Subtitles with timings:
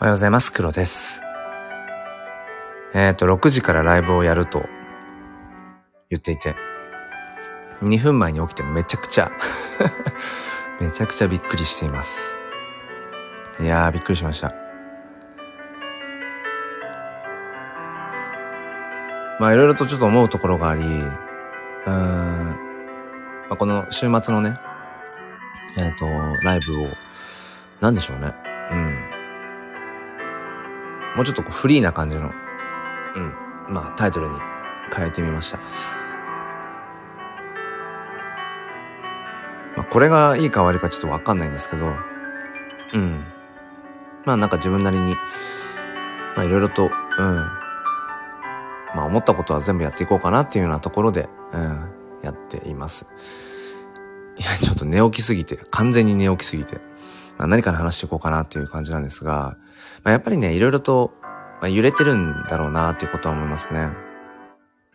[0.00, 0.50] おはようございます。
[0.50, 1.20] 黒です。
[2.94, 4.64] えっ、ー、と、6時からライブをやると
[6.08, 6.56] 言っていて、
[7.82, 9.30] 2分前に起きてめちゃくちゃ
[10.80, 12.38] めちゃくちゃびっくりしています。
[13.60, 14.54] いやー、びっくりしました。
[19.38, 22.54] まあ、いろいろとちょっと思うところがあり、うーん、ま
[23.50, 24.54] あ、この週末のね、
[25.76, 26.06] えっ、ー、と、
[26.42, 26.88] ライブを、
[27.82, 28.32] なんでしょうね。
[31.10, 31.16] うん。
[31.16, 32.30] もうちょっとこうフリーな感じの、
[33.16, 33.34] うん、
[33.68, 34.34] まあタイトルに
[34.94, 35.58] 変えてみました。
[39.76, 41.94] まあこれがいいか悪いかちょっとわかんないんですけど、
[42.92, 43.24] うん。
[44.24, 45.14] まあなんか自分なりに、
[46.36, 47.34] まあいろいろと、うん。
[48.94, 51.90] まあ思ったことは全部やっていこうかなっていうようなところで、うん、
[52.22, 53.06] やっています。
[54.36, 56.89] いや、ちょっと寝起きすぎて、完全に寝起きすぎて、まあ、
[57.46, 59.56] 何から話していこうかなっていう感じなんですが、
[60.04, 61.12] まあ、やっぱりね、いろいろと、
[61.60, 63.90] ま、揺れてるんだろうなっていうことは思いますね。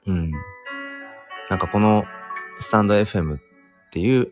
[0.07, 0.31] うん。
[1.49, 2.05] なんかこの
[2.59, 3.39] スタンド FM っ
[3.91, 4.31] ていう、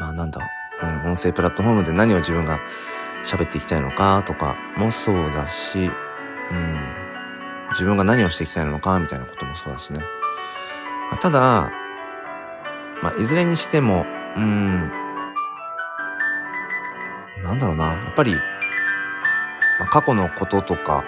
[0.00, 0.40] まあなんだ、
[0.82, 2.60] うん、音声プラットフォームで何を自分が
[3.22, 5.90] 喋っていきたいのかとかもそうだし、うん、
[7.70, 10.00] 自分が何をしていきたいのかみたいなこともそうだしね。
[11.10, 11.70] まあ、ただ、
[13.02, 14.06] まあいずれにしても、
[14.36, 14.90] うん、
[17.42, 18.34] なんだろうな、やっぱり
[19.80, 21.04] ま、過去のこととか、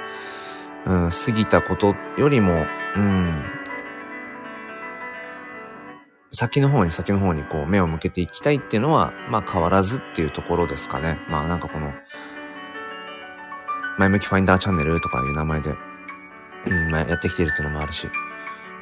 [0.86, 2.66] うん、過ぎたことよりも、
[2.96, 3.42] うん、
[6.30, 11.18] 先の方に先の方にこう目を向けていきたいっていうのは、まあ変わらずっていうところですかね。
[11.28, 11.92] まあなんかこの、
[13.98, 15.74] 前向きファインダーチャンネルとかいう名前で、
[16.66, 18.12] うん、まあ、やってきているっていうのもあるし、ま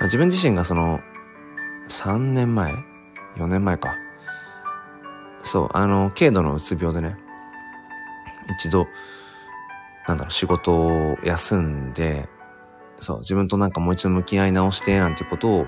[0.02, 1.00] あ、自分自身がその、
[1.88, 2.72] 3年前
[3.36, 3.96] ?4 年前か。
[5.42, 7.16] そう、あの、軽度のうつ病でね、
[8.54, 8.86] 一度、
[10.06, 12.28] なんだろう、仕事を休んで、
[12.98, 15.64] そう、自分となんかもう一度向き合い直して、なんてことを、や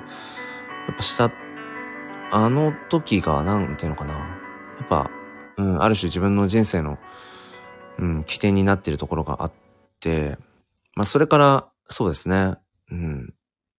[0.93, 1.33] っぱした、
[2.31, 4.15] あの時が、なんていうのかな。
[4.15, 5.11] やっぱ、
[5.57, 6.99] うん、ある種自分の人生の、
[7.99, 9.53] うん、起点になっているところがあっ
[10.01, 10.39] て、
[10.95, 12.55] まあ、それから、そうですね、
[12.91, 13.35] うん、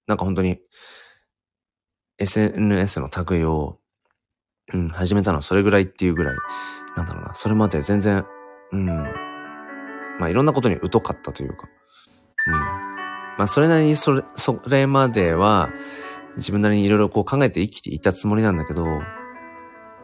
[0.08, 0.60] なんか本当に、
[2.20, 3.80] SNS の類を、
[4.74, 6.38] うん、始めたのはそれぐらいっていうぐらい、
[6.96, 8.26] なんだろうな、それまで全然、
[8.74, 8.88] うん、
[10.20, 11.70] まあいろんなことに疎かったというか、
[12.48, 12.54] うん。
[12.54, 15.70] まあそれなりにそれ、それまでは
[16.38, 18.88] 自分なりにいろいろこう考えて生きていたつもりなんだけど、う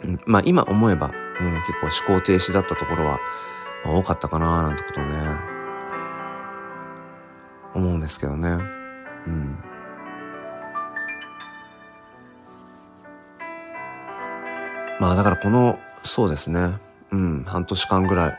[0.07, 1.73] ん、まあ今思えば、うん、結
[2.05, 3.19] 構思考停止だったところは、
[3.83, 5.17] まあ、多かったかななんてことをね、
[7.73, 8.49] 思うんですけどね。
[8.49, 9.57] うん。
[14.99, 16.77] まあだからこの、そうですね。
[17.11, 18.37] うん、半年間ぐらい、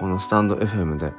[0.00, 1.12] このスタンド FM で、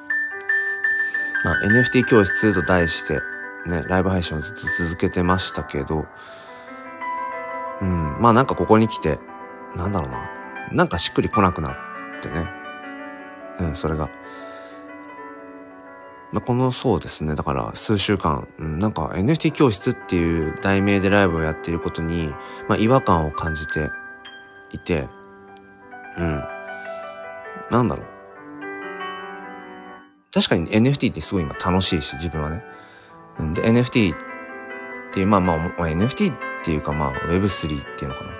[1.45, 3.19] まあ、NFT 教室と題して、
[3.67, 6.07] ね、ライブ配信をずっと続けてましたけど、
[7.79, 9.19] うん、まあなんかここに来て、
[9.75, 10.31] なんだろうな、
[10.71, 11.75] なんかしっくり来なくなっ
[12.23, 12.49] てね。
[13.59, 14.09] うん、それが。
[16.31, 22.33] まあ、このそうですね、だから数週間、うん、なんか NFT 教室っていう題名でライブをやっていることに、
[22.67, 23.91] まあ違和感を感じて
[24.71, 25.05] いて、
[26.17, 26.43] うん。
[27.69, 28.10] なんだろう。
[30.33, 32.63] 確かに NFT ってすごい今楽しいし、自分はね。
[33.41, 34.17] んで、NFT っ
[35.13, 38.31] ていう、まあまあ、NFT っていうかまあ Web3 っていうのかな。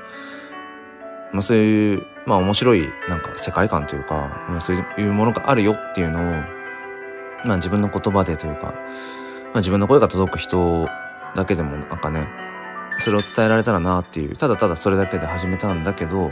[1.34, 6.24] まあそういう、まあ面白いなんか世界観というか、まあ、そういうものがあるよっていうのを、
[7.46, 8.74] まあ自分の言葉でというか、ま
[9.56, 10.88] あ自分の声が届く人
[11.36, 12.28] だけでもなんかね、
[13.00, 16.32] それを伝えられたらなっていう、ただただそれだけで始めたんだけど、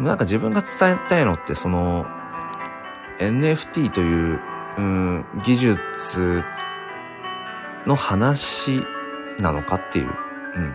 [0.00, 2.06] なんか自分が伝えたいのってその、
[3.18, 4.40] NFT という、
[4.78, 6.42] うん、技術
[7.86, 8.82] の話
[9.40, 10.06] なのかっていう。
[10.06, 10.08] う
[10.58, 10.74] ん。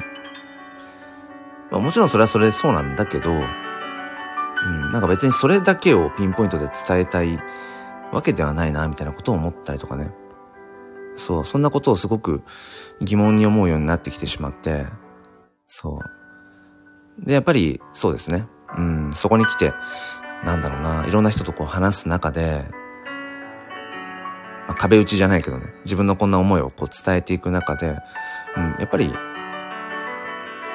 [1.72, 7.40] まあ、もちろんそれはそれでそうなんだけど、うん、なんか別にそれだけをピンポイントで伝えたい
[8.12, 10.12] わけではないな、みたいなことを思ったりとかね。
[11.16, 12.44] そう、そんなことをすごく
[13.02, 14.88] 疑問に思うようになってきてしまって、
[15.68, 16.00] そ
[17.22, 17.26] う。
[17.26, 18.48] で、やっぱりそうですね。
[18.78, 19.74] うん、そこに来て、
[20.44, 22.66] なんだろうな、いろんな人とこう話す中で、
[24.68, 27.98] まあ、壁打ちじゃないけどね、自分のこんな思いをこう伝えていく中で、
[28.56, 29.14] うん、やっぱり、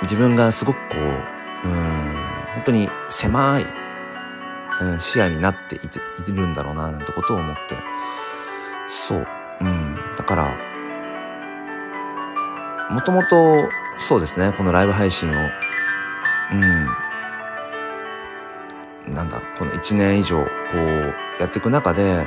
[0.03, 0.97] 自分がすごくこ
[1.65, 1.75] う、うん、
[2.55, 3.67] 本当に狭い、
[4.81, 7.77] うん、視野になっていているんだろうな、なんてことを思って、
[8.87, 9.27] そう、
[9.61, 10.75] うん、だから、
[12.91, 15.33] もともと、そうですね、このライブ配信を、
[16.53, 16.89] うん、
[19.09, 22.27] なんだ、この1年以上、こう、やっていく中で、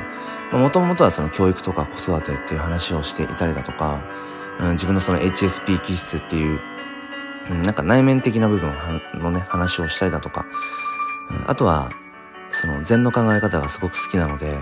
[0.52, 4.00] もともとはその教育とか子育てっていう話をしていたりだとか、
[4.60, 6.60] うん、自分のその HSP 気質っていう、
[7.50, 8.72] うん、なんか内面的な部分
[9.14, 10.46] のね、話をしたりだとか、
[11.30, 11.90] うん、あとは、
[12.50, 14.58] その禅の考え方がすごく好きなので、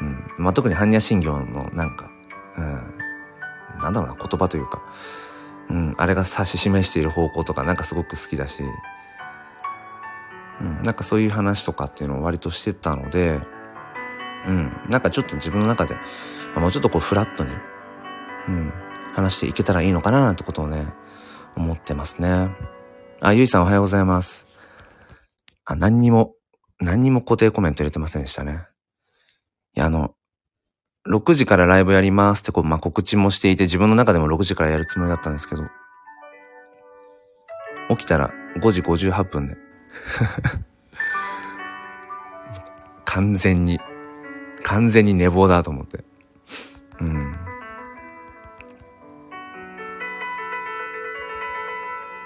[0.00, 2.10] うん、まあ、特に般若心経のなんか、
[2.56, 4.82] うん、なんだろうな、言葉というか、
[5.70, 8.62] うん、あれが指し示している方向とかなんかすごく好きだし、
[10.60, 13.40] うん、なんかそういう話とかっていうのを割としてたので、
[14.46, 15.96] うん、なんかちょっと自分の中で、
[16.56, 17.52] もうちょっとこうフラットに、
[18.48, 18.72] うん、
[19.14, 20.86] 話していけたらいいのかななんてことをね、
[21.56, 22.50] 思ってますね。
[23.20, 24.46] あ、ゆいさんおはようございます。
[25.64, 26.34] あ、何にも、
[26.80, 28.66] 何にも固定コメント入れてませんでしたね。
[29.76, 30.14] いや、あの、
[31.08, 35.64] 6時からライブやりますってこう、まあ、告知もしていて、自分の中でも6時からやるつもりだったんですけど、
[37.90, 39.67] 起きたら5時58分で
[43.04, 43.80] 完全に、
[44.62, 46.04] 完全に寝坊だと思って。
[47.00, 47.34] うん。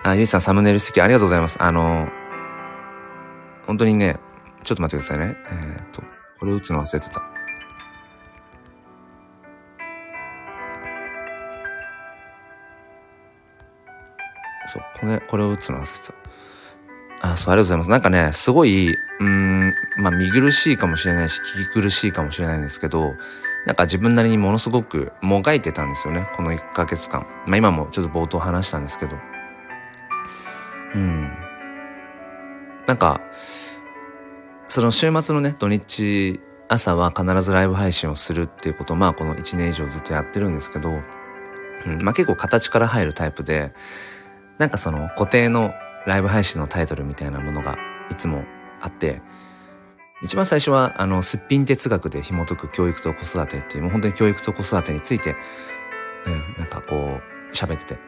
[0.05, 1.63] あ、ゆいさんサムネイル素敵ありがとうございます。
[1.63, 2.09] あの、
[3.67, 4.19] 本当にね、
[4.65, 5.37] ちょっと待ってくださいね。
[5.51, 6.03] えー、っと、
[6.41, 7.23] これ打つの忘れてた。
[14.67, 16.22] そう、これ、これを打つの忘れてた。
[17.23, 17.91] あ、そう、ありがとうございます。
[17.91, 23.15] なんかね、すごい、うん、まあ、見苦しいかもしれないし、聞き苦しいかもしれないんですけど、
[23.65, 26.29] なんか自分なりにものすごくもがいてたんですよね。
[26.35, 27.25] この1ヶ月間。
[27.47, 29.17] まあ、今もちょっと冒頭話したんですけど。
[30.97, 31.31] うん。
[32.89, 33.21] なんか、
[34.67, 40.91] その週末のね、土日、朝は必ずライブ配信をするっていうこと、まあこの1年以上ずっとやってるんですけど、
[41.87, 43.73] うん、まあ結構形から入るタイプで、
[44.59, 45.73] なんかその固定の
[46.07, 47.79] ライブ配信のタイトルみたいなものが
[48.11, 48.45] いつも
[48.81, 49.23] あって、
[50.23, 55.35] 一番最初は、あの、すっぴん哲学で紐解く教育と子育てっていう、もう本当に教育と子育てについて、
[56.27, 57.21] うん、なんかこ
[57.51, 57.99] う、喋ってて。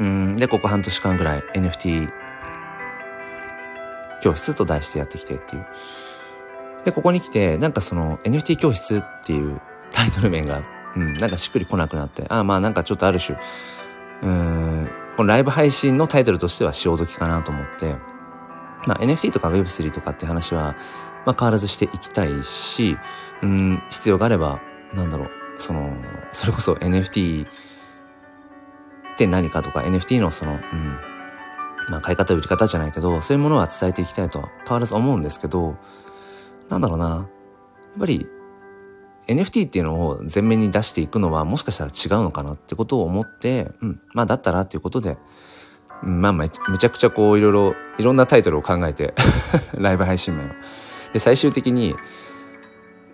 [0.00, 2.10] うん、で、ここ半年間ぐらい NFT
[4.20, 5.66] 教室と題してやってきてっていう。
[6.84, 9.60] で、ここに来て、なんかその NFT 教室っていう
[9.92, 10.62] タイトル名が、
[10.96, 13.38] うん、なんかしっくりこなくなって、ああまあなんかちょっとある種、
[14.22, 17.96] うん、このライブ配信のタイトルとしては潮時かなと思って、
[18.86, 20.74] まあ NFT とか Web3 とかって話は、
[21.24, 22.96] まあ変わらずしていきたいし、
[23.42, 24.60] うん、必要があれば、
[24.92, 25.96] なんだろう、その、
[26.32, 27.48] それこそ NFT っ
[29.16, 30.98] て何かとか NFT のその、うん、
[31.88, 35.76] まあ買い方売り方じゃないけど、そういうものは伝えていきたいとは変わらず思うんですけど、
[36.68, 37.26] なんだろうな、やっ
[38.00, 38.28] ぱり
[39.26, 45.16] NFT っていうのを前面に出していくのはもしかしたら違うのかなってことを思って、うん、まあだったらっていうことで、
[46.02, 49.14] まあめちゃくちゃこういろいろ、いろんなタイトルを考えて
[49.78, 50.48] ライブ配信名を。
[51.12, 51.94] で、最終的に、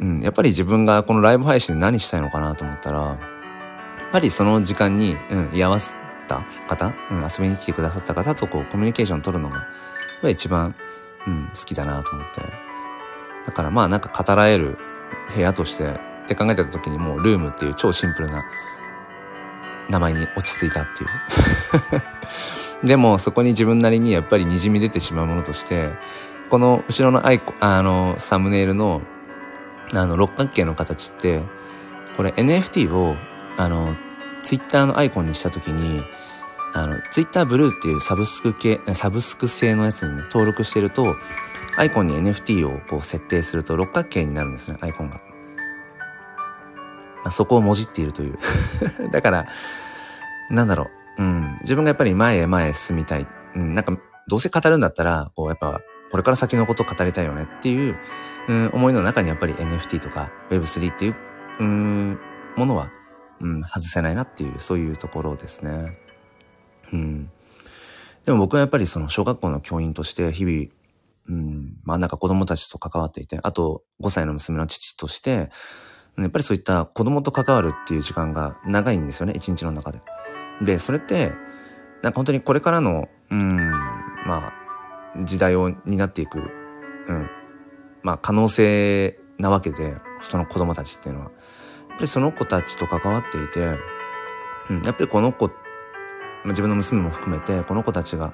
[0.01, 5.95] うん、やっぱり自分がこのライブ配信で何したいのかなと思ったら、やっぱりその時間に、うん、居合わせ
[6.27, 9.67] た方、うん、遊びに来てくださった方とこうコミュニケーションを取るのが、
[10.29, 10.75] 一番、
[11.27, 12.43] うん、好きだなと思って。
[13.47, 14.77] だからまあなんか語られる
[15.35, 15.91] 部屋として
[16.25, 18.45] って考えてた時にもうルームっていう超シンプルな
[19.89, 21.11] 名前に落ち着いたっていう。
[22.87, 25.91] でもそこに自分なりにやっぱり滲み出てしまうものとして
[26.49, 29.03] この後ろのアイコンあのサムネイルの
[29.93, 31.43] あの六角形の形って
[32.17, 33.17] これ NFT を
[33.57, 33.97] あの
[34.43, 36.03] ツイッターのアイコンにした時に
[36.73, 41.17] あのツイッターブルーっていうサブスク系サブスク製のやつにね登録してると
[41.81, 45.17] アイコンに NFT をこう設定すると六角形になるんですね、アイコンが。
[45.17, 45.23] ま
[47.29, 48.39] あ、そこをもじっているという
[49.11, 49.47] だから、
[50.51, 51.23] なんだろう。
[51.23, 51.59] うん。
[51.63, 53.27] 自分がやっぱり前へ前へ進みたい。
[53.57, 53.75] うん。
[53.75, 53.97] なんか、
[54.29, 57.97] どうせ語るんだったら、こう、やっぱ、これから先のことを語りたいよねっていう、
[58.49, 61.15] うん、思いの中にやっぱり NFT とか Web3 っていう、
[61.61, 62.19] うん、
[62.57, 62.91] ものは、
[63.41, 65.97] うん、外せないなっていう、そういうところですね。
[66.93, 67.31] うん。
[68.27, 70.80] でも僕はやっぱりその小学校の教員として日々
[71.31, 75.51] うん、まあなんか子供たちと関わっていて、あと5歳の娘の父として、
[76.19, 80.01] やっぱりそういった子供と関わるっていう時間が長いんですよね、一日の中で。
[80.61, 81.33] で、それって、
[82.03, 83.57] なんか本当にこれからの、うん、
[84.27, 84.53] ま
[85.15, 87.31] あ、時代を担っていく、うん、
[88.03, 91.31] まあ可能性なわけで、その子供たちっていうのは。
[91.91, 93.79] やっぱりその子たちと関わっていて、
[94.69, 95.53] うん、やっぱりこの子、ま、
[96.47, 98.33] 自分の娘も含めて、この子たちが、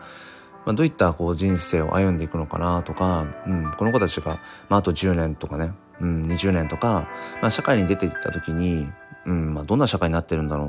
[0.67, 7.09] まあ、どういったこう人生を歩んでいくのかなとか、うん、この子たちが、まあ、あと10年とかね、うん、20年とか、
[7.41, 8.89] まあ、社会に出ていった時に、
[9.25, 10.69] うんまあ、どんな社会になってるんだろう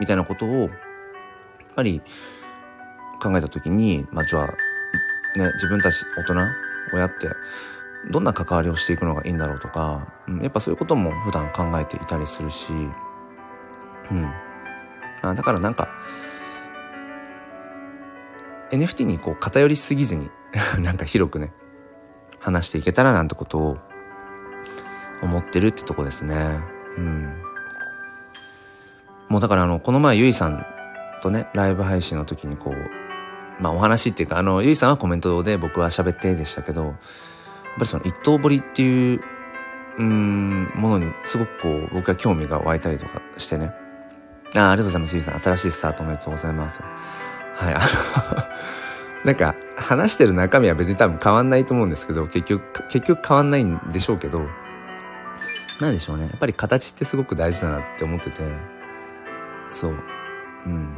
[0.00, 0.70] みたいなことをやっ
[1.74, 2.02] ぱり
[3.22, 6.34] 考えた時に、まあ、じゃあ、ね、自分たち大人
[6.92, 7.28] 親って
[8.10, 12.70] どんな関わりをしていくのがいいんだろうとか、うん、やっぱそういうことも普段考えていたりするし、
[14.10, 14.30] うん。
[15.22, 15.88] あだからなんか、
[18.70, 20.30] NFT にこう偏りすぎずに
[20.80, 21.52] なんか広くね、
[22.40, 23.78] 話していけたらなんてことを
[25.22, 26.60] 思ってるってとこですね。
[26.96, 27.42] うん。
[29.28, 30.64] もうだからあの、この前ゆいさん
[31.22, 36.98] とね、ライブ配信の時にこう、まあお話っていうか、あの、ゆいさんはコメントで僕は喋ってでしたけど、やっぱ
[37.80, 39.20] りその一刀彫りっていう、
[39.98, 43.72] うん、ものにすごくこう、僕は興味が湧いたりとかしてね。
[44.54, 45.40] ああ、ありがとうございます、ゆいさん。
[45.40, 46.80] 新しいスタートおめでとうございます。
[47.58, 54.46] はい、あのなんか、話してる中身は別に多分変わんないと思うんですけど、結局、結局変わんないんでしょうけど、
[55.80, 56.24] なんでしょうね。
[56.24, 58.42] やっぱり形ってすごく大事だなって思ってて、
[59.70, 59.94] そう。
[60.66, 60.96] うん。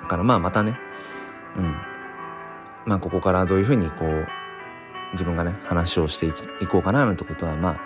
[0.00, 0.78] だからまあまたね、
[1.56, 1.76] うん。
[2.84, 4.28] まあここからどういうふうにこう、
[5.12, 7.80] 自分がね、話をしていいこうかななんてことはまあ、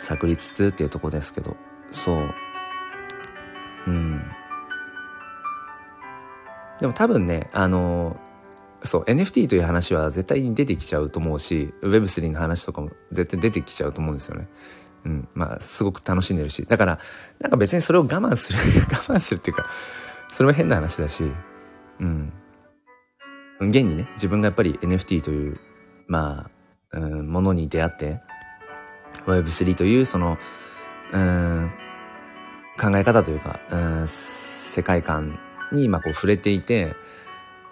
[0.00, 1.56] 探りつつっていうとこですけど、
[1.90, 2.34] そう。
[3.86, 4.22] うん。
[6.80, 8.16] でも多分ね、あの
[8.82, 14.48] そう、NFT という話は絶対に出てきちゃうと思うし、Web3 の話とかも絶対出てきちゃうと思うんですよね。
[15.04, 15.28] うん。
[15.34, 16.64] まあ、すごく楽しんでるし。
[16.66, 16.98] だから、
[17.40, 18.58] なんか別にそれを我慢する
[18.90, 19.66] 我慢するっていうか、
[20.32, 21.30] それは変な話だし、
[22.00, 22.32] うん。
[23.60, 25.60] 現にね、自分がやっぱり NFT という、
[26.06, 26.48] ま
[26.92, 28.20] あ、うん、ものに出会って、
[29.26, 30.38] Web3 というその、
[31.12, 31.70] うん、
[32.80, 35.38] 考え方というか、うん、世界観
[35.72, 36.92] に今こう触れていて、やっ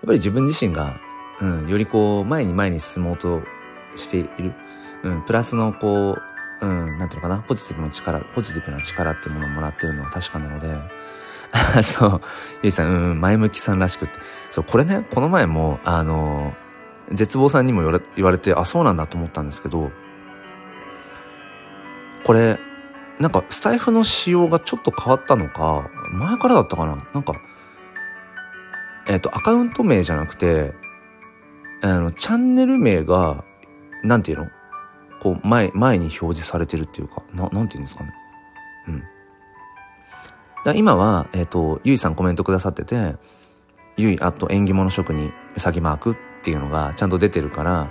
[0.07, 1.00] ぱり自分自身が、
[1.40, 3.43] うん、よりこう前に前に進もうと
[3.97, 4.55] している、
[5.02, 6.17] うん、プラスのこ
[6.61, 10.75] う、うん、なんていうのかな、ポジティブの力、ポジティブな力っていうものをもらってるのは確かなので、
[11.83, 12.21] そう、
[12.62, 14.19] ゆいさん、うん、前向きさんらしくって。
[14.50, 16.55] そう、これね、この前も、あの、
[17.11, 19.90] 絶望さんにも言われ言われて、あ、そうなんだと思ったんですけど、
[22.25, 22.59] これ、
[23.19, 27.35] なんかスタイフの仕様がちょっと変わったのか、前からだったかななんか、
[29.09, 30.73] えっ、と、アカウント名じゃなくて、
[31.83, 33.45] あの、チャンネル名が、
[34.03, 34.49] なんていうの？
[35.21, 38.12] こう、前、前に表示されてるっていうか、な、なんていうんですかね。
[38.88, 39.03] うん。
[40.65, 43.17] だ今は、えっ、ー、と、ゆいさんコメントくださってて、
[43.97, 47.91] ゆい、あと縁起物職人、うさぎマークっていうのがちゃんと出てるから、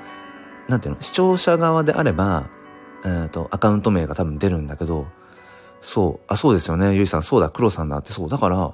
[0.67, 1.01] なんていうの？
[1.01, 2.49] 視聴者側であれば、
[3.03, 5.07] えっ、ー、と、アカウント名が多分出るんだけど、
[5.81, 8.73] そう、あ、そうですよね、ゆいさん、そうだ、黒さんだって、そう、だから、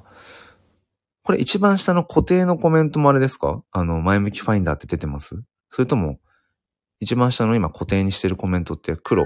[1.23, 3.63] これ一番下の固定のコメントもあれですか？
[3.71, 5.41] あの、前向きファインダーって出てます？
[5.69, 6.19] それとも、
[6.99, 9.25] 一番下の今固定にしてるコメントって黒？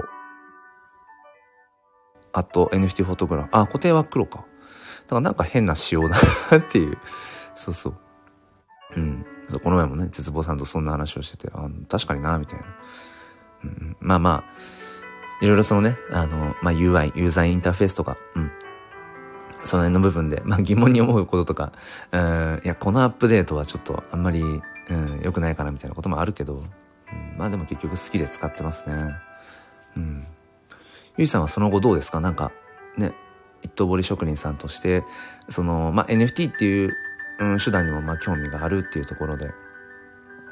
[2.34, 3.50] あと NFT フォトグラフ。
[3.52, 4.40] あ、固定は黒か。
[4.40, 4.48] だか
[5.16, 6.10] らなんか変な仕様だ
[6.52, 6.98] なっていう。
[7.56, 7.98] そうそう。
[8.96, 9.26] うん。
[9.64, 12.66] この前もね、絶望さんとそんな話をしてて、あ確かにな、みたいな。
[13.64, 18.52] うん、まあまあ、いろいろそのね、あの、まあ UI、ユーザーインターフェースとか、うん。
[19.64, 21.72] その辺の部分で、まあ疑問に思うこととか、
[22.12, 28.96] うん、いや、このアップデートはちょっとあんまり、うん、良くないかなみたいなこともあるけど、うん、まあでも結局好きで使ってますね。
[29.98, 30.26] うん。
[31.18, 32.20] ゆいさんはその後どうですか？
[32.20, 32.52] なんか、
[32.98, 33.14] ね、
[33.64, 35.04] 一刀彫り職人さんとして、
[35.50, 36.94] その、まあ NFT っていう、
[37.40, 39.50] うん、手段にもまあ興味があるっていうところで、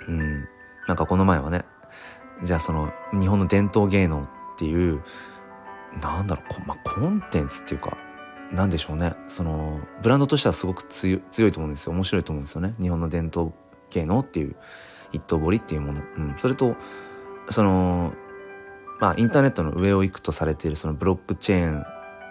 [0.08, 0.48] うん、
[0.88, 1.64] なんかこの前はね、
[2.44, 5.02] じゃあその日本の伝統芸能っていう、
[6.02, 7.98] なんだろう、まあ、コンテンツっていうか、
[8.56, 9.14] なんでしょうね。
[9.28, 11.92] そのブランドとしてはすごく強いと思うんですよ。
[11.94, 12.74] 面白いと思うんですよね。
[12.82, 13.54] 日本の伝統
[13.92, 14.56] 芸能っていう
[15.12, 16.76] 一刀彫りっていうもの、うん、それと
[17.50, 18.14] その
[19.00, 21.86] まあインターネットの上を行くとされているそのブロックチェーン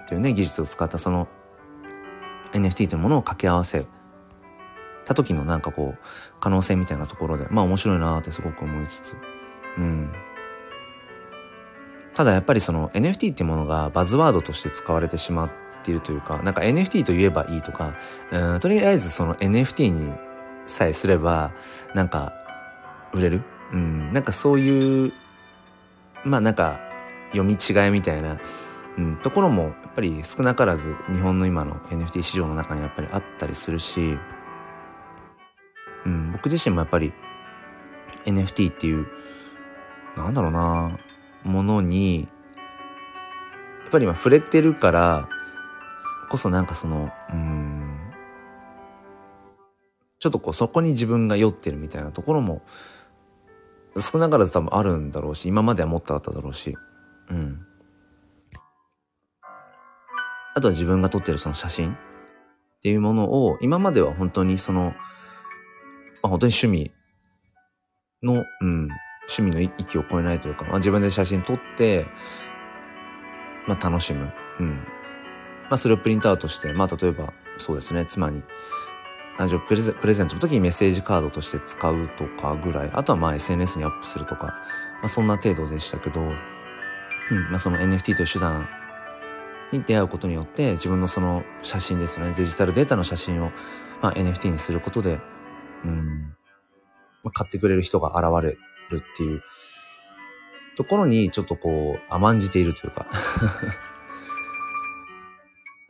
[0.09, 1.29] というね技術を使ったその
[2.53, 3.87] NFT というものを掛け合わせ
[5.05, 5.99] た時のなんかこう
[6.41, 9.17] 可能性みたいなところでまあ面白いなってすごく思いつつ。
[9.79, 10.13] うん。
[12.15, 15.51] ただやっぱりその NFT っていうものがバズワードとして使われてしまっ
[15.85, 17.95] ているというか、なんか NFT と言えばいいとか、
[18.33, 20.13] うん、とりあえずその NFT に
[20.67, 21.53] さえすれば、
[21.95, 22.33] なんか、
[23.13, 23.43] 売れる？
[23.73, 25.13] うん、なんかそういう、
[26.25, 26.81] まあなんか、
[27.33, 28.39] 読み違いみたいな、
[28.97, 34.17] うん、ところもやっぱり少なからず日本の今の NFT 市場の中にやっぱりあったりするし、
[36.07, 37.13] うん、僕自身もやっぱり
[38.25, 39.07] NFT っていう、
[40.17, 40.99] なんだろうな、
[41.43, 42.27] ものに、や
[43.89, 45.29] っぱり今触れてるから、
[46.35, 47.97] こそなんかその、うん、
[50.19, 52.63] ちょっとこうそこに自分が酔ってるみたいなところも
[54.01, 56.77] 少なからず多分あるんだろうし、今まではもっとあっただろうし、
[57.31, 57.65] うん。
[60.57, 61.97] あとは自分が撮ってるその写真っ
[62.83, 64.91] ていうものを、今までは本当にその、ま
[66.25, 66.91] あ、本当に趣味
[68.25, 68.89] の、うん、
[69.39, 72.09] 趣味の域を超えないというか、まあ、自分で写真撮って、
[73.69, 74.33] まあ、楽しむ。
[74.59, 74.94] うん。
[75.71, 78.43] まあ、それをプリントアウトして、まあ、例えば、そうですね、妻に、
[79.39, 86.31] 誕生プレゼプレゼントの時にメッセージカードとして使うとかぐらい、あとはまあ SNS にアップするとか、まあ、そんな程度でしたけど、うん、
[87.51, 88.69] まあ、その NFT という手段
[89.73, 93.51] に出会うことによって自分のその写真ですよねデジタルデータの写真を、
[94.03, 95.21] まあ、NFT にすることで、
[95.85, 96.35] うん
[97.23, 98.57] まあ、買ってくれる人が現れ
[98.91, 99.43] るっていう
[100.77, 103.07] ところにちょっとこう甘んじているというか。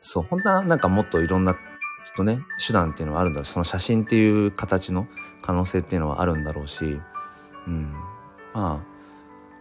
[0.06, 1.60] そう本当はなんかもっといろんなきっ
[2.16, 5.08] とね手段っていうのはあるんだろうその写真っていう形の
[5.40, 7.00] 可能性っていうのはあるんだろうし、
[7.66, 7.92] うん、
[8.52, 8.94] まあ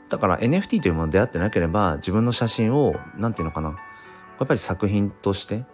[0.10, 3.76] だから NFT というものに出会ってなければ自分の写真を何て言うのかなや
[4.44, 5.66] っぱり作品として、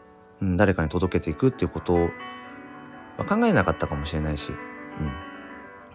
[0.41, 2.09] うん、誰かに届けていくっていうことを
[3.27, 4.55] 考えなかったかもしれないし、うん。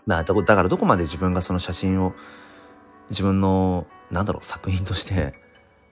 [0.07, 2.15] まあ、だからどこまで自分がその写真を
[3.11, 5.35] 自分の、なんだろう、作品として、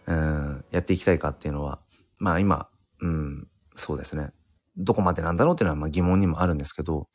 [0.06, 1.78] うん、やっていきたいかっていうのは、
[2.18, 2.68] まあ今、
[3.02, 4.30] うん、そうですね。
[4.76, 7.08] どこまでなんだろうっていうのはまあ疑問にもあるんですけど、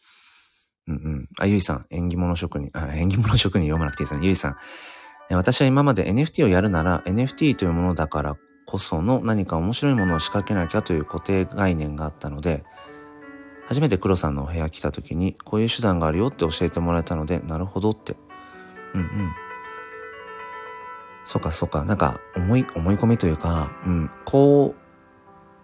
[0.88, 1.30] うんうん。
[1.40, 4.26] あ、ゆいさん、縁起物職人、あ、縁起物職人読まなくていいですね。
[4.26, 4.58] ゆいさん、
[5.32, 12.64] 私は今まで NFT をやるなら NFT というものだからこその何か面白いものを仕掛けなきゃという固定概念があったので、
[13.68, 18.16] 初めて黒さんのお部屋来た時に、こういう手段があるよって教えてもらえたので、なるほどって。
[18.94, 19.32] うんうん。
[21.26, 21.84] そっかそっか。
[21.84, 24.87] なんか、思い、思い込みというか、うん、こう、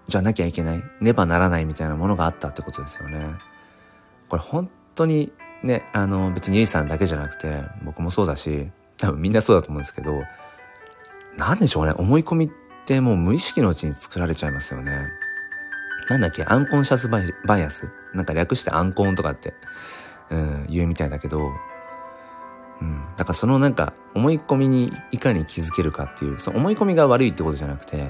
[0.08, 3.36] じゃなきゃいけない、ねばならないみたいなものがあったってことですよね。
[4.30, 5.32] これ本当に
[5.64, 10.24] ね、あの、別にゆいさんだけじゃなくて、僕もそうだし、多分みんなそうだと思うんですけど、
[11.38, 12.50] なんでしょうね、思い込みっ
[12.86, 15.08] てもう無意識のうちに作られちゃいますよね。
[16.10, 17.22] なんだっけ、アンコンシャスバ
[17.58, 19.54] イアスなんか略してアンコンとかって、
[20.30, 21.50] うん、言うみたいだけど、
[22.82, 23.08] うん。
[23.16, 28.10] だからそのなんか思い込みにいかに気づけるかっていう、その思い込みが悪いってことじゃなくて、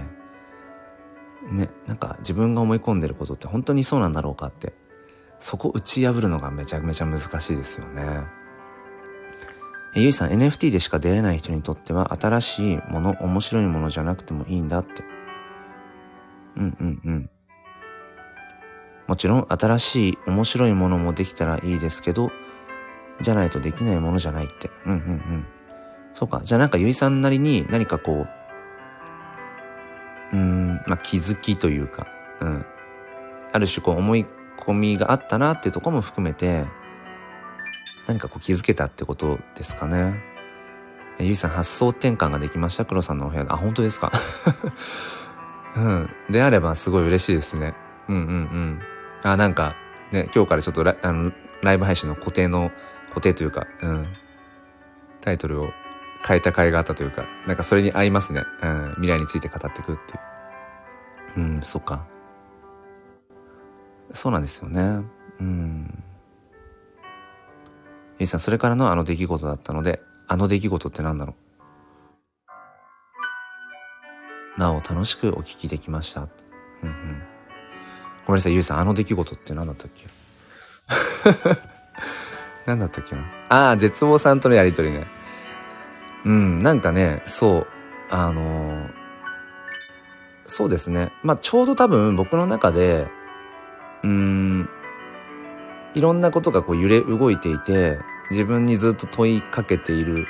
[1.51, 4.73] ね、なんか自分が思い込んでることって本当にそうなんだろうかって、
[5.39, 8.23] そこ打ち破るのがめちゃめちゃ難しいですよね。
[9.95, 15.03] えゆいさん NFT でしか出会えない人にとっては新しいもの、面白いものじゃなくてもいいんだって。
[16.55, 17.29] うんうんうん。
[19.07, 22.31] もちろん新しい面白いものもできたらいいですけど、
[23.21, 24.71] じゃないとできないものじゃないって。
[24.85, 25.45] うんうんうん。
[26.13, 26.41] そうか。
[26.43, 28.42] じゃあなんかゆいさんなりに何かこう、
[30.33, 32.07] うん、まあ、気づきというか、
[32.41, 32.65] うん。
[33.51, 34.25] ある種こう思い
[34.59, 36.65] 込みがあったなっていうとこも含めて、
[38.07, 40.15] 何かこう気づけたってことですかね。
[41.19, 42.85] ゆいさん発想転換ができました？
[42.85, 43.51] 黒さんのお部屋で。
[43.51, 44.11] あ、本当ですか？
[45.77, 46.09] うん。
[46.29, 47.75] であればすごい嬉しいですね。
[48.09, 48.79] うんうんうん。
[49.23, 49.75] あ、なんか、
[50.11, 52.71] ね、今日からちょっとラあのライブ配信の固定の、
[53.09, 54.07] 固定というか、うん。
[55.21, 55.69] タイトルを
[56.25, 58.43] 変えた甲斐があったというか、なんかそれに合いますね。
[58.61, 58.91] うん。
[58.95, 60.15] 未来について語っていくってい
[61.37, 61.39] う。
[61.39, 62.05] うん、そっか。
[64.13, 65.03] そうなんですよね。
[65.39, 66.03] うん。
[68.19, 71.35] ゆいさん、それからのあの出来事だったので、あの出来事って何だろ
[74.57, 76.21] うなお楽しくお聞きできました。
[76.21, 76.29] うん
[76.89, 77.23] うん。
[78.25, 80.05] ごめんなさい、ゆいさん、あの出来事って何だったっけ？
[82.65, 83.23] 何だったっけな？
[83.49, 85.07] ああ、絶望さんとのやりとりね。
[86.25, 87.67] うん、なんかね、そう、
[88.09, 88.89] あのー、
[90.45, 91.11] そうですね。
[91.23, 93.07] まあ、ちょうど多分僕の中で、
[94.03, 94.69] うーん、
[95.93, 97.99] いろんなことがこう揺れ動いていて、
[98.31, 100.25] 自分にずっと問いかけている、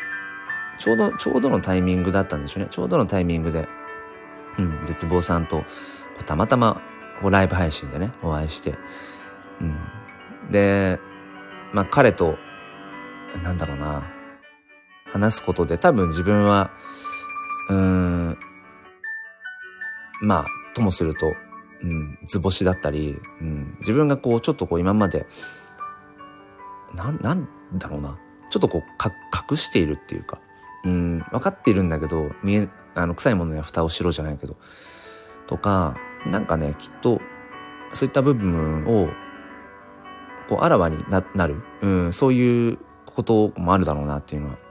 [0.77, 2.69] ちょうど、ちょうどのタイミングだったんでしょうね。
[2.69, 3.67] ちょうどのタイミングで、
[4.57, 5.63] うん、絶望さんと、
[6.25, 6.81] たまたま、
[7.21, 8.75] ライブ配信でね、お会いして、
[9.61, 9.77] うん。
[10.51, 10.99] で、
[11.71, 12.37] まあ彼と、
[13.41, 14.03] なんだろうな、
[15.13, 16.71] 話すことで多分自分は、
[17.69, 18.37] うん、
[20.21, 21.33] まあ、ともすると、
[21.83, 25.27] うん、図星だったり、うん、自分がこう、ちょっとこう今まで、
[26.95, 28.17] な、なんだろうな。
[28.49, 29.11] ちょっとこう、か、
[29.49, 30.39] 隠しているっていうか、
[30.83, 34.55] うん、分かっているんだけど、見え、あの、臭いものには蓋をしろじゃないけど、
[35.45, 35.95] とか、
[36.25, 37.21] なんかね、きっと、
[37.93, 39.09] そういった部分を、
[40.49, 44.62] こう、あらわにな、なる、うん、そういうこともあるだろうなっていうのは。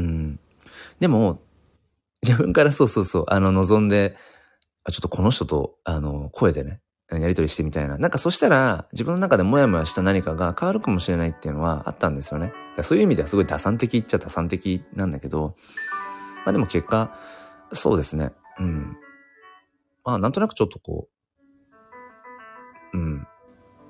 [0.00, 0.40] うん。
[0.98, 1.42] でも、
[2.22, 4.16] 自分からそうそうそう、あの、望んで、
[4.84, 7.98] あちょっとこの人と、あの、声でね、やりとりしてみたいな。
[7.98, 12.52] なんかそしたら、自分の中でモヤモヤした何かが変わるかもしれないっていうのはあったんですよね。
[12.82, 15.56] そういう意味ではすごい打算的っちゃ打算的なんだけど、
[16.44, 17.18] まあでも結果、
[17.72, 18.32] そうですね。
[18.58, 18.96] うん。
[20.04, 21.08] まあなんとなくちょっとこ
[22.94, 23.26] う、うん。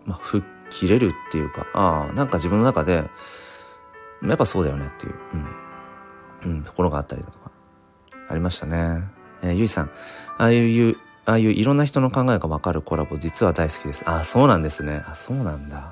[0.06, 3.04] まあ、吹っ切れるっていうか、ああ、なんか自分の中で、
[4.22, 5.46] やっぱそうだよねっていう、うん、
[6.44, 7.50] うん、ところがあったりだとか、
[8.28, 9.04] ありましたね。
[9.42, 9.90] えー、ゆいさん、
[10.38, 14.02] ああいう、ああいういろんな人の考えがわかるコラボ、実は大好きです。
[14.06, 15.02] あ、そうなんですね。
[15.06, 15.90] あ、そうなんだ。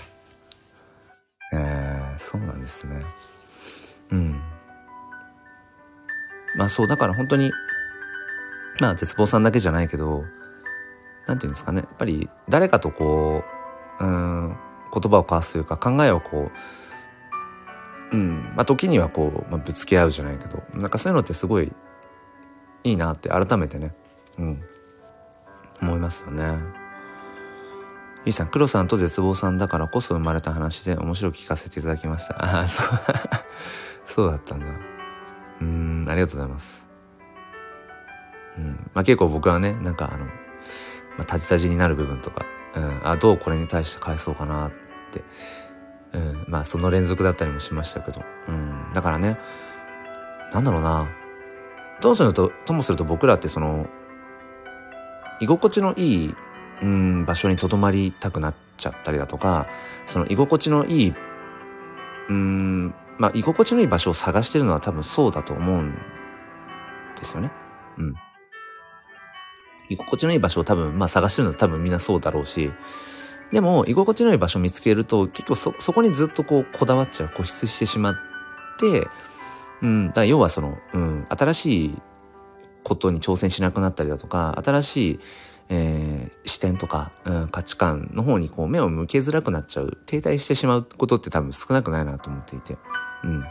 [1.53, 3.01] えー、そうなんですね。
[4.11, 4.41] うん。
[6.57, 7.53] まあそう、だから本当に、
[8.81, 10.25] まあ絶望さんだけじゃないけど、
[11.27, 11.83] なんていうんですかね。
[11.83, 13.45] やっぱり誰かとこ
[14.01, 14.57] う、うん、
[14.93, 16.59] 言葉を交わすというか考えをこう、
[18.13, 21.73] うん、まあ時にはこう、まあ、ぶつけ合うじゃないけど、なんかそういうのってすごい
[22.85, 23.95] いいなって改めてね、
[24.39, 24.63] うん、
[25.83, 26.59] 思いますよね。
[28.25, 32.35] ゆいさん、黒さんと絶望さんだからこそ生まれた話で面白く聞かせていただきました。
[32.45, 33.01] ああ、そう、
[34.07, 34.67] そうだったんだ。
[35.61, 36.87] うん、ありがとうございます。
[38.59, 40.33] うん、まあ結構僕はね、なんかあの、ま
[41.21, 42.45] あ、タジタジになる部分とか、
[42.75, 44.73] うん、あ、どうこれに対して返そうかなっ
[45.13, 45.23] て、
[46.13, 49.39] うん、まあその連続だったりもしましたけど、うん、だからね、
[50.53, 51.09] なんだろうな、
[52.01, 53.87] ともすると、ともすると僕らってその、
[55.41, 56.35] 居心地のいい、
[56.83, 59.67] うん、場所にとどまりたくなっちゃったりだとか、
[60.07, 61.15] その居心地のいい、
[62.29, 65.95] うん、まあ居心地のいい場所を探してるのは多分そうだと思うん
[67.17, 67.51] ですよね。
[67.99, 68.15] うん。
[69.91, 72.73] 居心地のいい場所を多分、まあ探してるのは多分みんなそうだろうし、
[73.53, 78.17] でも居心地のいい場所を見つけると結構そ、そこにずっとこうこだわっちゃう、固執してしまっ
[78.79, 79.09] て、
[79.83, 82.03] うん、だから要はその、うん、新しい
[82.83, 85.21] ことに挑戦しなくなったりだとか、新しい、
[85.71, 92.77] えー、視点とか、うん、価値観の方にこう目を向けづらくなっちゃう、停滞してしまうことって多分少なくないなと思っていて。
[93.25, 93.45] うん。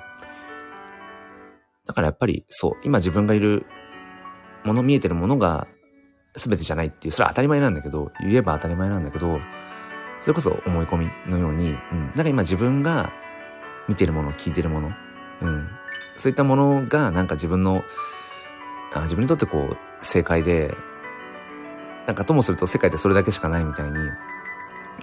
[1.85, 3.65] だからやっぱりそう、今自分がいる
[4.63, 5.67] もの、見えてるものが
[6.35, 9.39] 全てじゃないっていう、それは当たり前なんだけど、言えば当たり前なんだけど、
[10.19, 12.11] それこそ思い込みのように、うん。
[12.15, 13.11] だか今自分が
[13.87, 14.91] 見てるもの、聞いてるもの、
[15.41, 15.69] うん。
[16.15, 17.83] そういったものがなんか自分の、
[18.93, 20.75] あ自分にとってこう正解で、
[22.05, 23.97] なんかともすると世界ってそれだけしかないみたいに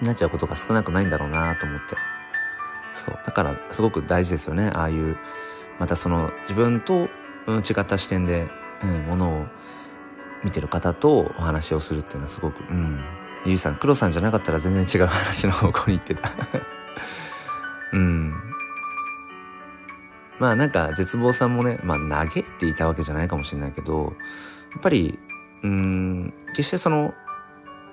[0.03, 1.97] なっちゃうことが少なくないんだろうなと思って。
[2.93, 3.19] そう。
[3.25, 4.71] だからすごく大事ですよね。
[4.75, 5.17] ああいう、
[5.79, 7.09] またその自分と、
[7.47, 8.49] 違った視点で、
[8.83, 9.47] うん、ものを
[10.45, 13.05] 見てる方とお話をするっていうのはすごく、うん。
[13.45, 16.33] ゆいさん、黒さんじゃなかったら全然違う話の方向に行ってた。
[17.93, 18.33] うん。
[20.39, 24.15] まあなんか絶望さんもね、まあ嘆いていたわけじゃないかもしれないけど、
[24.73, 25.19] やっぱり、
[25.63, 27.15] うん、決してその、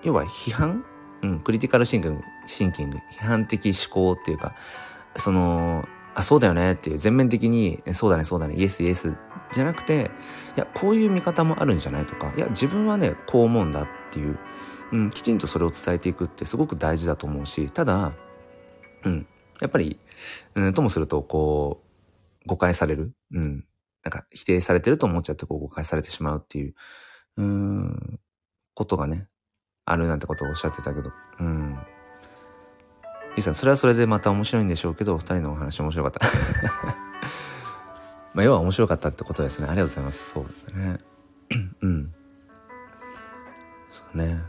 [0.04, 0.84] 要は批判？
[1.24, 4.56] うん、クリティカルシンキング、シンキング、批判的思考っていうか、
[5.16, 9.14] その、あ、そうだよねっていう全面的に、そうだね、そうだね、イエスイエス
[9.54, 10.12] じゃなくて、
[10.58, 14.40] いや、こういう見方もあるんじゃないとか、いや、自分はね、こう思うんだっていう、
[14.92, 18.14] うん、きちんとそれを伝えていくってすごく大事だと思うし、ただ、
[19.04, 19.28] うん、
[19.60, 19.98] やっぱり、
[20.56, 21.82] うん、ともすると、こ
[22.46, 23.14] う、誤解される。
[23.32, 23.66] うん。
[24.04, 26.74] なんか否定されてると思っちゃってこう誤解されてしまうっていう、
[27.38, 28.20] うん、
[28.74, 29.28] ことがね、
[29.86, 31.78] あるなんてことをおっしゃってたけど、うん。
[33.36, 36.26] いいさん、それはそれでまた面白いんでしょうけど、二人のお話面白かった。
[38.34, 39.68] まあ、要は面白かったってことですね。
[39.68, 40.30] ありがとうございます。
[40.32, 40.98] そうだね。
[41.82, 42.14] うん。
[43.90, 44.42] そうだね。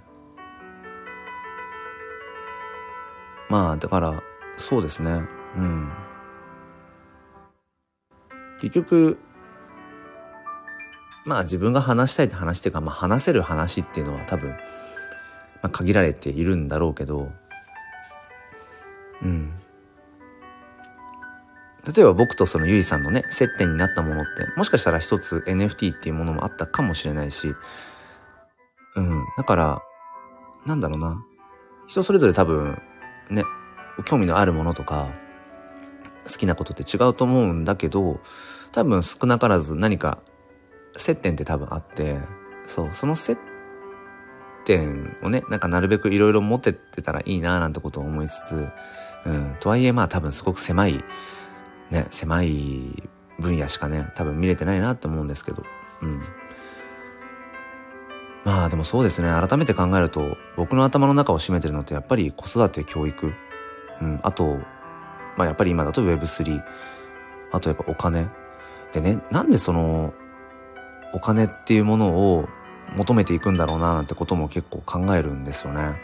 [3.52, 4.22] まあ、だから、
[4.56, 5.28] そうですね。
[5.58, 5.92] うん。
[8.62, 9.18] 結局、
[11.26, 14.56] まあ自分が話したいって話っていうか、まあ話せる話っていうのは多分、ま
[15.64, 17.30] あ限られているんだろうけど、
[19.20, 19.52] うん。
[21.94, 27.54] 例えば僕とそのゆいさんのね、接点になったものって、もしかしたら一つ NFT っていうものもあったかもしれないし、
[28.96, 29.26] うん。
[29.36, 29.82] だから、
[30.64, 31.22] なんだろうな。
[31.86, 32.80] 人それぞれ多分、
[33.30, 33.44] ね、
[34.04, 35.08] 興味のあるものとか、
[36.24, 38.20] 好きなことって違うと思うんだけど、
[38.72, 40.22] 多分少なからず何か
[40.96, 42.18] 接点って多分あって、
[42.66, 43.38] そう、その接
[44.64, 48.68] 点をね、なんかなるべくいろいろ持ってってたらいいなぁなんてことを思いつつ、
[49.26, 51.04] うん、とはいえまあ多分すごく狭い、
[51.90, 53.08] ね、狭い
[53.38, 55.64] 分野しかね、多分見れてないなって思うんですけど、
[56.02, 56.22] うん。
[58.44, 63.32] まあでもそうですね、改めて考えると、僕の頭の中を占めてるのってやっぱり子育て、教育、
[64.00, 64.58] うん、あと、
[65.36, 66.60] まあやっぱり今だと Web3、
[67.52, 68.28] あとやっぱお金。
[68.92, 70.12] でね、なんでその、
[71.12, 72.48] お金っていうものを
[72.96, 76.00] 求めていくんだろうななんてことも結構考えるんですよね。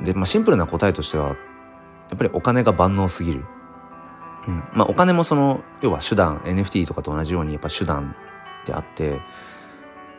[0.00, 1.34] で、まあシンプルな答えとしては、や
[2.14, 3.44] っぱりお金が万能すぎる。
[4.48, 4.64] うん。
[4.72, 8.16] まあお金もその、要は手段、NFT とかと同じようにやっぱ手段
[8.66, 9.20] であって、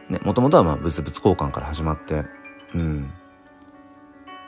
[0.10, 2.26] ね、もともとはまあ物々交換から始まって、
[2.74, 3.14] うん。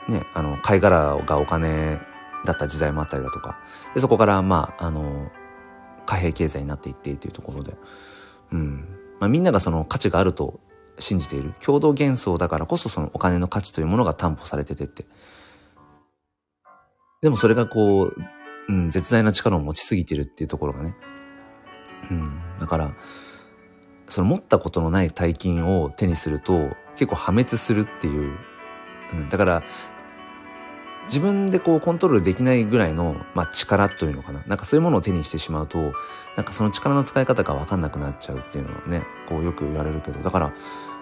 [0.07, 1.99] ね、あの、貝殻がお金
[2.45, 3.59] だった時代もあったりだとか、
[3.93, 5.31] で、そこから、まあ、あの、
[6.05, 7.73] 貨幣経済になっていってっていうところで、
[8.51, 8.87] うん。
[9.19, 10.59] まあ、みんながその価値があると
[10.99, 11.53] 信じている。
[11.63, 15.05] 共同幻想だからこそそのお金の価値というものが担保されててって。
[17.21, 18.15] でもそれがこう、
[18.69, 20.95] うん、絶大な力を持ちすぎてるっていうところがね。
[22.11, 22.41] うん。
[22.59, 22.93] だから、
[24.07, 28.37] その持ったことのない大金を手にすると結構破滅するっていう。
[29.13, 29.63] うん、だから、
[31.07, 34.43] 自分でこうコントロールできないぐらいの、まあ、力というのかな。
[34.45, 35.93] なんかそういうものを手にしてしまうと、
[36.35, 40.53] なんかその力の使い方がわかんなくなっちゃうっていうのはね、こうよく言われるけど、だから、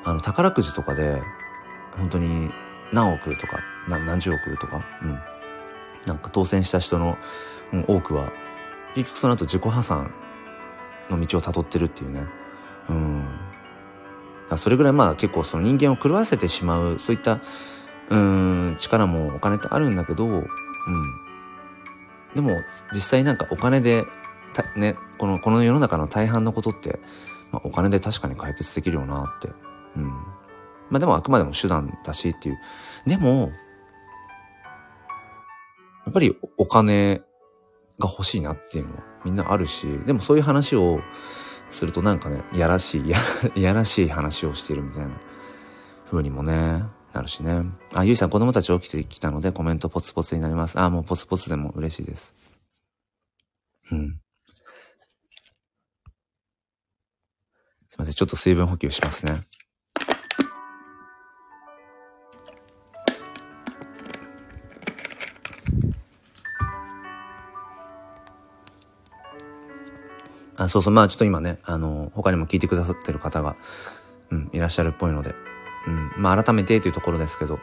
[0.03, 1.21] あの、宝くじとかで、
[1.97, 2.51] 本当に
[2.93, 5.19] 何億とか、何十億とか、うん。
[6.05, 7.17] なんか当選した人の、
[7.73, 8.31] うん、多くは、
[8.93, 10.13] 結局その後自己破産
[11.09, 12.25] の道を辿ってるっていうね。
[12.89, 13.25] うん。
[14.49, 17.41] だそれぐらいまあ結構その人間を狂わせてしまう、そういった
[18.09, 20.45] うん力もお金ってあるんだけど、うん、
[22.35, 22.61] でも
[22.93, 24.03] 実際なんかお金で
[24.75, 26.99] ねこのこの世の中の大半のことって、
[27.51, 29.49] まあ、お金で確かに解決できるよなって、
[29.97, 30.07] うん、
[30.89, 32.59] まあでもあくまでも手段だしっていう。
[33.07, 33.51] でも
[36.05, 37.17] やっぱりお金
[37.99, 40.99] が欲しいなっていうのはみんなあるしでもそういう話を
[41.69, 43.01] するとなんかねやらしい
[43.55, 45.11] い やらしい話をしているみたいな
[46.09, 46.83] 風にもね
[47.15, 47.63] なるしね。
[47.93, 50.77] あ、ゆいさん子供たち起きてきたのでコメントポツポツになります。
[50.77, 52.35] あ、もうポツポツでも嬉しいです。
[53.89, 54.19] うん。
[57.89, 58.13] すいません。
[58.13, 59.43] ちょっと水分補給しますね。
[70.57, 70.93] あ、そうそう。
[70.93, 73.55] まあちょっと今ね、あの、他にも聞いてくださってる方が、
[74.31, 75.35] うん、いらっしゃるっぽいので、
[75.87, 76.11] うん。
[76.17, 77.59] まあ、改めてというところですけど、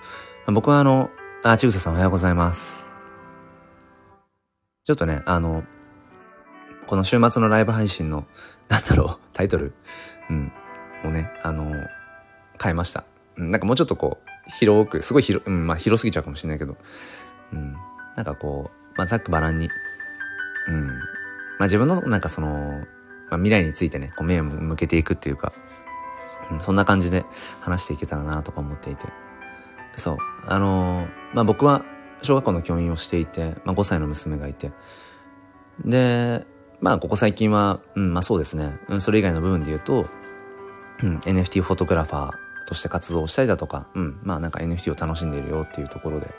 [0.46, 1.10] 僕はあの、
[1.44, 2.86] あ、ちぐささんおはようございます。
[4.84, 5.64] ちょっとね、あの、
[6.86, 8.26] この週末のライブ配信の、
[8.68, 9.72] なんだろう、タイトル、
[10.28, 10.52] うん、
[11.04, 11.72] をね、あの、
[12.62, 13.04] 変えました。
[13.36, 16.76] うん、なんかもうちょっとこう、広く、すごい広、うん、まあ広すぎちゃうかもしれないけど、
[17.52, 17.72] うん、
[18.16, 19.68] なんかこう、まあざっくばらんに、
[20.68, 20.90] うん、
[21.58, 22.84] まあ自分のなんかその、
[23.30, 25.52] まあ、未来についてね、こう目を向けていくっていうか、
[26.50, 27.24] うん、そんな感じで
[27.60, 29.06] 話していけたらなとか思っていて。
[29.96, 30.16] そう。
[30.46, 31.84] あのー、まあ、僕は
[32.22, 34.72] 小学校の教員をしていて、まあ、5歳の娘がいて。
[35.84, 36.46] で、
[36.80, 38.78] まあ、ここ最近は、うん、まあそうですね。
[38.88, 40.06] うん、それ以外の部分で言うと、
[41.02, 42.32] うん、NFT フォトグラファー
[42.66, 46.34] として活動したりだとか、うん、まあなんか NFT を楽しんでいるよっていうところで、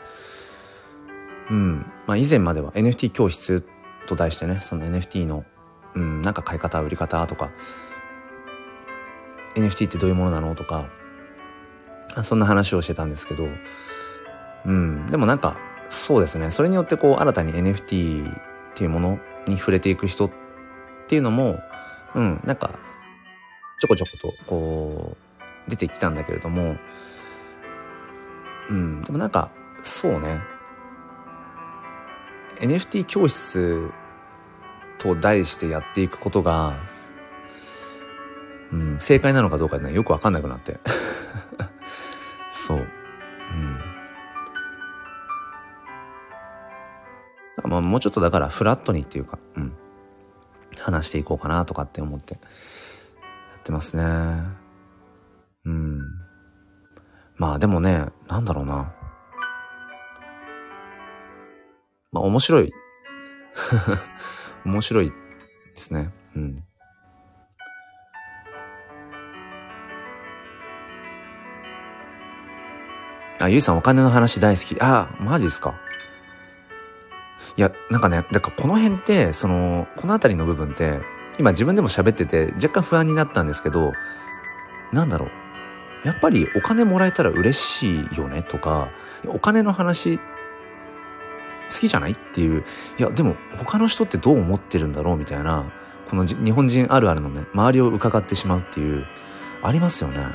[1.50, 3.64] うん、まあ以前までは NFT 教室
[4.08, 5.46] と題してね、その NFT の、
[5.96, 7.52] うん、なんか買い方、売り方とか、
[9.56, 10.90] NFT ってどういうものなのとか、
[12.24, 13.48] そんな話をしてたんですけど、
[14.66, 15.58] うん、でもなんか、
[15.90, 16.52] そうですね。
[16.52, 20.32] それによってこう、新たに NFT っていうものに触れていく人っ
[21.08, 21.60] ていうのも、
[22.16, 22.72] うん、なんか、
[23.80, 25.18] ちょこちょこと、こ
[25.68, 26.78] う、出てきたんだけれども、
[28.70, 29.52] うん、でもなんか、
[29.84, 30.42] そうね。
[32.60, 33.92] NFT 教室
[34.98, 36.78] と題してやっていくことが、
[38.72, 40.80] うん、正解なのかどうかね、よくわかんなくなって。
[42.50, 42.78] そう。
[42.78, 43.80] うん。
[47.70, 49.74] まあ、もうちょっとだからフラットにっていうか、うん。
[50.80, 52.40] 話していこうかなとかって思ってや
[53.58, 54.04] ってますね。
[55.66, 56.02] うん。
[57.36, 58.94] まあでもね、なんだろうな。
[62.14, 62.72] まあ面白い。
[64.66, 65.16] 面白いで
[65.76, 66.12] すね。
[66.36, 66.64] うん。
[73.42, 74.78] あ、ゆいさんお金の話大好き。
[74.80, 75.76] あ、マジっすか？
[77.58, 81.02] いや、なんかね、だからこの辺って、その、この辺りの部分って、
[81.40, 83.92] 今自分でも喋ってて若干不安になったんですけど、
[84.92, 86.08] なんだろう。
[86.08, 88.90] やっぱりお金もらえたら嬉しいよねとか、
[89.28, 90.20] お金の話
[91.70, 92.12] 好きじゃない？
[92.12, 92.64] っていう、
[92.98, 95.18] いや、でも他の人ってどう思ってるんだろう？
[95.18, 95.72] みたいな、
[96.10, 99.06] この日本人あるあるのね、周りを伺ってしまうっていう、
[99.64, 100.26] ありますよね。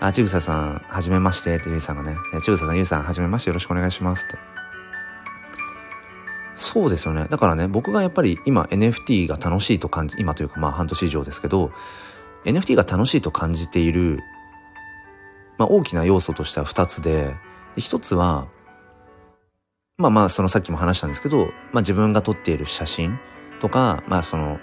[0.00, 4.36] あ、ちぐささん、はじめまして、ってゆいさんがね、ちぐささん、ゆいさん、はじめまして、よろしくお願いしますって。
[6.54, 7.26] そうですよね。
[7.30, 11.70] だからね、僕がやっぱり今 NFT が楽しいと感じ、今というかまあ半年以上ですけど、
[12.44, 14.20] NFT が楽しいと感じている、
[15.58, 17.36] まあ大きな要素としては二つで、
[17.74, 18.48] で一つは、
[19.98, 23.18] まあまあそのさっきも話したんですけど、まあ自分が撮っている写真
[23.60, 24.58] とか、まあその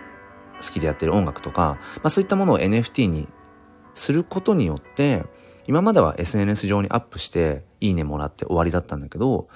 [0.61, 3.27] 好きでやってる音楽とか、まあそういったものを NFT に
[3.95, 5.25] することによって、
[5.65, 9.47] 今までは SNS 上にアップして、いいねもらって終わりだったんだけど、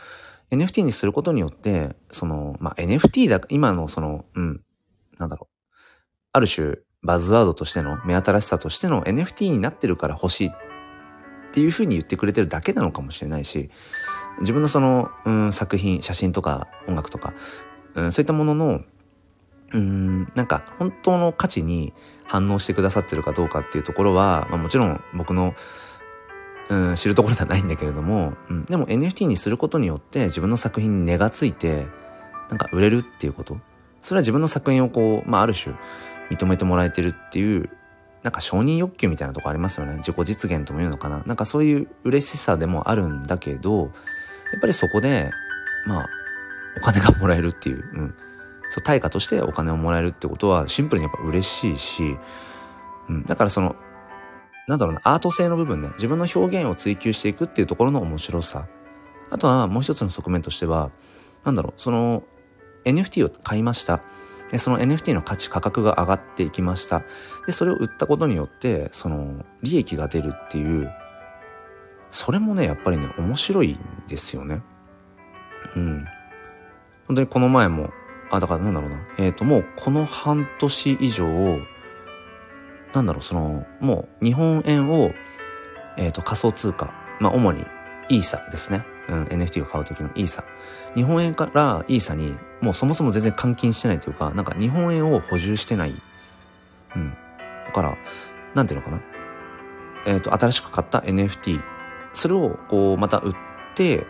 [0.49, 4.61] NFT にすることによって、その、まあ、NFT だ、今のその、うん、
[5.17, 5.75] なんだろう。
[6.31, 10.51] ある種、バズワードとしての、目新しさとしての NFT になってるから欲しいっ
[11.51, 13.69] ていうふうに言ってくれてるだけなのかもしれないし、
[14.39, 17.33] 自分のその、うん、作品、写真とか音楽とか、
[17.95, 18.81] うん、そういったものの、
[19.73, 21.93] うん、なんか本当の価値に
[22.25, 25.55] 反応してくださってるかどうかっていうところは、まあ、もちろん僕の、
[26.69, 31.87] うん、知るところではないんだけれども、うん、でも NFT にすることによって自分の作品に値がついて、
[32.49, 33.57] なんか売れるっていうこと。
[34.01, 35.75] それは自分の作品をこう、まあある種
[36.29, 37.69] 認めてもらえてるっていう、
[38.23, 39.97] なんか承認欲求みたいなとこありますよね。
[39.97, 41.23] 自己実現とも言うのかな。
[41.25, 43.91] なんかそういう嬉しさでもあるんだけど、
[44.51, 45.31] やっぱりそこで、
[45.85, 46.09] まあ、
[46.77, 48.15] お金がもらえるっていう、うん。
[48.69, 52.17] そう、対価としてお金をもらえるってことはシンプルにやっぱ嬉しいし、
[53.09, 53.23] うん。
[53.25, 53.75] だからその、
[54.67, 58.67] なんだろうな、アート性の部分ね、自分の表現を追求していくっていうところの面白さ。
[59.29, 60.91] あとはもう一つの側面としては、
[61.43, 62.23] なんだろう、その
[62.85, 64.01] NFT を買いました。
[64.49, 67.03] で、その NFT の価値、価格が上がっていきました。
[67.45, 70.91] で、それを売ったことによって、その、利益が出るっていう、
[72.11, 74.61] それもね、やっぱりね、面白いんですよね。
[75.75, 76.05] うん。
[77.07, 77.91] 本当にこの前も、
[78.31, 79.01] あ、だからなんだろうな。
[79.17, 81.27] えっ、ー、と、もうこの半年以上、
[82.93, 85.13] なんだろう、その、もう日本円を、
[85.97, 87.65] えっ、ー、と、仮想通貨、まあ、主に
[88.09, 88.85] イーサですね。
[89.09, 90.43] うん、NFT を買う時のイーサ。
[90.95, 96.01] 日本円からイーサにもうそもそも全然換金してないというか、なんか日本円を補充してない。
[96.95, 97.17] うん。
[97.65, 97.97] だから、
[98.53, 99.01] なんていうのかな。
[100.05, 101.61] えっ、ー、と、新しく買った NFT。
[102.17, 103.33] それをこう、また売っ
[103.75, 104.05] て、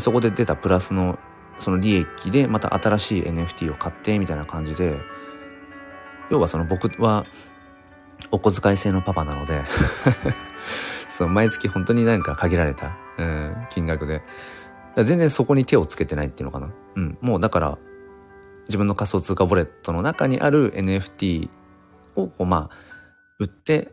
[0.00, 1.18] そこで出たプラスの
[1.58, 4.98] その利益でまた新しい NFT を買ってみたいな感じで、
[6.30, 7.26] 要はその僕は
[8.30, 9.62] お小遣い制のパパなので
[11.08, 14.22] その毎月本当になんか限られた、うん、金額で、
[14.96, 16.70] 全然そこに手をつけてないっていうのかな。
[16.96, 17.18] うん。
[17.20, 17.78] もうだから、
[18.66, 21.48] 自分の仮想通貨ウォレットの中にある NFT
[22.16, 22.76] をこうまあ、
[23.38, 23.88] 売って、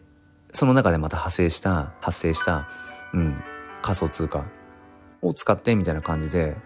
[0.51, 2.67] その中でまた派生した、発生した、
[3.13, 3.43] うん、
[3.85, 4.45] 仮想通貨
[5.21, 6.57] を使ってみたいな感じで、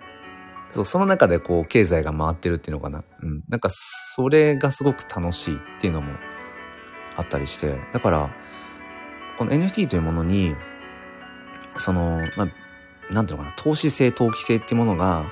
[0.72, 3.04] そう、その中でこう経済が回ってるっていうのかな。
[3.22, 3.44] うん。
[3.50, 6.14] なんかそれがすごく楽しいっていうのも
[7.18, 8.30] あったりして、だから、
[9.38, 10.56] この NFT というものに、
[11.76, 15.26] その、まあ、なんていうのかな、投資性、投機性っていうものが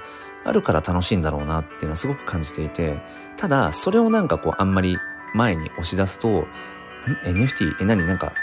[0.44, 3.02] あるから楽しいんだろうなっていうのはすごく感じていて、
[3.38, 4.98] ただ、それをなんかこう、あんまり
[5.34, 6.48] 前に押し出すと、
[7.24, 7.82] ?NFT?
[7.82, 8.06] え、何？
[8.06, 8.34] なんか、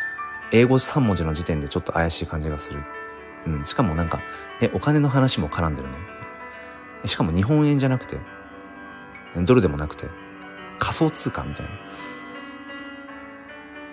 [0.51, 2.81] 英語3文字の時点でちょっと怪しい感じがする。
[3.47, 3.65] うん。
[3.65, 4.21] しかもなんか、
[4.61, 5.97] え、お金の話も絡んでるの？
[7.07, 8.19] しかも日本円じゃなくて、
[9.37, 10.07] ドルでもなくて、
[10.79, 11.67] 仮想通貨みたい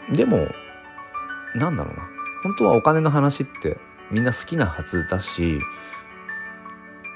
[0.09, 0.15] な？
[0.15, 0.47] でも、
[1.55, 2.03] なんだろうな。
[2.43, 3.77] 本当はお金の話って
[4.09, 5.59] みんな好きなはずだし、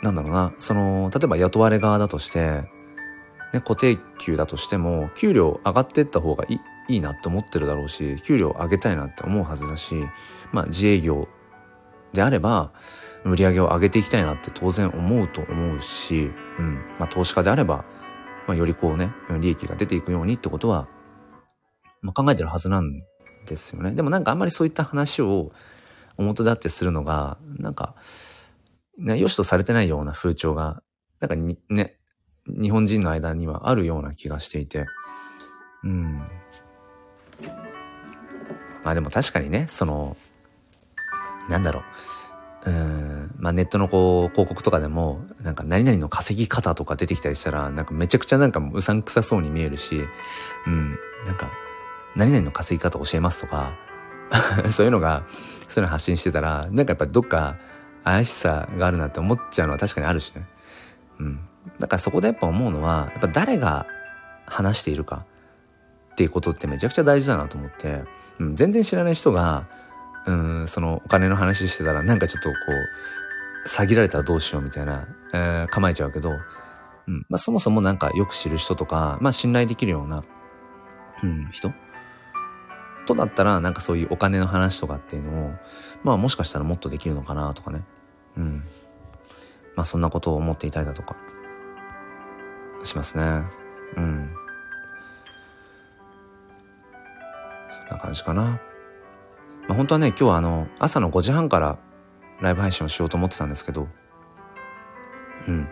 [0.03, 0.53] なんだろうな。
[0.57, 2.63] その、例えば雇われ側だとして、
[3.53, 9.95] ね、固定給だとしても、給料上がってった方がいいいいなって思ってるだろうし、給料上げたいなって思うはずだし、
[10.51, 11.27] まあ自営業
[12.13, 12.71] であれば、
[13.25, 16.75] 売り上げを上げていきたいなって当然思うと思うし、うん。
[16.99, 17.85] まあ投資家であれば、
[18.47, 20.87] まあよりこうね、利益が出ていくようにってことは、
[22.01, 23.01] まあ考えてるはずなん
[23.47, 23.91] ですよね。
[23.91, 25.51] でもなんかあんまりそういった話を
[26.17, 27.95] 表立ってするのが、なんか、
[28.97, 30.81] ね、良しとされてないような風潮が、
[31.19, 31.97] なんかに、ね、
[32.47, 34.85] 日本人の間にはあるような気がしていて、
[35.83, 36.19] うん。
[38.83, 40.15] まあでも確かにね、その、
[41.49, 41.83] なんだろう。
[42.65, 50.03] うん、まあネットのこう、広告とかでも、なんか何々の稼ぎ方とか出てきたりしたら、なんかめちゃくちゃなんかうさんくさそうに見えるし、
[50.65, 51.51] うん、なんか、
[52.15, 53.73] 何々の稼ぎ方教えますとか、
[54.71, 55.23] そういうのが、
[55.67, 57.57] そういうの発信してたら、なんかやっぱどっか
[58.03, 60.47] 怪しさがあるなって思っちゃうのは確かにあるしね。
[61.19, 61.39] うん。
[61.79, 63.85] だからそこでやっぱ思うのは、やっぱ誰が
[64.45, 65.25] 話しているか
[66.13, 68.03] っていうことってめちゃくちゃ大事だなと思って、
[68.39, 69.67] うん、全然知らない人が、
[70.27, 72.55] うん、そのお金の話してたらなんかちょっとこ
[73.65, 76.31] う、詐欺られたらどうしようみたいな、えー、構えちゃうけど、
[77.07, 80.23] うん、まあそもそもなんかよく知る人とか、まあ信頼できるような、
[81.23, 81.71] うん、人？
[83.05, 85.51] とだったら、なんかそういうお金の話とかっていうのを、
[86.03, 87.83] まあもしかしたらもっとできるのかなとかね。
[88.35, 88.63] うん。
[89.75, 91.15] まあそんなことを思っていたりだとか、
[92.83, 93.43] しますね。
[93.95, 94.33] うん。
[97.69, 98.59] そんな感じかな。
[99.67, 101.79] まあ本当はね、今日はあの、朝の5時半から
[102.41, 103.87] ライブ配信をしようと思ってたんですけど、
[105.47, 105.67] うん。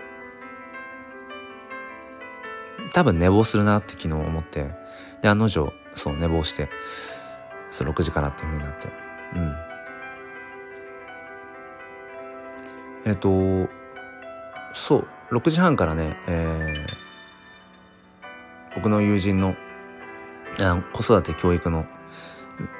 [2.94, 4.70] 多分寝坊するなって昨日思って、
[5.22, 6.70] で、案の定、そう、寝坊して、
[7.70, 8.88] そう、6時からっていう風になって。
[9.36, 9.74] うん。
[13.06, 13.70] えっ、と、
[14.74, 19.56] そう、6時半からね、えー、僕の友人の
[20.94, 21.86] 子育て教育の、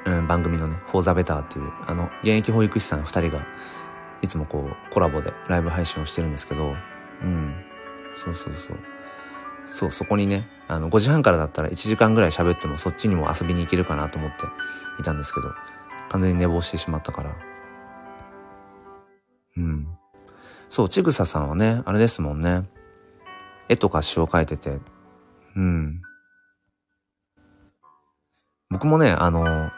[0.06, 3.44] うん、番組のね、フォーザベターっていう、あの、現役保育士さん2人が、
[4.22, 6.74] いつもこう、コラボでライブ配信をしてるんですけど、
[7.22, 7.54] うん、
[8.14, 8.76] そうそうそう。
[9.66, 14.44] そう、そこにね、あの、5時半からだったら1時間ぐらい喋ってもそっちにも遊びに行けるかなと思って
[15.00, 15.52] いたんですけど、
[16.10, 17.36] 完全に寝坊してしまったから。
[19.56, 19.88] うん。
[20.68, 22.68] そう、ちぐささんはね、あれですもんね。
[23.68, 24.78] 絵とか詩を描いてて、
[25.56, 26.02] うん。
[28.74, 29.70] 僕もね、あの、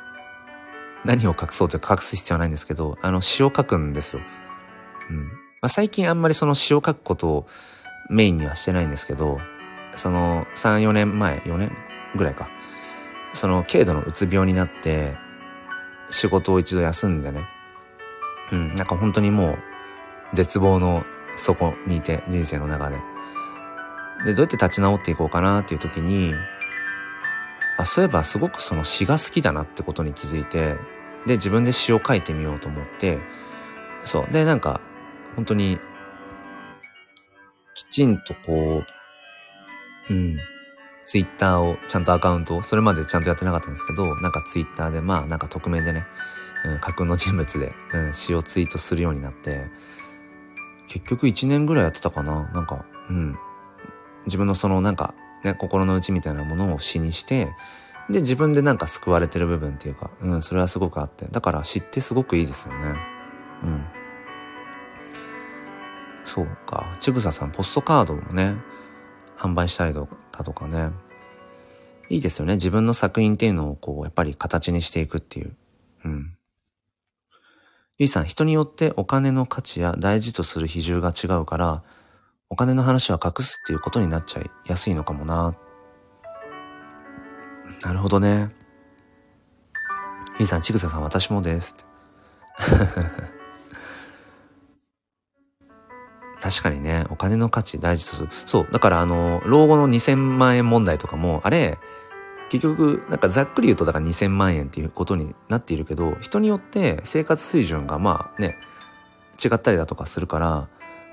[1.05, 4.23] 何を隠そうというか隠す必要はないんですけど、あの、詩を書くんですよ。
[5.11, 5.27] うん。
[5.27, 7.47] まあ、最近あんまりその詩を書くことを
[8.09, 9.39] メインにはしてないんですけど、
[9.97, 11.73] その3、4年前、4年
[12.15, 12.49] ぐらいか。
[13.35, 15.15] その軽度のうつ病になって、
[16.09, 17.45] 仕事を一度休んでね。
[18.51, 19.59] うん、なんか本当にも
[20.33, 21.05] う、絶望の
[21.37, 22.97] 底にいて、人生の中で。
[24.25, 26.33] で、どうやって立ち直っていこうかなっていう時に、
[27.77, 30.77] あ、そういえばすごくその詩が好きだなってことに気づいて、
[31.27, 33.19] で、自分で詩を書いてみようと思って、
[34.05, 34.33] そう。
[34.33, 34.81] で、なんか、
[35.35, 35.79] 本当に、
[37.75, 38.83] きちんとこ
[40.09, 40.39] う、うん、
[41.05, 46.07] ツイッターを、ちゃんとアカウントを、それまでちゃんとやってなかったんですけど、なんかツイッターで、まあ、なんか匿名でね、
[46.65, 49.67] うん、架空の人物で、うん、詩をツイートするようになって、
[50.89, 53.37] 結局1年ぐらいやってたかななんか、うん。
[54.27, 55.15] 自分のそのなんか、
[55.45, 57.49] ね、心の内みたいなものを詩にして、
[58.11, 61.27] で、自分でなんか救われてる部分っていうか、うん、それはすごくあって。
[61.27, 62.95] だから詩ってすごくいいですよね。
[63.65, 63.85] うん。
[66.25, 66.97] そうか。
[67.01, 68.57] ちぐささん、ポストカードもね、
[69.37, 70.07] 販売したりだ
[70.45, 70.91] とかね。
[72.09, 72.55] いいですよね。
[72.55, 75.57] 自分の作品っていうのをこう、やっぱり形にしていくっていう。
[76.05, 76.37] うん。
[77.99, 81.83] ゆいさん、人によってお金の価値や大事とする比重が違うから、
[82.49, 85.57] お金の話は隠すっていうことになっちゃいやすいのかもな。
[87.83, 88.51] なるほどね。
[90.39, 91.75] ゆいさん、ちぐささん、私もです。
[96.41, 98.29] 確かにね、お金の価値大事とする。
[98.45, 98.69] そう。
[98.71, 101.79] だからあの、老後の2000万円問題とかも、あれ、
[102.51, 108.57] 結局、なんかざっくり言うとだから2000万円っていうことになっているけど、人によって生活水準がまあね、
[109.45, 110.69] 違ったりだとかするから、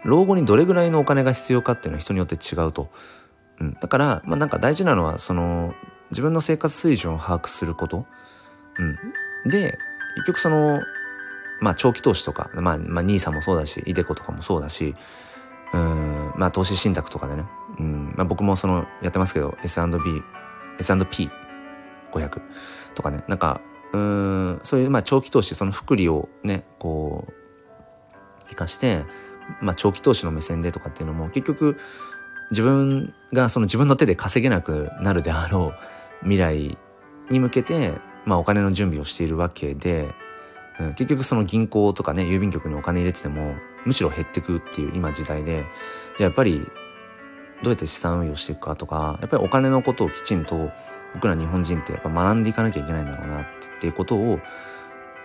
[0.06, 2.90] 老後にどれぐらいのお金が必要かっていうのは人によって違うと。
[3.60, 3.74] うん。
[3.80, 5.74] だから、まあなんか大事なのは、その、
[6.12, 8.06] 自分の生活水準を把握すること。
[9.46, 9.50] うん。
[9.50, 9.78] で、
[10.16, 10.82] 結局その、
[11.62, 14.96] まあ長期投資とか、まあ、まあ NISA もそうだし、イデコとかもそうだし、
[15.74, 17.46] うん、まあ投資信託とかでね、
[17.80, 20.22] うん、まあ僕もその、やってますけど、S&B
[20.80, 22.42] S&P500
[22.96, 23.62] とかね、なんか、
[23.94, 27.34] うん、そういう、まあ、長期投資、その福利をね、こう、
[28.50, 29.04] 生かして、
[29.62, 31.78] まあ、長期投資の目線でとかっていうのも、結局、
[32.52, 35.74] 自分がその自分の手で稼げなくなるであろ
[36.22, 36.78] う未来
[37.30, 37.94] に向けて、
[38.26, 40.14] まあ、お金の準備をしているわけで、
[40.80, 45.66] うん、結局その銀行とかね、郵便局にお金入れてても、むしろ減ってくっていう今時代で、
[46.18, 46.60] じゃあやっぱり
[47.64, 50.72] どうやって資産運用していくかとか、やっぱりお金のことをきちんと
[51.14, 53.46] 僕ら日本人ってやっぱ学んでいかなきゃいけないんだろうなっ
[53.80, 54.40] ていうことを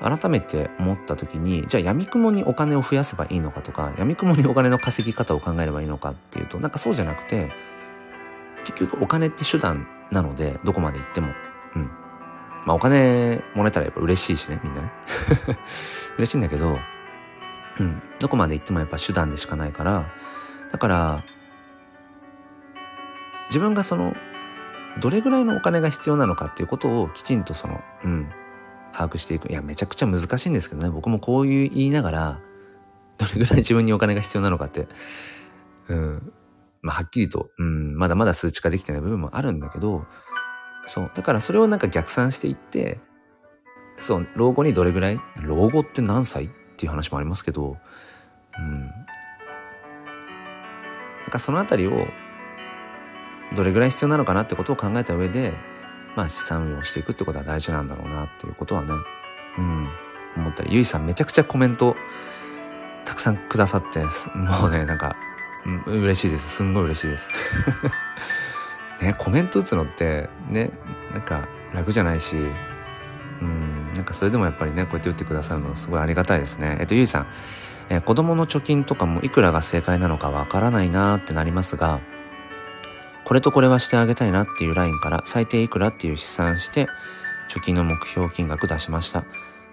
[0.01, 7.51] 改めて思った時に、じゃあ闇雲にお金を増やせばいいのかとか、闇雲にお金の稼ぎ方を考えればいいのかっていうと、なんかそうじゃなくて、
[8.65, 11.33] 結局お金って手段なので、どこまで行っても。
[11.75, 11.91] うん。
[12.65, 14.93] まあお金もらえたらやっぱ嬉しいしね、みんなね。
[16.17, 16.79] 嬉しいんだけど、
[17.81, 18.03] うん。
[18.21, 20.07] どこまで行ってもやっぱ手段でしかないから、
[20.71, 21.25] だから、
[23.49, 24.15] 自分がその
[25.01, 28.31] どれぐらいのお金が必要なのかっていうことをきちんとそのうん
[28.99, 29.49] 把握していく。
[29.49, 30.91] いやめちゃくちゃ難しいんですけどね。
[30.91, 32.41] 僕もこういう言いながら
[33.17, 34.89] どれぐらい自分にお金が必要なのかって。
[35.89, 36.33] うん。
[36.83, 40.05] まあはっきりと、うん、まだまだ数値化できてない部分もあるんだけど
[40.89, 41.11] そう。
[41.15, 42.99] だからそれをなんか逆算していって
[44.01, 44.29] そう。
[44.35, 45.21] 老後にどれぐらい？
[45.43, 46.47] 老後って何歳？
[46.47, 47.77] っていう話もありますけど
[48.59, 48.89] うん。
[51.25, 52.07] だかそのあたりを
[53.57, 55.55] どれぐらい必要なのかなってことを考えた上で、
[56.19, 58.93] まあ資産運用していくってことは大事なんだろうなっていうことはね、
[59.57, 59.89] うん、
[60.37, 61.95] 思ったり、ゆいさんめちゃくちゃコメント
[63.05, 64.01] たくさんくださって、
[64.35, 65.15] もうね、なんか、
[65.65, 66.57] うん、嬉しいです。
[66.57, 67.29] すんごい嬉しいです。
[69.01, 70.73] ね、コメント打つのって、ね、
[71.13, 76.79] なんか楽じゃないし、うん、なんかそれでもやっぱりね、こうやって打ってくださるのすごいありがたいですね。
[76.81, 77.27] えっと、ゆいさん、
[77.91, 82.01] えー、子供の貯金とかもいくらが正解なのかわからないなーってなりますが、
[83.29, 86.89] これとこれはしてあげたいなっていうラインから最低いくらっていう試算して
[87.51, 89.25] 貯金の目標金額出しました。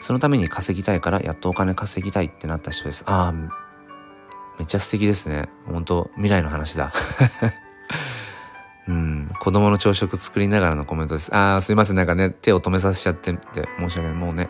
[0.01, 3.03] そのために稼ぎたいからやっとお金稼ぎたいってなった人です。
[3.07, 5.47] ああ、めっちゃ素敵ですね。
[5.65, 6.91] 本当未来の話だ。
[8.87, 11.33] うん、子供の朝食作りながらのコメントです。
[11.33, 11.95] あー、すいません。
[11.95, 14.13] なんかね、手を止めさせちゃってって、申し訳ない。
[14.13, 14.49] もうね。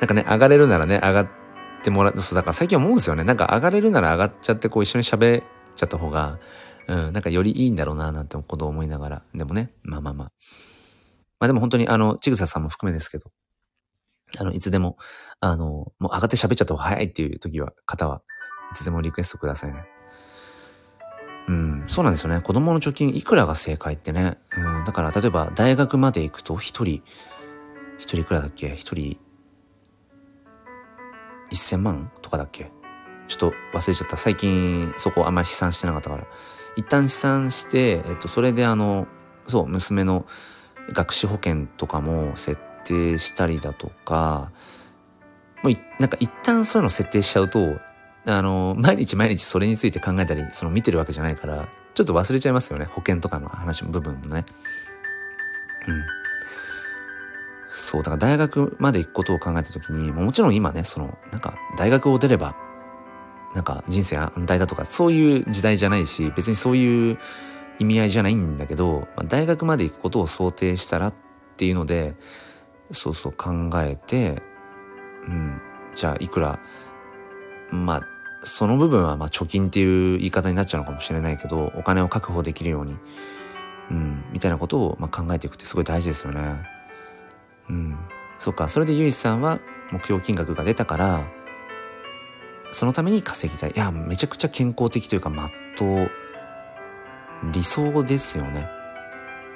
[0.00, 1.28] なんかね、上がれるならね、上がっ
[1.82, 2.18] てもらう。
[2.18, 3.24] そう、だから最近思うんですよね。
[3.24, 5.44] なんか上がれるなら上がっちゃって、こう一緒に喋っ
[5.76, 6.38] ちゃった方が、
[6.88, 9.22] うん、なんかよりいいんだろうな、なんてことを思いながら。
[9.34, 10.32] でもね、まあまあまあ。
[11.38, 13.30] まあでも本当にあの、ちぐささんも含めですけど、
[14.38, 14.96] あの、いつでも、
[15.40, 18.22] あの、もう上がって喋っちゃった方が早いっていう時は、方は、
[18.72, 19.84] いつでもリクエストくださいね。
[21.48, 22.40] うん、そうなんですよね。
[22.40, 24.36] 子供の貯金いくらが正解ってね。
[24.56, 27.04] うん、だから例えば大学まで行くと一人、
[27.98, 28.74] 一人いくらだっけ？
[28.74, 29.16] 一人、
[31.50, 32.72] 一千万とかだっけ？
[33.28, 34.16] ちょっと忘れちゃった。
[34.16, 36.26] 最近そこあんまり試算してなかったから。
[36.76, 39.06] 一旦試算して、えっと、それであの、
[39.46, 40.26] そう、娘の
[40.92, 44.52] 学資保険とかも設定したりだとか、
[45.62, 47.78] もうなんか一旦そういうの設定しちゃうと、
[48.26, 52.84] あの、毎日毎日それについて考えたり、その見てるわけじゃないから、ちょっと忘れちゃいますよね。
[52.84, 54.44] 保険とかの話の部分もね。
[55.88, 56.04] うん。
[57.68, 62.56] そう、だから大学まで行くことを考えたときに、もちろん今ね、その、なんか大学を出れば、
[63.56, 67.18] なんか人生安泰だとか、そういう時代じゃないし、別にそういう
[67.78, 71.14] 意味合いじゃないんだけど、まあ、大学まで行くことを想定したらっ
[71.56, 72.16] ていうので、
[72.90, 74.42] そうそう考えて、
[75.26, 75.58] うん、
[75.94, 76.60] じゃあいくら、
[77.70, 78.02] まあ、
[78.44, 82.94] その部分はまあ貯金っていう言い方になっちゃうのかもしれないけど、お金を確保できるように、
[83.90, 86.62] うん、みたいなことをまあ考えていくってすごい大事ですよね。
[87.70, 87.96] うん。
[88.38, 89.60] そっか、それでゆいさんは
[89.92, 91.35] 目標金額が出たから、
[92.76, 93.70] そのために稼ぎたい。
[93.70, 96.10] いや、めちゃくちゃ健康的というか、まっとう、
[97.50, 98.68] 理想ですよね。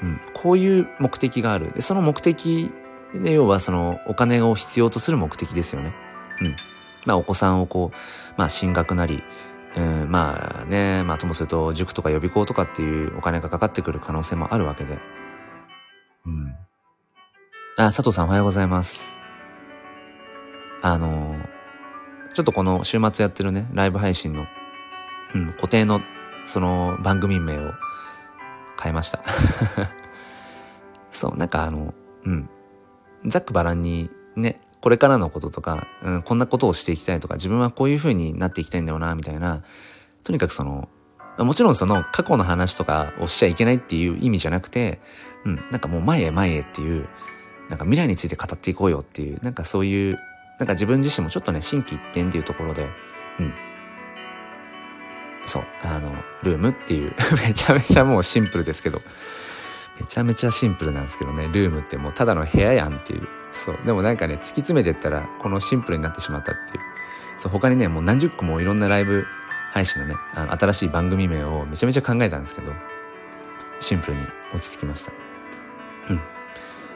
[0.02, 0.20] うん。
[0.32, 1.70] こういう目的がある。
[1.72, 2.72] で、その目的
[3.12, 5.92] で、要はそのお金を必要とする目的ですよね。
[6.40, 6.56] うん。
[7.04, 9.22] まあお子さんをこう、まあ進学なり、
[9.76, 14.98] うん、まあね、まあともすると塾とか予備校とかっていうお金がかかってくる可能性もあるわけで。
[16.24, 16.54] うん。
[17.76, 19.14] あ、佐藤さんおはようございます。
[20.80, 21.36] あの、
[22.34, 24.46] ちょっとこの週末やってるね、ライブ配信の、
[25.34, 26.00] うん、固定の
[26.46, 27.72] その番組名を
[28.80, 29.22] 変えました。
[31.10, 32.48] そう、なんかあの、うん。
[33.26, 39.62] ざっくばらんにね、これからのこととか、うん、こんなことをしていきたいとか、自分はこういう風になっていきたいんだよな、みたいな、
[40.24, 40.88] とにかくその、
[41.38, 45.00] もちろんその過去の話とかをしちゃいけないっていう意味じゃなくて、
[45.44, 47.08] うん、なんかもう前へ前へっていう、
[47.68, 50.18] なんか未来について語っていこうよっていう、なんかそういう、
[50.60, 52.86] なんか自分自身もちょっとね、心機一転っていうところで、
[53.40, 53.54] うん。
[55.46, 57.14] そう、あの、ルームっていう
[57.48, 59.00] めちゃめちゃもうシンプルですけど、
[59.98, 63.26] めちゃめちゃシンプルなんですけどね、ルームってもうただの部屋やんっていう。
[63.52, 63.78] そう。
[63.86, 66.84] でもなんかね、突き詰めてったら、このシンプルになってしまったっていう。
[67.38, 69.24] そう、他にね、もう何十個もいろんなライブ
[69.72, 72.74] 配信のね、あの、新しい番組名をめちゃめちゃ考えたんですけど、
[73.80, 75.12] シンプルに落ち着きました。
[76.10, 76.20] うん。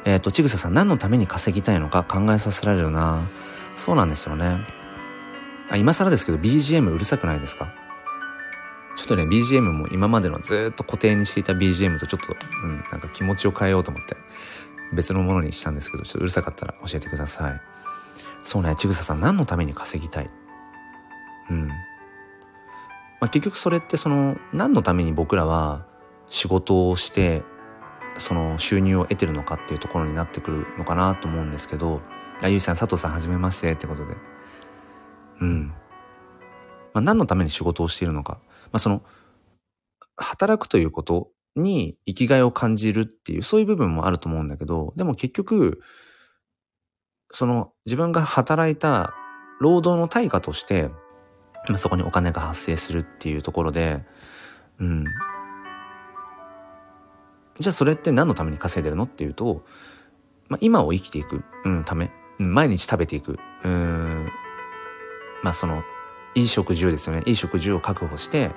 [0.05, 4.64] えっ、ー、と、ちぐささん、何のために稼ぎたいのか考えさせられるなぁそうなんですよね。
[5.70, 7.75] あ、今更ですけど、BGM うるさくないですか？
[8.97, 14.16] ちょっとね、BGM も今までのずっと固定にしていた BGM とちょっと、うん、なんか気持ちを変えようと思って、
[14.93, 17.61] 別のものにしたんですけど、ちょっとうるさかったら教えてください。
[18.45, 20.31] そうね、ちぐささん何のために稼ぎたい？
[21.51, 21.68] うん。
[21.68, 21.75] ま
[23.27, 25.87] あ、結局それってその、何のために僕らは
[26.29, 27.43] 仕事をして、
[28.18, 32.01] その収入を得てるのかっていうところになってくるのかなと思うんですけど、
[32.43, 34.16] あゆいさん、佐藤さん、はじめましてってことで。
[35.41, 35.68] うん。
[36.93, 38.39] まあ、何のために仕事をしているのか。
[38.64, 39.03] まあ、その、
[40.16, 45.80] 働くということに生きがいを感じるっていう、そういう部分もあると思うんだけど、でも結局、
[47.32, 49.12] その自分が働いた
[49.61, 50.89] 労働の対価として、
[51.68, 54.05] まあ、そこにお金が発生するっていうところで、
[54.78, 55.05] うん。
[57.59, 59.64] じゃあそれって何のために稼いでるのっていうと、
[60.49, 64.28] まあ、今を生きていく、うん、ため、毎日食べていく、うん、
[65.43, 65.82] まあその
[66.35, 67.22] いい食事をですよね。
[67.26, 68.51] いい食事を確保して、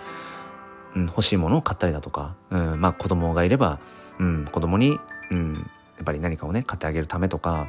[0.96, 3.80] うん、欲しいものを買ったりだとか、うん、まあ子供がいれば、
[4.20, 5.00] うん、子供に、
[5.32, 5.56] うん、
[5.98, 7.68] やっぱり何かをね、買ってあげるためとか、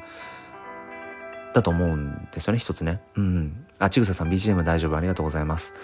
[1.55, 3.01] だと思うんですよね、一つね。
[3.17, 3.67] うん。
[3.79, 4.97] あ、ちぐささん BGM 大丈夫？
[4.97, 5.75] ありがとうございます。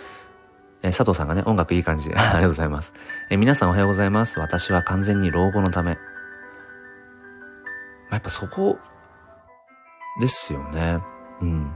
[0.83, 2.13] え佐藤さんがね、音楽いい感じ。
[2.15, 2.93] ありがとうございます。
[3.31, 4.39] え皆さんおはようございます。
[4.39, 5.95] 私は完全に老後のため。
[5.95, 5.99] ま
[8.11, 8.79] あ、やっぱそこ
[10.21, 11.01] ですよね。
[11.41, 11.73] うん。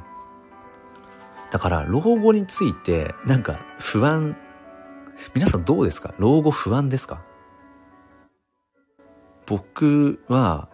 [1.51, 4.37] だから、老後について、なんか不安、
[5.35, 6.15] 皆さんどうですか？
[6.19, 7.23] 老後不安ですか？
[9.47, 10.69] 僕は、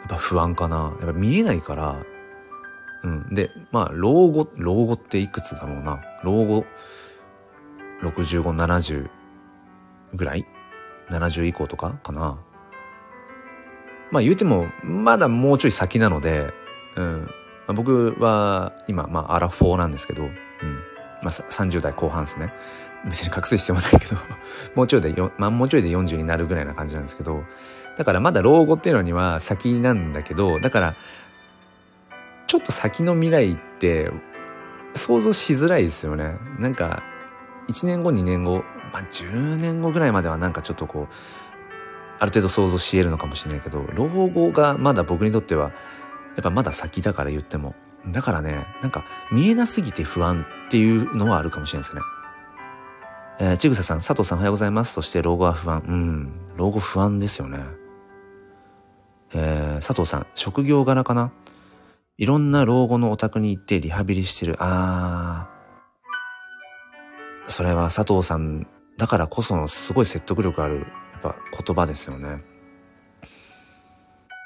[0.00, 0.94] やっぱ不安かな。
[1.00, 2.02] やっぱ見えないから、
[3.02, 3.34] うん。
[3.34, 6.00] で、まあ、老後、老後っていくつだろうな。
[6.22, 6.64] 老後、
[8.00, 9.10] 65、70
[10.14, 10.46] ぐらい
[11.10, 12.38] ?70 以降とかかな。
[14.12, 16.52] まあ言うても、まだもうちょい先なので、
[16.94, 17.22] うん。
[17.22, 17.28] ま
[17.68, 20.30] あ、僕は今、まあアラフォーなんですけど、うん。
[20.30, 22.52] まあ30代後半ですね。
[23.06, 24.16] 別に隠す必要もないけど
[24.76, 27.42] もうちょいで、まあもうちょいで40になるぐらいな感じなんですけど、
[27.96, 30.94] だからまだ老後っていうのには先なんだけど、だから、
[32.46, 34.12] ちょっと先の未来って
[34.94, 36.36] 想像しづらいですよね。
[36.58, 37.02] なんか、
[37.68, 41.14] 1年後、2年後、まあ10年後ぐらいまではなんかちょっとこう、
[42.22, 45.70] ある程度想像し得るのかもしれないけど、老後がまだ僕にとっては、
[46.36, 47.74] やっぱまだ先だから言っても。
[48.06, 52.02] だからね、なんか見えなすぎて不安っていうのはあるかもしれないですね。
[53.40, 54.92] えー、ちぐささん、佐藤さんおはようございます。
[54.92, 55.82] そして老後は不安。
[55.84, 57.58] うん、老後不安ですよね。
[59.34, 61.32] えー、佐藤さん、職業柄かな？
[62.18, 64.54] いろんな老後のお宅に行ってリハビリしてる。
[64.60, 67.50] あー。
[67.50, 70.86] それは佐藤さんだからこそのすごい説得力ある、
[71.22, 72.42] ぱ言葉ですよね。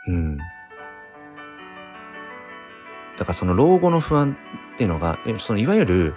[0.09, 0.39] うん。
[3.17, 4.37] だからその老後の不安
[4.75, 6.15] っていうのが、そのいわゆる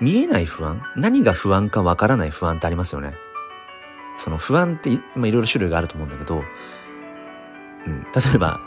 [0.00, 3.14] 見えない不安何が不安かわからない不安ってありますよね。
[4.16, 6.42] その不安って、まあ、いろいろ種類があると思うんだけど、
[7.86, 8.60] うん、例えば、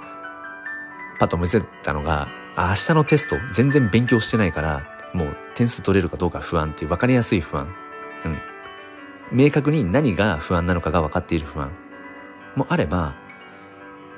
[1.19, 7.73] パッと思いついたのが、明日のテスト全然勉強してないから、もう点数取れるかどうか不安っていう分かりやすい不安。
[8.25, 8.52] うん。
[9.31, 11.71] 明確に何が不安なのかが分かっている不安。
[12.55, 13.15] もあれば、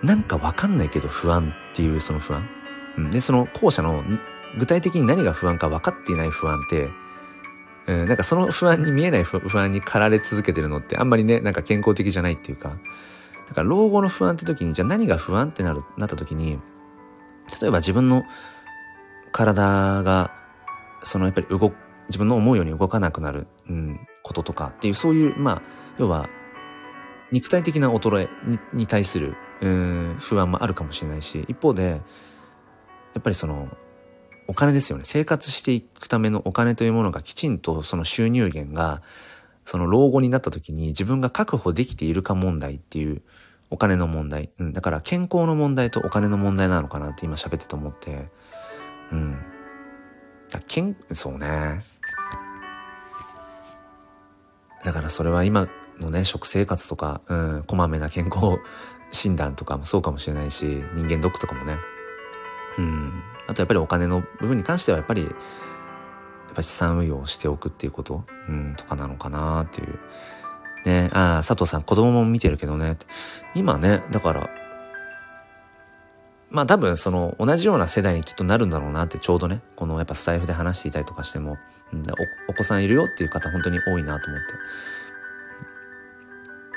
[0.04, 2.48] なんか分かんないけど不安っていうその不安。
[2.98, 3.12] うん。
[3.12, 4.04] で、その後者の
[4.58, 6.90] 具体的に何が不安か分かっていない不安って、
[7.88, 12.78] うん、なんかその不安に見えない不安に駆られ続けてるのってあんまりね、なんか健康的じゃないっていうか、
[13.48, 16.60] だから老後の不安って時に、じゃあ何が不安ってなる、なった時に、
[17.62, 18.24] 例えば自分の
[19.32, 20.32] 体が、
[21.04, 21.74] そのやっぱり動
[22.08, 25.62] 自分の思うように動かなくなる、うん、こととかっていう、そういう、まあ、
[26.00, 26.28] 要は、
[27.32, 28.30] 肉体的な衰え
[28.74, 32.02] に対する、うん、不安もあるかもしれないし、一方で、
[33.14, 33.70] やっぱりその、
[34.48, 35.04] お金ですよね。
[35.06, 39.04] 生活していくためのお金というものがきちんとその収入源が、
[39.64, 43.22] その老後になった時に自分が確保できているか問題っていう
[43.70, 44.50] お金の問題。
[44.60, 44.74] うん。
[44.74, 48.30] だから健康の問題とお金の問題なのかなって今喋ってと思って。
[49.12, 49.38] うん。
[50.68, 51.84] 健、そうね。
[54.86, 55.68] だからそれは今
[56.00, 58.60] のね、食生活とか、うん、こまめな健康
[59.12, 61.78] 診断とかもそうかもしれないし、人間ドックとかもね。
[62.78, 63.24] うん。
[63.48, 65.34] あとやっぱりお金の部分に関してはやっぱり、やっ
[66.54, 70.00] ぱ資産運用をしておくっていうこと、うん、とかなのかなっていう。
[70.86, 72.98] ね、ああ、佐藤さん子供も見てるけどね。
[73.56, 74.50] 今ね、だから、
[76.52, 81.58] まあ多分その同じような世代にきっとなるんだろうなってちょうどね、このやっぱスタイフで話していたりとかしても、
[82.48, 84.46] お子さんいるよっていう方本当に多いなと思って。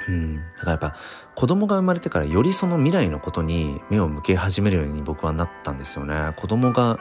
[0.09, 0.37] うん。
[0.37, 0.97] だからやっぱ
[1.35, 6.33] 子供が生まれてからよりその未来のことに目を向け始めるように僕はなったんですよね。
[6.37, 6.99] 子供が、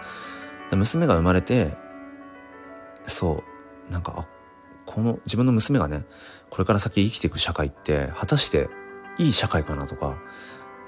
[0.71, 1.77] 娘が生まれて、
[3.05, 3.43] そ
[3.89, 4.27] う、なんか、あ、
[4.85, 6.03] この自分の娘がね、
[6.49, 8.69] これから先生きていく社会って、果たして
[9.17, 10.17] いい社会かなとか、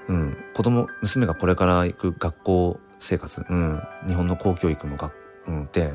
[0.08, 5.14] うん、子供、娘がこれから行く学校生活、うん、日本の公教育の学、
[5.46, 5.94] うん、って、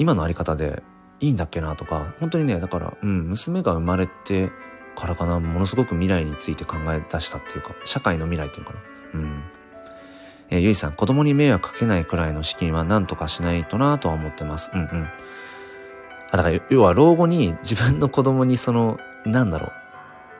[0.00, 0.82] 今のあり方で
[1.20, 4.50] いいんだっけなとか、本当にね、だから、うん、娘が生まれて、
[4.96, 8.80] からかな、ものすごく未来について考え出したっていうか、社会の未来っていうのかな。
[9.20, 9.42] うん。
[10.48, 14.70] えー、ゆいさん、子供に迷惑かけないくらいの資金は何とかしないとなとは思ってます。
[14.72, 15.08] うんうん。
[16.30, 19.70] あ、だから、要は老後に自分の子供にその、なんだろ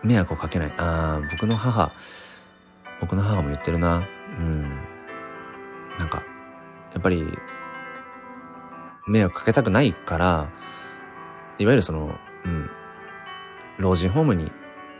[0.02, 0.74] う、迷惑をかけない。
[0.78, 1.92] ああ、僕の母、
[3.02, 4.08] 僕の母も言ってるな。
[4.38, 4.70] うん。
[5.98, 6.22] なんか、
[6.94, 7.26] やっぱり、
[9.10, 10.50] 迷惑かけたくないから、
[11.58, 12.70] いわゆるその、うん、
[13.78, 14.50] 老人ホームに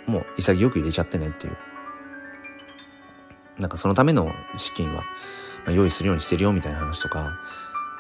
[0.07, 1.57] もう潔く入れちゃってねっていう。
[3.59, 5.05] なんかそのための資金は、
[5.67, 7.39] ま、用意するようにしてるよみたいな話とか、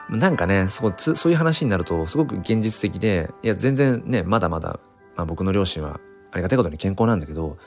[0.08, 4.80] なんかね、そう、そういう話になるとすごく現実的で、いや全然ね、まだまだ、
[5.16, 6.00] まあ僕の両親は
[6.32, 7.58] ありがたいことに健康なんだけど、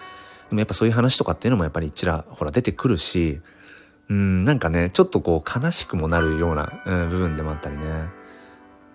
[0.50, 3.40] でもやっぱそういう話とかっていうのもやっぱりちらほら出てくるし、
[4.10, 8.23] うん、なんかね、ちょっとこう悲しくもなるような、うん、部分でもあったりね。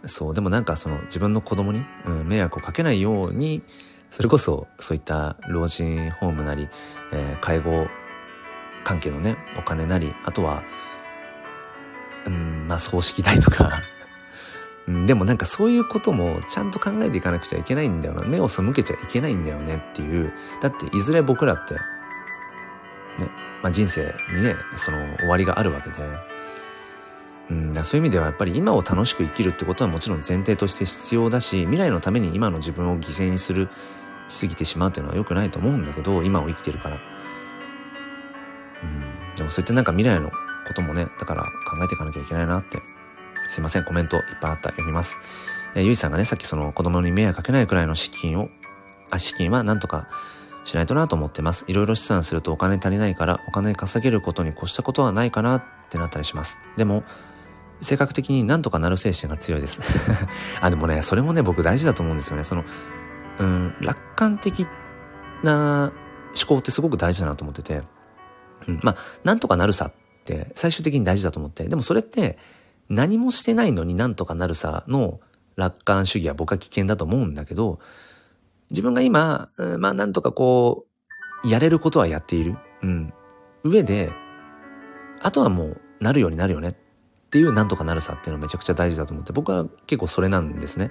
[0.06, 3.62] そう、でもなんかその自分の子供に、うん、迷惑をかけないように、
[4.10, 6.68] それこそそういった老人ホームなり、
[7.12, 7.86] えー、介護
[8.84, 10.62] 関係のね、お金なり、あとは、
[12.26, 13.82] うん、まあ葬式代とか
[14.88, 18.22] うん、でもなんかそういうこともちゃんと考えていかなくちゃいけないんだよな。
[18.22, 20.32] 目を背けちゃいけないんだよねっていう。
[20.62, 21.80] だっていずれ僕らって、ね、
[23.62, 25.96] まあ人生にね、その終わりがあるわけで、
[27.50, 33.68] うん、だそういう意味ではやっぱり今を楽しく生きるってことはもちろん前提として必要だし未来のために今の自分を犠牲にする
[34.28, 36.98] しすぎてしまうっていうのは良くないと思うんだけど今を生きてるから、
[38.82, 40.30] うん、でもそういったなんか未来の
[40.66, 42.82] こともねだから考えていかなきゃいけないなって。
[43.48, 45.18] すいませんコメントいっぱいあった読みます、
[45.74, 48.50] え、ゆいさんがねさっきその子供に迷惑かけないくらいの資金を
[49.10, 50.08] あ資金はなんとか
[50.64, 51.64] しないとなと思ってます。
[51.66, 56.58] いろいろ資産するとお金足りないからお金稼げることに越したことはないかなってなったりします。
[56.76, 57.04] でも、
[57.80, 59.80] 性格的になんとかなる精神が強いです。
[60.60, 62.44] あ、でもね、それもね、僕大事だと思うんですよね。
[62.44, 62.64] その、
[63.38, 64.66] うん、楽観的
[65.42, 65.92] な
[66.36, 67.82] 思考ってすごく大事だなと思ってて、
[68.66, 69.92] うん、まあ、なんとかなるさっ
[70.24, 72.38] て最終的に大事だと思って、でもそれって
[72.88, 75.20] 何もしてないのになんとかなるさの
[75.56, 77.78] 楽観主義は僕は危険だと思うんだけど、
[78.70, 80.86] 自分が今、うん、まあなんとかこ
[81.44, 82.56] う、やれることはやっている。
[82.82, 83.12] うん。
[83.64, 84.12] 上で、
[85.20, 86.76] あとはもうなるようになるよね
[87.28, 90.90] っていうなんとかなるさっていうのめちゃくちゃ大事だと思って、僕は結構それなんですね。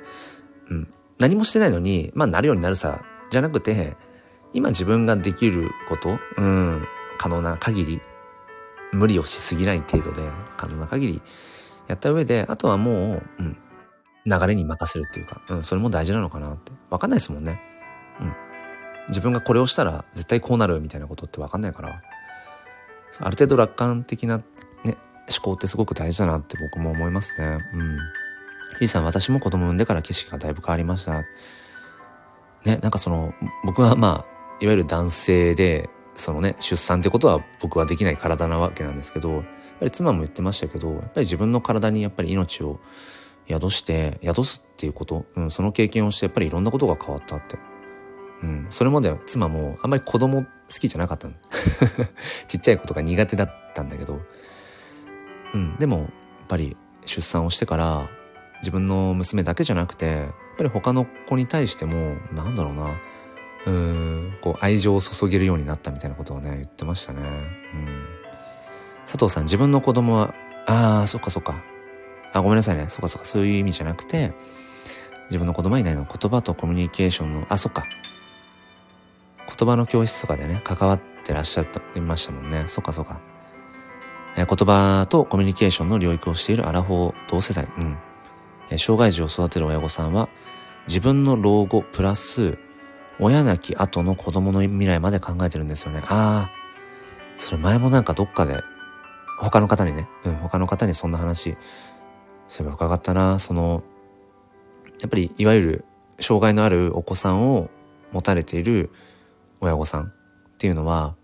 [0.69, 0.87] うん。
[1.17, 3.97] 何もしてないのに、まあなるようになるさじゃなくて、
[4.53, 8.01] 今自分ができること、うん、可能な限り、
[8.93, 10.21] 無理をしすぎない程度で、
[10.57, 11.21] 可能な限り
[11.87, 13.57] やった上で、あとはもう、うん、
[14.25, 16.71] 流れに任せるっていうか、うん、それも大事なのかなって。
[16.91, 17.59] わかんないですもんね。
[18.21, 18.33] うん。
[19.09, 22.01] 自分がこれをしたら絶対こうなるみたいなことってわかんないから、
[23.19, 24.41] ある程度楽観的な、
[25.29, 27.59] 思考ってすごく大事だなって僕も思いますね。
[27.73, 27.97] うん。
[28.79, 31.23] イーさん、私も子供産んでから景色がだいぶ変わりました。
[32.65, 39.43] ね、なんかその、僕はまあ、いわゆる男性で、そのね、出産ってことは僕はできない体なわけなんですけど、やっ
[39.79, 42.79] ぱり妻も言ってましたけど、やっぱり自分の体にやっぱり命を
[43.47, 47.57] 宿して、宿すっていうこと、うん、その経験をしてやっぱりいろんなことが変わったって。
[48.43, 50.49] うん、それまでは妻もあんまり子供好
[50.79, 51.27] きじゃなかった
[52.47, 54.21] ちっちゃいことが苦手だったんだけど、
[55.53, 56.07] うん、でもやっ
[56.47, 56.75] ぱり
[57.05, 58.09] 出産をしてから
[58.59, 62.99] 自分の娘だけじゃなくてやっぱり他の子に対してもなんだろうな
[63.65, 67.23] うんこう愛情を注げるようになったみたいなことをね言ってましたね、う
[67.77, 68.05] ん、
[69.05, 70.33] 佐藤さん自分の子供は
[70.65, 71.61] ああそっかそっか
[72.33, 72.87] あ、ごめんなさいね。
[72.89, 74.33] そっかそっか、そういう意味じゃなくて、
[75.29, 77.85] 自分の子供いないの言葉とコミュニケーションの、あ、そっか。
[79.47, 82.65] 言葉の教室とかでね、関わってらっしゃいましたもんね。
[82.67, 83.19] そっかそっか。
[84.45, 87.67] 言葉とコミュニケーションの領域をしているアラフォー同世代。
[87.77, 87.97] うん。
[88.77, 90.29] 障害児を育てる親御さんは、
[90.87, 92.57] 自分の老後プラス、
[93.19, 96.01] 親亡き後の子供の未来まで考えてるんですよね。
[96.05, 96.51] ああ、
[97.37, 98.63] それ前もなんかどっかで、
[99.39, 101.57] 他の方にね、うん、他の方にそんな話
[102.47, 103.83] そういえば伺ったな、その、
[105.01, 105.85] やっぱりいわゆる
[106.19, 107.69] 障害のあるお子さんを
[108.11, 108.89] 持たれている
[109.59, 110.11] 親御さんっ
[110.57, 111.15] ていうのは、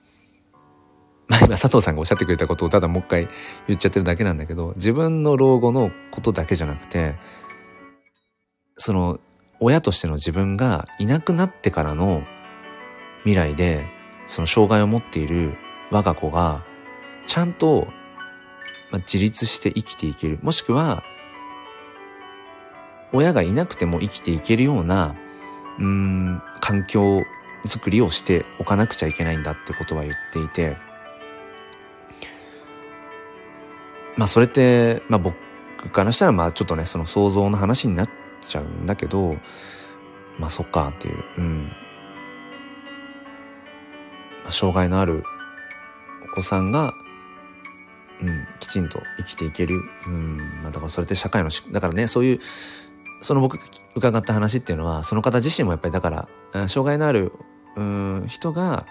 [1.28, 3.28] まあ今佐藤さんがおっしゃってくれたことをただもう一回
[3.68, 7.16] 言っちゃってるだけなんだけど、自分の老後のことだけじゃなくて、
[8.76, 9.20] その
[9.60, 12.24] 親としての自分がいなくなってからの
[13.20, 13.86] 未来で、
[14.26, 15.56] その障害を持っている
[15.92, 16.66] 我が子が、
[17.26, 17.88] ちゃんと
[18.92, 20.40] 自立して生きていける。
[20.42, 21.04] もしくは、
[23.14, 25.16] 親がいなくても生きていけるような、
[25.80, 27.22] うん、環境
[27.66, 30.78] づくりをしておかなくちゃいけないんだってことは言っていて、
[34.18, 35.36] まあそれって、まあ僕
[35.92, 38.10] からしたらまあちょっとね、その想像の話になっ
[38.48, 39.38] ちゃうんだけど、
[40.40, 41.72] まあそっかっていう、うん。
[44.44, 45.24] まあ、障害のある
[46.32, 46.94] お子さんが、
[48.22, 49.82] うん、きちんと生きていける。
[50.08, 52.40] うん、まあだからそれって社会のしだからね、そういう
[53.22, 53.58] その僕
[53.96, 57.32] 伺った話っていうのはその方自身もやっぱりだから障害のある
[57.76, 58.86] うん人が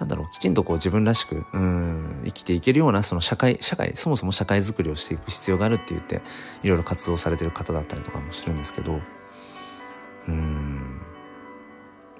[0.00, 6.22] なんだろうきちんとこう自分らしくうん生きていけるようなその社会社会そもそも社会づくりをしていく必要があるって言って
[6.62, 9.00] いろいろ活動されてる方だったりとかもするんですけど
[10.26, 11.00] うん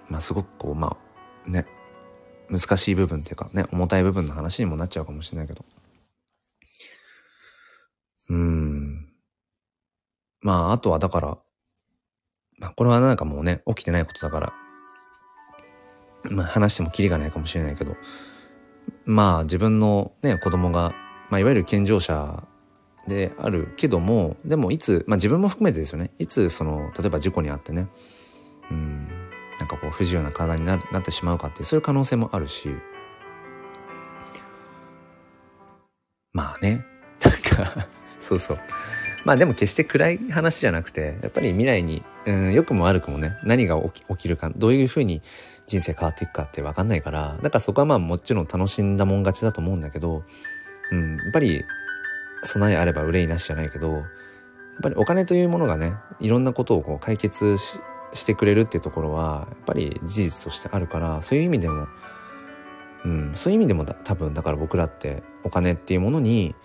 [0.09, 0.97] まあすごくこうま
[1.47, 1.67] あね
[2.51, 5.65] 難しい部分っていうかね重たい部分の話にもなっちゃうかもしれないけど。
[8.31, 9.09] うん。
[10.41, 11.39] まあ、あとはだから、
[12.59, 14.53] まあ、これはなんかもうね、起きてないことだから、
[16.25, 17.97] まあ、話してもキリがないかもしれないけど、
[19.05, 20.95] まあ、自分のね、子供が、
[21.31, 22.47] まあ、いわゆる健常者
[23.07, 27.89] であるけども、でもいつ、まあ自分も含めてですよね、いつその、例えば事故にあってね、
[28.71, 29.09] うん、
[29.59, 32.71] なんかこう不自由な体にななってしまうかっていう、そういう可能性もあるし、
[36.33, 36.85] まあね、
[37.23, 37.35] なん
[37.67, 38.59] かそうそう。
[39.25, 45.21] まあでも決して暗い話じゃなくて、やっぱり未来に、うん、良くも悪くもね、何が起き起きるか、どういうふうに
[45.71, 50.25] 人生変わっていくかって分かんないから、だからそこはまあもちろん楽しんだもん勝ちだと思うんだけど、
[50.91, 51.65] うん、やっぱり
[52.43, 54.03] 備えあれば憂いなしじゃないけど、やっ
[54.83, 57.57] ぱりお金というものがね、いろんなことをこう解決
[58.13, 61.87] してくれるっていうところは、やっぱり事実としてあるから、そういう意味でも、
[63.05, 66.57] うん、そういう意味でも多分だから僕らってお金っていうものに、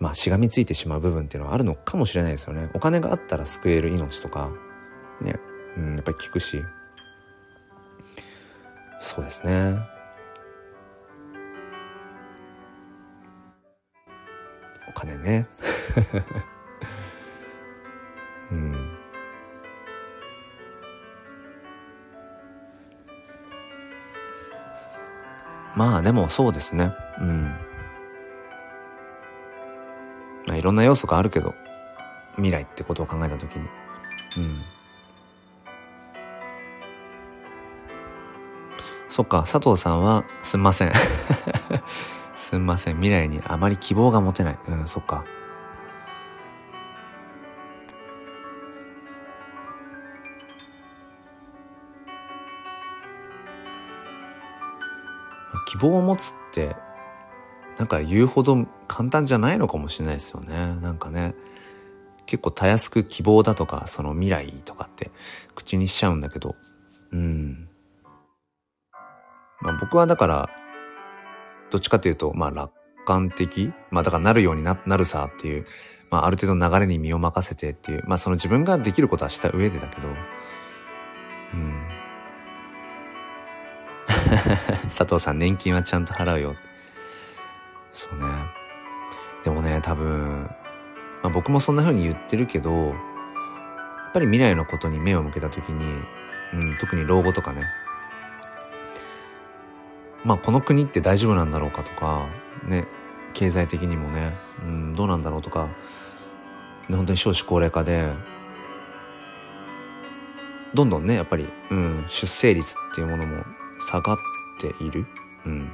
[0.00, 2.70] まあしがみついてしまう部分っていうのはあるのかもしれないですよね。
[2.72, 4.50] お金があったら救える命とか、
[5.20, 5.38] ね、
[5.76, 6.64] うん、やっぱり聞くし、
[9.00, 9.78] そうですね。
[14.88, 15.46] お金ね。
[18.50, 18.98] うん。
[25.76, 26.92] まあでもそうですね。
[27.20, 27.56] うん。
[30.48, 31.54] まあいろんな要素があるけど、
[32.34, 33.68] 未来ってことを考えたときに。
[34.36, 34.64] うん。
[39.08, 40.92] そっか、佐藤さんは、すんません。
[42.36, 42.96] すんません。
[42.96, 44.58] 未来にあまり希望が持てない。
[44.68, 45.24] うん、そっか。
[55.66, 56.76] 希望を持つって、
[57.76, 60.76] なんか言うほど簡単じゃないのかもしれないですよね。
[60.80, 61.34] なんかね。
[62.26, 65.10] 結構たやすく希望だとか、その未来とかって
[65.54, 66.56] 口にしちゃうんだけど、
[67.10, 67.68] うん。
[69.60, 70.50] まあ僕はだから、
[71.70, 72.72] どっちかというと、まあ楽
[73.04, 75.66] 観的まあだからなるようにななるさっていう、
[76.10, 81.88] まあある程度流れに身を任せてっていう、まあその自分ができることはした上でだけど、うん。
[84.88, 86.56] 佐藤さん年金はちゃんと払うよ。
[87.92, 88.26] そうね。
[89.42, 90.50] でもね、多分、
[91.22, 92.94] まあ僕もそんな風に言ってるけど、やっ
[94.12, 95.84] ぱり未来のことに目を向けた時に、
[96.54, 97.64] うん、特に老後とかね、
[100.24, 102.28] まあこの国って大丈夫なんだろうかとか、
[102.66, 102.86] ね、
[103.34, 105.68] 経済的にもね、うん、どうなんだろうとか、
[106.88, 108.12] 本当に少子高齢化で、
[110.74, 113.44] どんどんね、やっぱり、うん、出生率っていうものも
[113.88, 114.16] 下がっ
[114.60, 115.06] ている。
[115.46, 115.70] うん。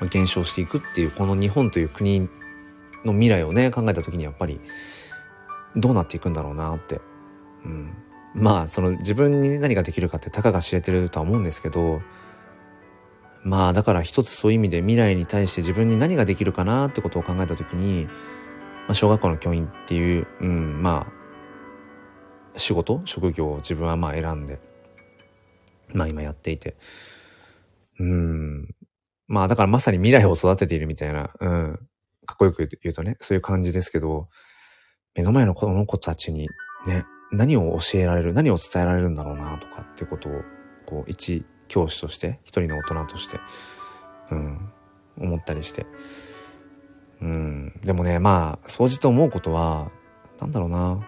[0.00, 2.28] まあ、減少していくっていう、この日本という国
[3.04, 4.60] の未来をね、考えた時にやっぱり、
[5.76, 7.00] どうなっていくんだろうなって。
[7.64, 7.94] うん。
[8.34, 12.02] まあ、その自分に何ができるかってたかが知れてるとは思うんですけど、
[13.42, 18.12] まあだから一つそういう意味で未来に対して自分に何ができるかなってことを考えた時に、ま
[18.88, 21.06] あ、小学校の教員っていう、うん、ま
[22.54, 23.00] あ仕事？
[23.04, 24.60] 職業を自分はまあ選んで
[25.92, 26.76] まあ今やっていて。
[27.98, 28.74] うん。
[29.28, 31.78] まあだからまさに未来を育てているみたいな、うん、
[32.26, 34.28] かっこよく言うとねそういう感じですけど
[35.14, 36.48] 目の前の子の子たちに
[36.86, 40.32] ね何を教えられる何を伝えられるんだろうなとかってことを
[40.84, 43.40] こう一教師として、一人の大人として、
[44.30, 44.70] うん、
[45.18, 45.86] 思ったりして。
[47.22, 49.90] うん、でもね、まあ、掃除と思うことは、
[50.38, 50.78] なんだろうな。
[50.78, 51.00] なん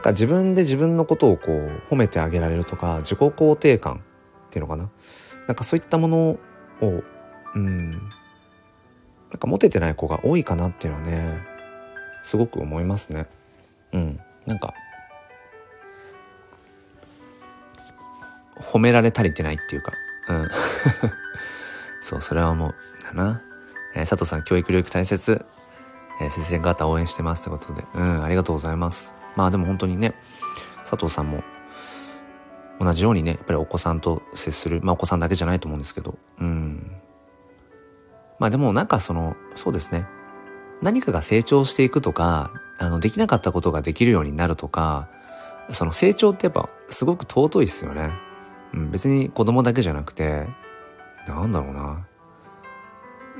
[0.00, 3.96] か自分で自分のことをこう褒めてあげられるとか、自己肯定感
[4.46, 4.88] っていうのかな。
[5.46, 6.38] なんかそういったもの
[6.80, 7.02] を、
[7.54, 8.00] うん、なん
[9.38, 11.40] か持ててない子が多いかなっていうのはね、
[12.22, 13.26] すごく思いますね。
[13.92, 14.20] うん。
[14.46, 14.72] なんか、
[18.60, 19.92] 褒められ足りてないっていうか、
[20.28, 20.48] うん。
[22.00, 22.74] そう、それは思う。
[23.02, 23.40] だな。
[23.94, 25.44] えー、佐藤さん、教育領域大切。
[26.20, 27.84] えー、先生方応援してますってことで。
[27.94, 29.14] うん、ありがとうございます。
[29.36, 30.14] まあでも本当にね、
[30.88, 31.44] 佐藤さんも、
[32.80, 34.80] 同じようにね、やっぱりお子さんと接する。
[34.82, 36.18] まあお子さんだけじゃないと思うんですけど。
[36.40, 36.92] うん。
[38.38, 40.06] まあでもなんかその、そうですね。
[40.82, 45.08] 何かが成長していくとか、あの、できなかったことができるようになるとか、
[45.70, 48.12] その成長ってやっぱすごく尊いですよね。
[48.74, 50.46] うん、別に子供だけじゃなくて、
[51.26, 52.06] なんだろうな。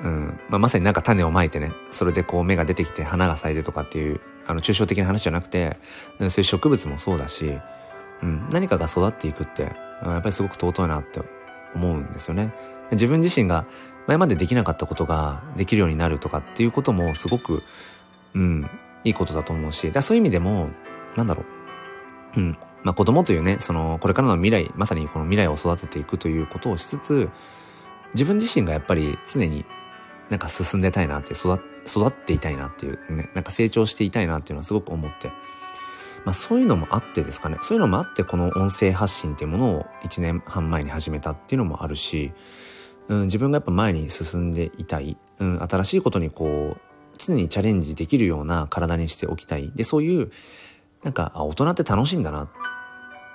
[0.02, 0.40] うん。
[0.48, 5.78] まあ、まさになんか種をまいてね、それでこう芽が出てきて花が咲いてとかっていう、あの、抽象的な話じゃなくて、
[6.18, 7.58] そういう植物もそうだし、
[8.22, 9.62] うん、何かが育っていくって、
[10.02, 11.20] やっぱりすごく尊いなって
[11.74, 12.52] 思うんですよね。
[12.92, 13.66] 自分自身が
[14.06, 17.62] 前までできなかったことができるようになるとかっていうこともすごく、
[18.34, 18.70] うん、
[19.04, 20.70] いいことだと思うし、だそういう意味でも、
[21.16, 21.44] なんだろ
[22.36, 22.56] う、うん、
[22.88, 27.28] まあ子供というね、その、これからの未来、まさにこの未来を育てていくということをしつつ、
[28.14, 29.66] 自分自身がやっぱり常に
[30.30, 35.28] なんか進んでたいなって育、育っていたいなっていうね、なんか成長していたいなっていうのはすごく思って、
[36.24, 42.32] まあそういうのもあってですかね、そういうのもあってこの音声発信っていうものを1年半前に始めたっていうのもあるし、
[43.08, 46.80] うん、自分がやっぱ前に進んでいたい、うん、新しいことにこう、
[47.18, 49.72] 常にチャレンジできるような体にしておきたい。
[49.74, 50.30] で、そういう、
[51.02, 52.48] なんか、大人って楽しいんだな。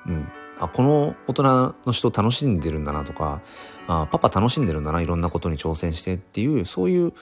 [0.08, 0.28] うん。
[0.60, 3.42] あ、この大人の人楽しんでるんだなとか、
[3.88, 7.14] あパパ楽しんでるんだな、いろんなことに挑戦してっていう、そういう、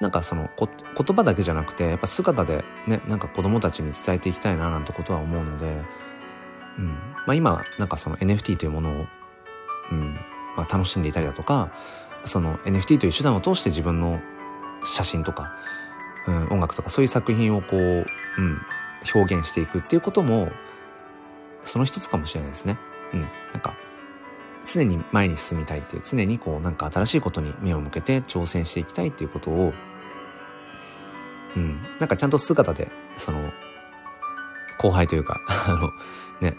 [0.00, 5.82] なんかそのこ言葉だけじゃなくて、やっぱ姿でね、なんか子供たちに伝えていきたいななんてことは思うので、
[6.78, 6.88] うん。
[7.26, 9.06] まあ今、なんかその NFT というものを、
[9.90, 10.14] うん、
[10.56, 11.72] まあ楽しんでいたりだとか、
[12.24, 14.20] その NFT という手段を通して自分の
[14.84, 15.56] 写真とか、
[16.26, 18.60] うん、音楽とかそういう作品をこう、うん、
[19.14, 20.52] 表現していくっていうことも、
[21.64, 22.78] その一つかもしれないですね。
[23.12, 23.20] うん。
[23.20, 23.74] なんか、
[24.66, 29.72] 常に前に進みたいっていう、常にこう、なんか新しいことに目を向けて挑戦していきたいっていうことを、
[31.56, 31.82] うん。
[31.98, 33.50] なんかちゃんと姿で、その、
[34.78, 35.90] 後輩というか、 あの、
[36.40, 36.56] ね、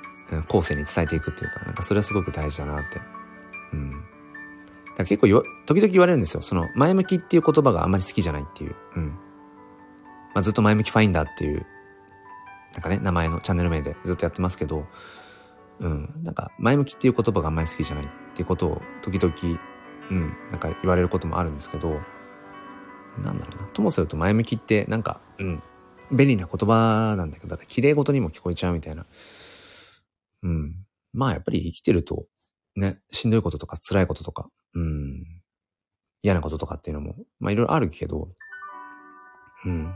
[0.48, 3.02] 後世に伝えていくっていうか、なんかそれはすごく大事だなって。
[3.74, 3.92] うん。
[3.92, 4.02] だか
[4.98, 6.42] ら結構よ時々言われるんですよ。
[6.42, 8.76] その、前向きっていう言葉があんまり好きじゃないっていう。
[8.96, 9.08] うん。
[10.34, 11.66] まあ、ずっと前向きファインダーっていう
[12.74, 14.86] なんかね、名前のチャンネル名でずっとやってますけど、
[15.80, 19.60] うん、なんか前向きっていう言葉があんまり好きじゃないっていうことを時々、
[20.12, 22.00] うん、なんか言われることもあるんですけど、
[23.18, 23.68] なんだろうな。
[23.68, 25.64] ともすると前向きってなんか、うん、
[26.12, 29.06] 便利な言葉なんだけど、だって綺麗事にも聞こえちゃうみたいな。
[30.44, 30.76] うん。
[31.14, 32.26] まあやっぱり生きてると、
[32.76, 35.24] ね、しんどいこととか辛いこととか、うん、
[36.22, 38.30] 嫌なこととかっていうのも、まあいろいろあるけど、
[39.66, 39.94] うん。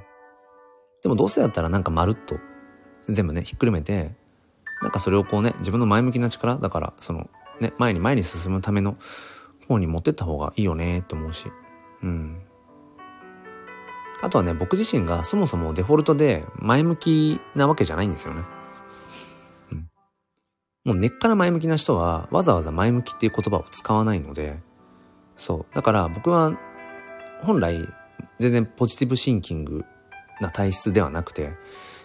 [1.01, 2.35] でもどうせだったらなんかまるっと
[3.07, 4.11] 全部ね、ひっくるめて、
[4.81, 7.29] なんかそれをこうね、自分の前向きな力、だから、その、
[7.59, 8.97] ね、前に前に進むための
[9.67, 11.45] 方に持ってった方がいいよねって思うし。
[12.01, 12.41] うん。
[14.21, 18.43] あとはね、僕自身がそもそもデフォルトで前向きなわけじゃないんですよね。
[19.71, 19.89] うん。
[20.85, 24.59] もう根っから前向きな人はわざわざ前向きっていう言葉を使わないので、
[25.35, 25.75] そう。
[25.75, 26.57] だから僕は
[27.41, 27.85] 本来
[28.39, 29.83] 全然ポジティブシンキング
[30.39, 31.53] な体質ではなくて、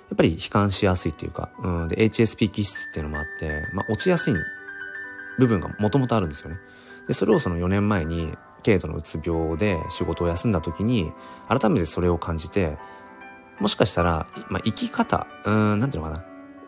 [0.09, 4.35] やっぱり悲観しやすいっていうか、うん、で、HSP 気質っていうのもあって、まあ、落ちやすい
[5.39, 6.59] 部分がもともとあるんですよね。
[7.07, 11.13] で、それをその4年前に、軽度のうつ病で仕事を休んだ時に、
[11.49, 12.77] 改めてそれを感じて、
[13.61, 16.25] もしかしたら、まあ、生き方、うん、なんていうのかな。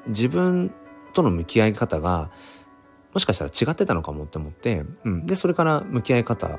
[0.07, 0.73] 自分
[1.13, 2.31] との向き合い方が、
[3.13, 5.27] もしかしたら違ってたのかもって思って、うん。
[5.27, 6.51] で、それから向き合い方を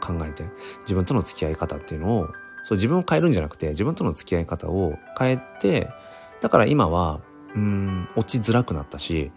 [0.00, 0.44] 考えて、
[0.80, 2.28] 自分との付き合い方っていうのを、
[2.64, 5.90] そう自分を変えるんじゃなくて、自分との付き合い方を変えて、
[6.40, 7.20] だから今は、
[7.54, 9.30] うん、落ちづらくなったし、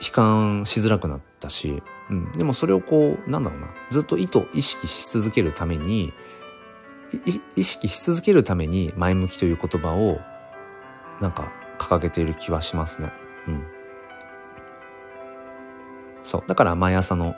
[0.00, 6.12] 悲観しづらくなったし、うん、でもそれをこう、なんだろうな、ずっと意図、意識し続けるために、
[7.56, 10.20] 意識し続けるために前向きという言葉を、
[11.20, 13.12] なんか掲げている気はしますね。
[13.48, 13.62] うん。
[16.22, 16.44] そう。
[16.46, 17.34] だから毎朝の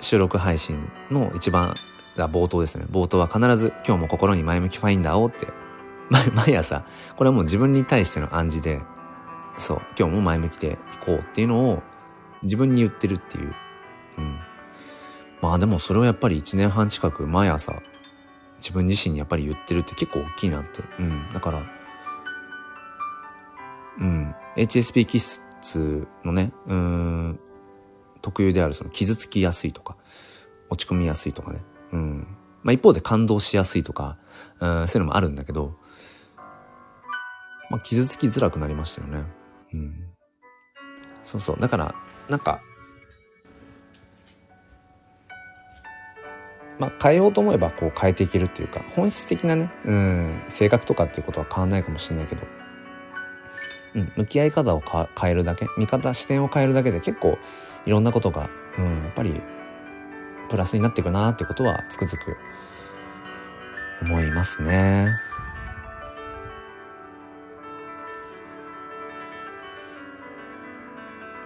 [0.00, 1.76] 収録配信の一番
[2.16, 2.84] が冒頭ですね。
[2.90, 5.46] 冒頭は必ず今日も心に前向きファインダーをって
[6.34, 6.84] 毎朝、
[7.16, 8.82] これはもう自分に対しての暗示で、
[9.58, 11.82] そう、今日も前向きでいこうっていうのを
[12.42, 13.54] 自分に言ってるっていう。
[14.18, 14.38] うん。
[15.40, 17.80] まあでもそれをやっぱり1年半近く毎朝
[18.58, 20.82] 自分自身にやっぱり言ってるって結構大きいなって。
[20.98, 21.32] うん。
[21.32, 21.62] だから、
[23.98, 24.34] うん。
[24.56, 27.40] HSP 気質のね、うん、
[28.20, 29.96] 特有であるその傷つきやすいとか、
[30.68, 31.62] 落ち込みやすいとかね。
[31.92, 32.36] うん。
[32.62, 34.18] まあ一方で感動しやすいとか、
[34.60, 35.74] うん、そういうのもあるんだけど、
[37.70, 39.24] まあ、傷つきづらくなりましたよね。
[39.72, 39.94] うん。
[41.22, 41.56] そうそう。
[41.60, 41.94] だから、
[42.28, 42.60] なんか、
[46.78, 52.42] まあ、変えようと思えばこう変えていけるっていうか、本質的なね、うん、性格とかっていうことは変わんないかもしれないけど、
[53.94, 54.82] うん、向き合い方を
[55.20, 57.38] 変えるだけ、見方、視点を変えるだけで結構
[57.84, 58.48] いろんなことが、
[58.78, 59.40] うん、やっぱり
[60.48, 62.36] プラスになっていくなってことはつくづく
[64.02, 65.10] 思いますね。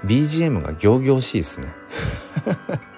[0.05, 1.73] BGM が行々しいですね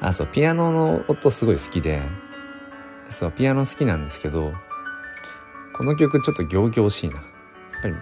[0.00, 2.02] あ、そう、ピアノの音すごい好きで、
[3.08, 4.54] そう、ピアノ好きなんですけど、
[5.74, 7.16] この曲ちょっと行々しいな。
[7.16, 7.24] やっ
[7.82, 7.94] ぱり、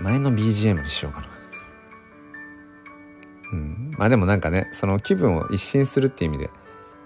[0.00, 1.26] 前の BGM にしようかな。
[3.52, 3.94] うん。
[3.96, 6.50] まあでもなんかね、その気分を一新するっていう意味で、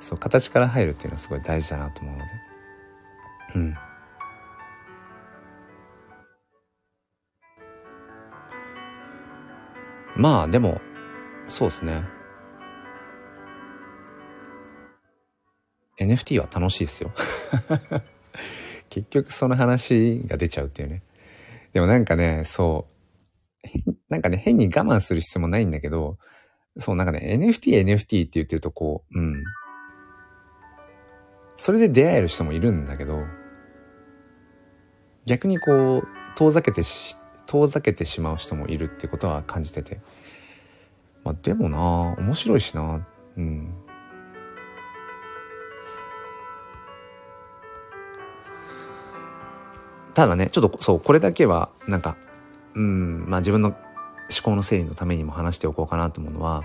[0.00, 2.32] そう、形から入るっていうのはすごい大事だなと思うので。
[3.54, 3.76] うん。
[10.16, 10.80] まあでも、
[11.48, 12.04] そうですね。
[15.98, 17.10] NFT は楽しいですよ
[18.90, 21.02] 結局その話が出ちゃうっていうね。
[21.72, 22.96] でもなんかね、そう。
[24.08, 26.18] なんかね、変に我慢する必要もないんだけど、
[26.76, 29.42] そうなんかね、NFT、NFT って言ってるとこう、うん。
[31.56, 33.24] それで出会える人もいるんだけど、
[35.24, 36.82] 逆にこう、遠ざけて
[37.46, 40.00] 遠ざけてしまう人もいるってことは感じてて。
[41.24, 43.04] まあでもな面白いしな。
[43.36, 43.74] うん。
[50.14, 52.16] ただねちょっとそうこれだけはなんか
[52.74, 53.76] うんまあ自分の思
[54.42, 56.64] 考の整理のためにも話しておこうかなと思うのは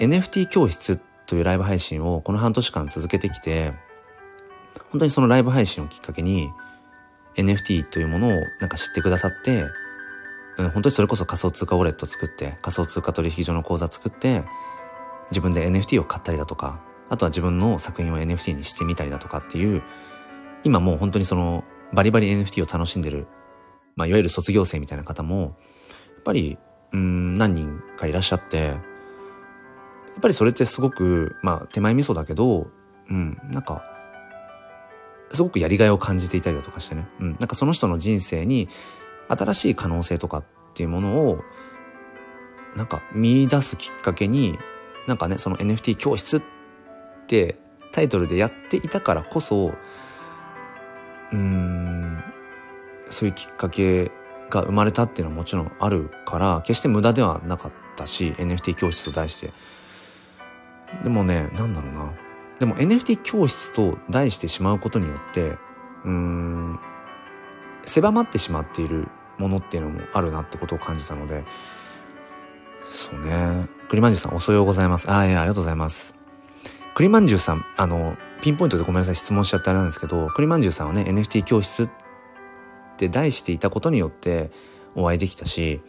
[0.00, 3.72] NFT 教室というライブ配信をこの半年間続けてきて
[4.90, 6.50] 本当にそのライブ配信をきっかけに
[7.36, 9.66] NFT というものをなんか知ってくださって、
[10.58, 14.44] うん、本当にそれこそ仮想通貨ウォレット作って仮想通貨取引所の口座作って
[15.30, 19.82] 自分で NFT を買ったりだとかあとは自分の作品を NFT にしてみたりだとかっていう
[20.64, 23.26] 今もう本当にそのバリバリ NFT を楽しんでる、
[23.96, 26.58] まあ、いわゆる卒業生みたいな方もやっぱり
[26.92, 28.74] うん何人かいらっしゃってや
[30.18, 32.68] っぱりそれってすごくまあ手前味噌だけど
[33.10, 33.91] うんなんか
[35.32, 38.68] すごくやりがいを感じていたりだとかしてね、うん、なんかその人の人生に
[39.28, 41.42] 新しい可能性とかっていうものを
[42.76, 44.58] なんか見出すきっかけに
[45.06, 46.42] なんかねその NFT 教室っ
[47.26, 47.58] て
[47.92, 49.74] タイトルでやっていたからこそ
[51.32, 52.22] うん
[53.08, 54.10] そういうきっかけ
[54.50, 59.52] が生まれたっていうのはもちろんあるから決して無駄ではなかったし NFT 教室と題して。
[61.04, 62.12] でもねなんだろうな。
[62.58, 65.56] でも NFT 教室と題してしまうことによって
[66.04, 66.78] うん
[67.84, 71.44] 狭まってしまっているものっていうのもあるなってことを感じたので
[72.84, 73.66] そうね。
[73.88, 75.10] 栗まんじゅうさんおそようございます。
[75.10, 76.14] ああいやありがとうございます。
[76.94, 79.16] 栗まんじゅうさんあのピンポイントでごめんなさい。
[79.16, 81.90] 質問しちゃってあれなんですけど栗まんじゅうさんはね NFT 教室っ
[82.96, 84.50] て題していたことによって
[84.94, 85.80] お会いできたし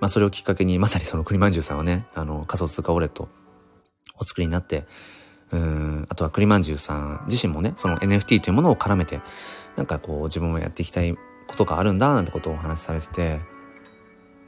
[0.00, 3.28] まあそれをきっかけにまさにその栗まんじゅうさんはねあの仮想通貨ウォレット
[4.16, 4.86] お作りになって
[5.52, 6.06] うん。
[6.08, 9.20] あとは栗まんじゅうさん自身もねその NFT というものを絡めて
[9.76, 13.40] なんかこう自分もやっていきたいことがあるんだなんてことをお話しされてて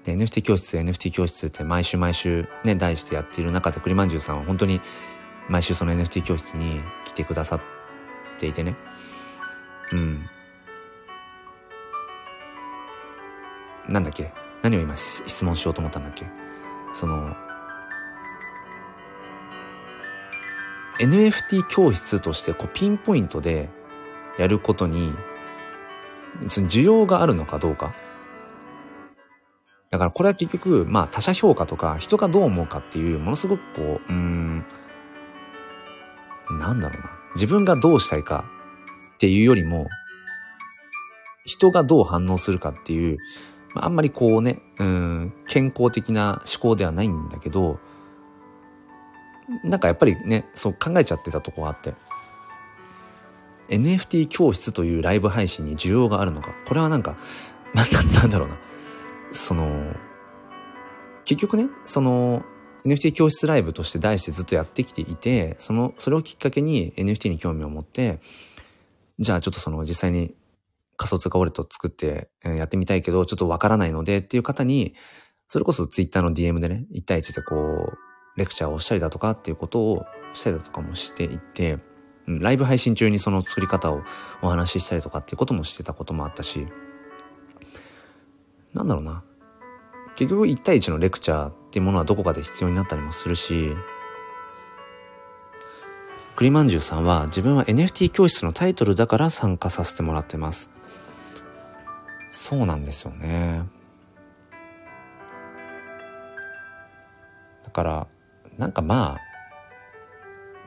[0.05, 4.81] NFT 教室 NFT 教室って毎週毎週ね題してやっている中で栗まんじゅうさんは本当に
[5.49, 7.61] 毎週その NFT 教室に来てくださっ
[8.39, 8.77] ていてね。
[9.93, 10.27] うん。
[13.89, 14.33] なんだっけ？
[14.63, 16.25] 何を今質問しようと思ったんだっけ？
[16.95, 17.35] その
[21.01, 23.71] NFT 教室としてこうピンポイントで
[24.39, 25.13] やることに
[26.47, 27.95] その需要があるのかどうか。
[29.91, 34.65] だからこれは結局まあ他者評価とか人がどう思うかっていうものすごくこううん
[36.51, 37.11] なんだろうな。
[37.35, 38.45] 自分がどうしたいか
[39.15, 39.89] っていうよりも
[41.45, 43.19] 人がどう反応するかっていう、
[43.75, 47.81] あんまりこうねうん健康的な思考ではないんだけど
[49.65, 51.95] なんかやっぱりねそう考えちゃってたとこがあって。
[53.69, 56.53] NFT 教室というライブ配信に需要があるのか。
[56.67, 57.17] これはなんか
[57.73, 57.85] な
[58.21, 58.59] なんだろうな。
[59.33, 59.95] その
[61.25, 62.43] 結局ねその
[62.85, 68.21] NFT 教室ライブとして題してずっとやってきていてそのそれをきっかけに NFT に興味を持って
[69.19, 70.35] じゃあちょっとその実際に
[70.97, 74.95] 仮想通貨ウォレット作ってやってみたいけどちょっとわからないのでっていう方に
[75.47, 81.79] それこそ Twitter の DM でね1対1でこうレクチャーをしたりだとかっていうことをしたりだとかもしていて、
[82.27, 84.03] ライブ配信中にその作り方を
[84.43, 86.67] お話ししたりとかっていうこともしてたこともあったし、
[88.73, 89.25] なんだろうな。
[90.15, 93.75] 結局1対1のレクチャーっていうものはどこかで必要になったりもするし、
[96.37, 100.71] 栗まんじゅうさんは自分は NFT 教室のタイトルだから参加させてもらってます。
[102.33, 103.65] そうなんですよね。
[107.65, 108.07] だから
[108.61, 109.21] なんかまあ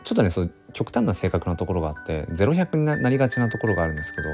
[0.04, 4.30] ちょっとねそう極端な性格なところがあって0100になりがちなところがあるんですけど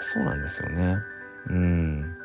[0.00, 0.96] そうなんですよね。
[1.48, 2.16] うん。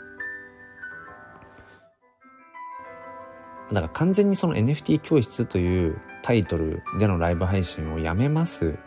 [3.72, 8.77] だから完全にその NFT 教室というタイトルでのライブ配信をやめます。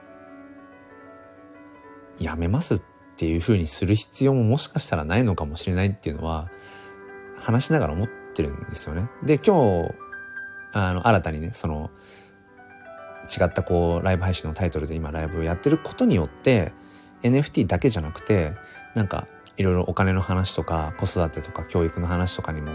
[2.20, 2.80] やめますっ
[3.16, 6.48] ていう風にする必要ももしかしたらないのかもしれないっていうのは
[7.38, 9.08] 話しながら思ってるんですよね。
[9.24, 9.94] で今日
[10.72, 11.90] あの新たにねその
[13.40, 16.72] 違ったこうライブ配信のタイトルで今ライブをやってることによって
[17.22, 18.54] NFT だけじゃなくて
[18.94, 19.26] なんか
[19.56, 22.72] いろいろお金の話とか子育てとか教育の話とかにも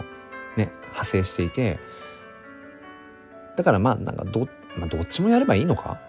[0.57, 1.79] ね派生していて
[3.55, 5.99] だからまあなんかど,、まあ、どっちもやればいいのか？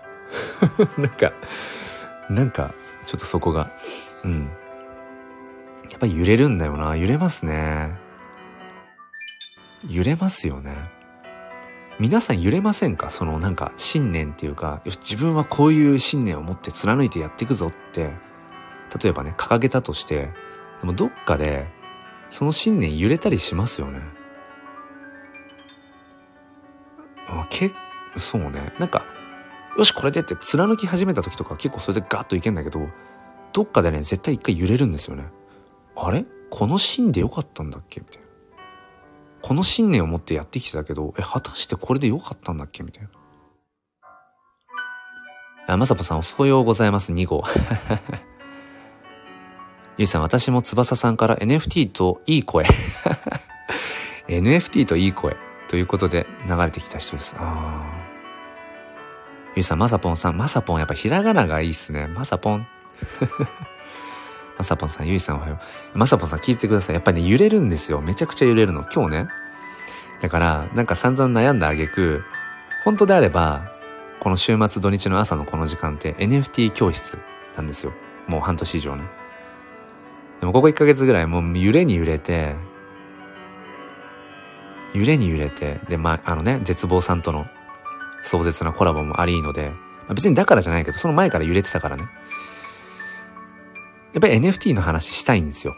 [0.99, 1.33] なんか
[2.31, 3.71] なんかちょっとそこが
[4.25, 4.51] うん。
[5.91, 6.97] やっぱり揺れるんだよな。
[6.97, 7.95] 揺れますね。
[9.89, 10.75] 揺れますよね。
[12.03, 13.11] 皆さん揺れませんか？
[13.11, 18.11] そのなんか信念っていうか、自分はこういう信念を持って貫いてやっていくぞって、
[19.01, 20.31] 例えばね、掲げたとして、
[20.81, 21.69] でもどっかで、
[22.29, 24.01] その信念揺れたりしますよね。
[27.51, 27.71] け
[28.17, 28.73] そうね。
[28.81, 29.07] なんか、
[29.79, 32.81] よし、これでって貫き始めた時とか結構それでガッといけんだけど、
[33.53, 35.27] どっかでね、絶対一回揺れるんですよね。
[35.95, 36.25] あれ？
[36.51, 38.01] この芯でよかったんだっけ？
[38.01, 38.22] みたいな。
[39.43, 42.83] この信念を持ってやってきてたけど、え、果たしてこれでよかったんだっけ？
[42.83, 43.11] みたいな。
[45.75, 47.43] あ、まさぽさん、おそようございます、2号。
[49.99, 52.67] ゆいさん、私も翼さんから NFT といい声。
[54.29, 55.37] NFT といい声。
[55.69, 57.35] ということで流れてきた人です。
[57.39, 57.83] あ。
[59.55, 62.07] ゆいさん、まさぽんさん、まさぽん、やっぱひらがながいいっすね。
[62.07, 62.67] まさぽん。
[64.59, 65.59] まさぽんさん、ゆいさんおはよ
[65.95, 65.99] う。
[65.99, 66.95] まさぽんさん聞いてください。
[66.95, 68.01] やっぱりね、揺れるんですよ。
[68.01, 68.85] めちゃくちゃ揺れるの。
[68.95, 69.29] 今日ね。
[70.21, 72.23] だから、なんか散々悩んだあげく、
[72.85, 73.73] 本当であれば、
[74.21, 77.19] この週末土日の朝のこの時間って NFT 教室
[77.57, 77.93] なんですよ。
[78.29, 79.03] もう半年以上ね。
[80.41, 82.55] でもここ1ヶ月ぐらいもう揺れに揺れて、
[84.95, 87.47] 揺れに揺れて、で、まあ、あのね、絶望さんとの
[88.23, 89.77] 壮絶なコラボもありので、ま
[90.11, 92.05] あ、別にだからじゃないけど、その前から揺れてたからね。
[94.13, 95.75] やっぱり NFT の話したいんですよ。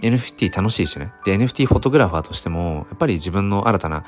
[0.00, 1.12] NFT 楽しいしね。
[1.24, 4.04] で、NFT フォトグラファーとしても、やっぱり自分の新たな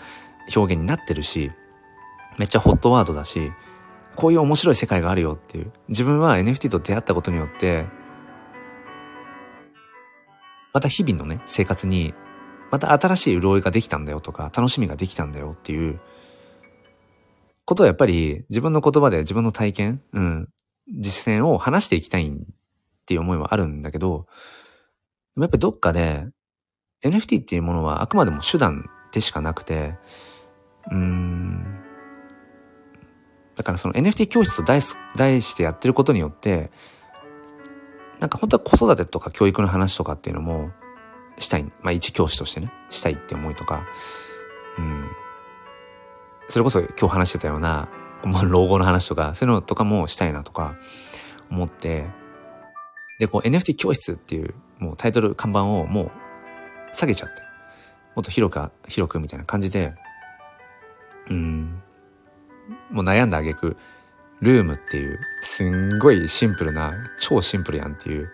[0.55, 1.53] 表現になってるし、
[2.39, 3.53] めっちゃホットワードだし、
[4.17, 5.73] こういう面白い世界があるよっていう。
[5.89, 7.87] 自分は NFT と出会ったことによって、
[10.73, 12.15] また日々のね、生活に、
[12.71, 16.01] また新しい潤いができたんだよとか、楽しみができたんだよっていう
[17.65, 20.49] ことをやっぱり自分の言葉で自分の体験、うん、
[20.89, 22.33] 実践を話していきたい
[23.03, 24.27] っていう思いはあるんだけど、
[25.37, 26.27] やっぱりどっかで
[27.03, 29.97] NFT っていうものはあくまでも手段でしかなくて、
[30.91, 31.83] うーん、
[33.57, 34.81] だからその NFT 教室と題
[35.17, 36.71] 題してやってることによって、
[38.21, 40.71] なんか本当は子育てとか教育の話とかっていうのも
[41.39, 41.65] したい。
[41.65, 43.85] まあ一教師としてね、したいって思いとか、
[44.79, 45.11] うん。
[46.49, 47.89] それこそ今日話してたような、
[48.25, 50.77] まあ老後の話とか、そういうのとかもしたいなとか
[51.51, 52.07] 思って、
[53.23, 56.11] で、こう NFT 教室っていうもうタイトル、看板をもう
[56.93, 57.41] 下げちゃって、
[58.17, 59.95] もっと広く、広くみたいな感じで、
[61.31, 61.81] うん、
[62.91, 63.77] もう悩んだ挙句、
[64.41, 68.29] ルームっていう、すんごいシンプルな、超シンプルやんっていう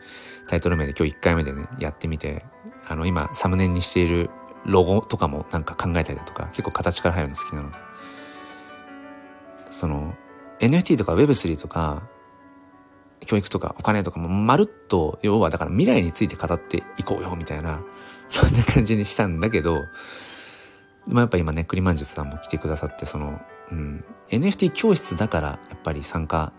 [0.47, 2.47] タイトル名で今日1回目でね、やってみて、
[2.89, 4.31] あの今サムネにしている
[4.65, 7.77] ロゴとかもなんか考えたりだとか、結構形から入るの好きなので。
[9.71, 10.15] その、
[10.61, 12.09] NFT とか Web3 とか、
[13.27, 17.83] 教育とかお金とかもまるっと、要はだから未来について語っていこうよみたいな、
[18.29, 19.85] そんな感じにしたんだけど、
[21.07, 23.41] まあ、やっぱ今ね、栗まんじゅさんも来てくださって、その、
[23.71, 26.53] うん、NFT 教室だからやっぱり参加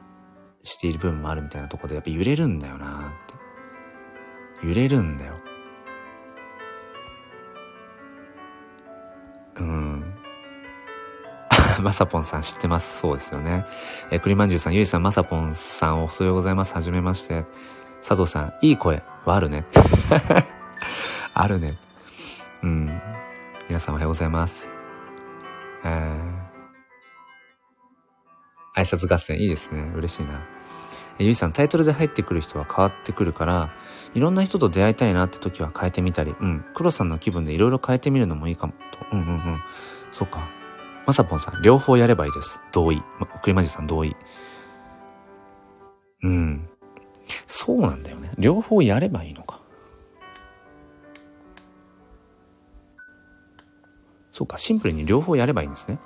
[0.63, 4.67] している部分もあるみたいなところでやっぱ揺れるんだよなって。
[4.67, 5.35] 揺れるんだよ。
[9.57, 10.08] うん。
[11.81, 12.99] まさぽんさん知ってます。
[12.99, 13.65] そうですよね。
[14.11, 16.73] えー、栗まんじゅうさん、ゆいさん、まさぽんさん、おはようございます。
[16.73, 17.45] はじめまして。
[18.01, 19.65] 佐藤さん、いい声はあるね。
[21.33, 21.77] あるね。
[22.63, 23.01] うん。
[23.67, 24.67] 皆さんおはようございます。
[25.83, 29.91] えー、挨拶合戦いいですね。
[29.95, 30.41] 嬉しいな。
[31.19, 33.71] えゆいさん、タイトルで入ってくる人は変わってくるから、
[34.13, 38.99] いろんな人と出会いたいなって時は変えてみたり、うん、黒さんの気分でいろいろ変えてみるのもいいかも、と。
[39.11, 39.61] うんうんうん。
[40.11, 40.58] そうか。
[41.05, 42.61] まさぽんさん、両方やればいいです。
[42.71, 43.01] 同意。
[43.41, 44.15] 栗まじさん同意。
[46.23, 46.69] うん。
[47.47, 48.31] そうなんだよね。
[48.37, 49.59] 両方やればいいのか。
[54.31, 55.99] そうか、シンプルに両方やればいいんですね。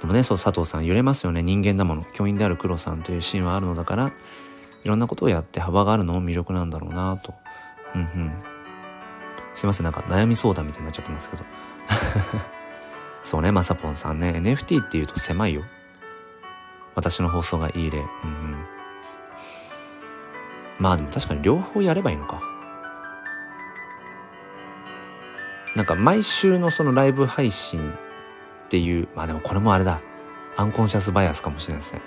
[0.00, 1.42] でもね、そう、佐藤さん、揺れますよね。
[1.42, 2.04] 人間だもの。
[2.14, 4.12] 教員である黒さんというシーンはあるのだから、
[4.82, 7.34] いろんなことをやって幅があるのも魅力なんだろうなと。
[7.94, 8.32] うんうん。
[9.54, 11.44] すいません、なんか悩み相談みたいになっちゃってますけど。
[13.24, 15.64] そうね、まさぽんさんね、NFT って言うと狭いよ。
[16.94, 17.98] 私の放送がいい例。
[17.98, 18.66] うんうん。
[20.78, 22.42] まあでも確かに両方やればいいのか。
[25.76, 30.00] なんか毎週のそのライブ配信っていう、まあでもこれもあれだ。
[30.56, 32.02] アンコンシャスバイアスかもしれないですね。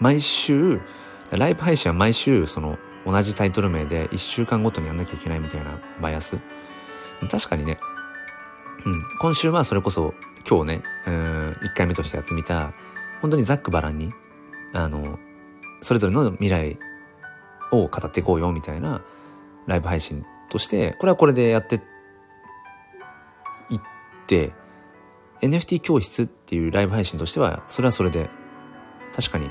[0.00, 0.80] 毎週、
[1.30, 6.36] ライブ配信は毎週その同じタイトル名で1週間ごとにやんなきゃいけないみたいなバイアス。
[7.30, 7.78] 確かにね、
[8.84, 10.14] うん、今週はそれこそ
[10.48, 12.74] 今日ね、うん、1回目としてやってみた、
[13.20, 14.12] 本当にざっくばらんに、
[14.72, 15.18] あの、
[15.80, 16.78] それぞれの未来
[17.70, 19.04] を語っていこうよみたいな
[19.66, 21.78] ライブ配信として、これはこれでやってい
[23.76, 23.80] っ
[24.26, 24.52] て、
[25.40, 28.30] NFT 教室っていうライブ配信としては、それはそれで、
[29.14, 29.50] 確かに、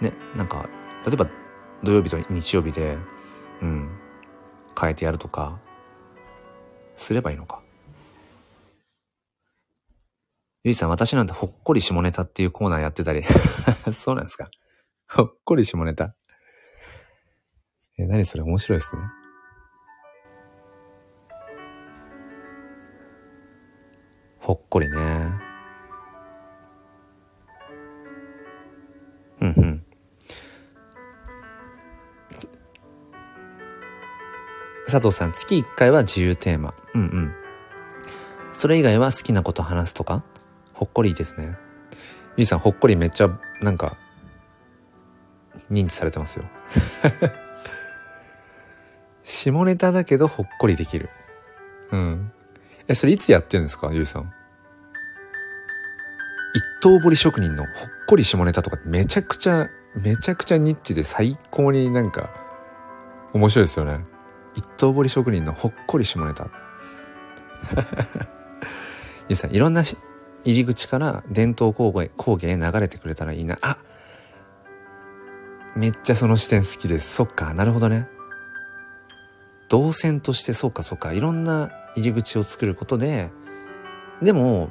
[0.00, 0.68] ね、なんか、
[1.06, 1.28] 例えば
[1.82, 2.96] 土曜日と日曜日で、
[3.60, 3.90] うん、
[4.80, 5.60] 変えてやるとか
[6.96, 7.61] すればいいのか。
[10.64, 13.24] ゆいさん、私なんてほっこり下ネタっていうコーナーやってたり
[13.92, 14.48] そうなんですか
[15.08, 16.14] ほっこり下ネタ
[17.98, 19.02] え、何それ面白いですね。
[24.38, 24.96] ほっこりね。
[29.40, 29.84] うんうん。
[34.86, 36.74] 佐藤さん、月1回は自由テーマ。
[36.94, 37.34] うんうん。
[38.52, 40.24] それ以外は好きなこと話すとか？
[40.74, 41.56] ほっこりですね。
[42.36, 43.96] ゆいさん、ほっこりめっちゃ、なんか、
[45.70, 46.44] 認知されてますよ。
[49.22, 51.08] 下ネタだけどほっこりできる。
[51.92, 52.32] うん。
[52.88, 54.32] え、それいつやってるんですかゆいさん？
[56.54, 62.30] 一刀彫り職人のほっこり下ネタとかめちゃくちゃ、めちゃくちゃニッチで最高になんか
[63.32, 64.04] 面白いですよね。
[64.54, 66.48] 一刀彫り職人のほっこり下ネタ。
[69.28, 69.82] ゆいさん、いろんな
[70.44, 73.58] 入り口から伝統工芸工芸へ流れてくれたらいいな。
[73.62, 73.78] あ
[75.74, 77.14] めっちゃその視点好きです。
[77.14, 78.08] そっか、なるほどね。
[79.68, 83.30] 動線としてそうかそうか、いろんな入り口を作ることで、
[84.20, 84.70] でも、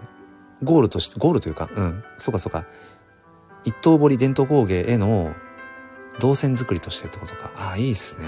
[0.63, 2.65] ゴールとして、ゴールというか、うん、そうかそうか、
[3.63, 5.33] 一刀彫り伝統工芸への
[6.19, 7.51] 動線作りとしてってことか。
[7.55, 8.27] ああ、いいっすね。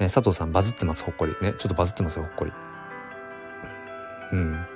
[0.00, 1.34] え、佐藤さんバズってます、ほっこり。
[1.40, 2.52] ね、ちょっとバズってますよ、ほっこり。
[4.32, 4.66] うん。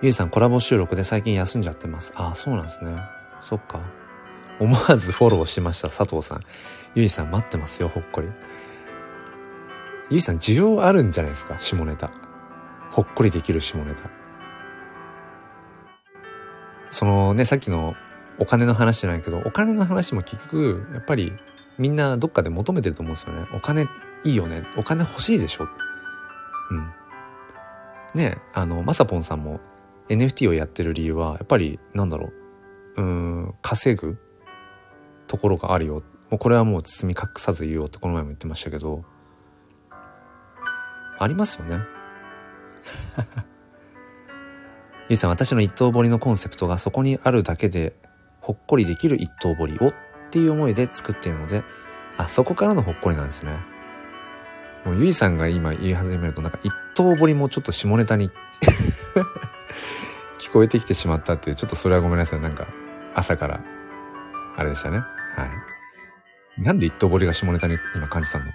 [0.00, 2.12] ゆいさんコラボ収録で最近休んじゃってます。
[2.14, 2.92] ああ、そうなんですね。
[3.40, 3.80] そっか。
[4.60, 6.40] 思わずフォローしました、佐藤さん。
[6.94, 8.28] ゆいさん待ってますよ、ほっこり。
[10.08, 12.12] ゆいさん需要あるんじゃないですか、下ネタ。
[12.92, 14.04] ほっこりできる下ネタ。
[16.90, 17.94] そのね、さっきの
[18.38, 21.32] お金の話じゃないけど、お金の話も結局、やっぱり
[21.76, 23.48] みんなどっかで求めてると思うんですよね。
[23.52, 23.88] お金
[24.22, 24.64] いいよね。
[24.76, 25.68] お金欲しいでしょ。
[26.70, 26.92] うん。
[28.14, 29.60] ね、あの、まさぽんさんも
[30.08, 32.32] NFT をやってる理由は、やっぱり、なんだろ
[32.96, 33.02] う。
[33.02, 34.18] うん、稼ぐ
[35.28, 36.02] ところがあるよ。
[36.30, 39.04] もうこれはもう包み隠さず言うよってこの前も言ってましたけど、
[41.18, 41.80] ありますよね。
[45.08, 47.94] ゆいさん、私の一刀彫りのコンセプトがそこにあるだけで
[48.40, 49.94] ほっこりできる一刀彫りをっ
[50.30, 51.64] ていう思いで作っているので、
[52.16, 53.58] あ、そこからのほっこりなんですね。
[54.84, 58.30] もうゆいさんが今言い始めるとなんか一刀彫りもちょっと下ネタに
[60.38, 62.40] 聞こえてきてしまったっていう、ちょっとそれはごめんなさい。
[62.40, 62.66] なんか
[63.14, 63.60] 朝から
[64.56, 64.98] あれでしたね。
[64.98, 65.04] は
[66.58, 66.62] い。
[66.62, 68.46] なんで一刀彫りが下ネタに今感じたの？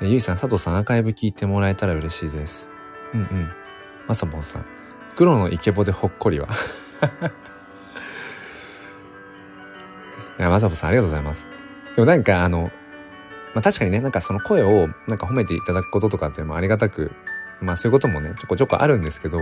[0.00, 2.70] ゆいさん、佐藤さん、アーカイブ聞いてもらえたら嬉しいです。
[3.14, 3.50] うんうん。
[4.06, 4.64] まさぼんさん、
[5.16, 6.48] 黒のイケボでほっこりは？
[10.38, 11.48] いや、まさぼさん、ありがとうございます。
[11.96, 12.70] でもなんか、あの、
[13.54, 17.10] まあ確かにね、なんかその声をなんか褒めていただくこととかっていうのもありがたく、
[17.60, 19.40] まあそういうこともね、ちょこちょこあるんですけど、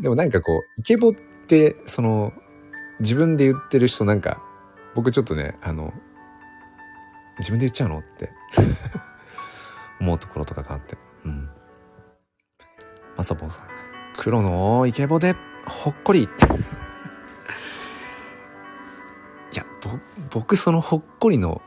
[0.00, 2.32] でもなんかこう、イケボって、その、
[3.00, 4.42] 自分で言ってる人なんか、
[4.94, 5.92] 僕ちょっとね、あの、
[7.38, 8.30] 自分で言っちゃうのって
[10.00, 10.98] 思うところとかがあって。
[11.24, 11.48] うん。
[13.16, 13.66] まさぼうさん。
[14.16, 16.22] 黒のイケボでほっこり。
[19.52, 19.90] いや、ぼ、
[20.30, 21.62] 僕そのほっこりの、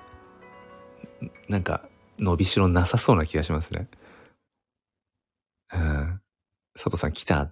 [1.48, 1.86] なんか、
[2.20, 3.88] 伸びしろなさそうな気がしますね。
[5.74, 6.22] うん。
[6.74, 7.52] 佐藤さん来た。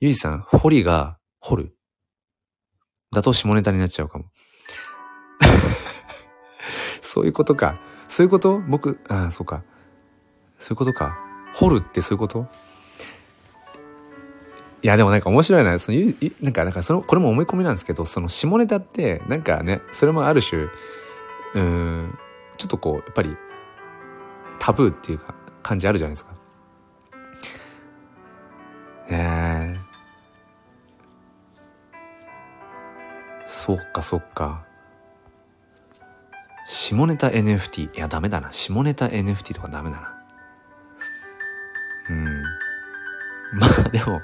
[0.00, 1.76] ゆいさん、掘りが掘る。
[3.12, 4.24] だと下ネタになっちゃうかも。
[7.00, 7.78] そういうことか。
[8.08, 8.60] そういうこと？
[8.60, 9.62] 僕、ああ、そうか。
[10.58, 11.18] そういうことか。
[11.54, 12.46] 掘るってそういうこと？
[14.82, 15.78] いや、でもなんか面白いな。
[15.78, 15.98] その、
[16.40, 20.68] なんか、だかその、これも思い込みなんですけど、その下ネタって、なんかね、それもある種、
[21.54, 22.18] うん、
[22.56, 23.36] ちょっとこう、やっぱり、
[24.58, 26.34] タブーっていうか、感じあるじゃないですか。
[29.16, 29.76] え、
[33.46, 34.64] そっかそっか。
[36.66, 37.94] 下ネタ NFT。
[37.96, 38.50] いや、ダメだな。
[38.50, 40.14] 下ネタ NFT とかダメだな。
[42.10, 42.42] うん。
[43.58, 44.20] まあでも、ま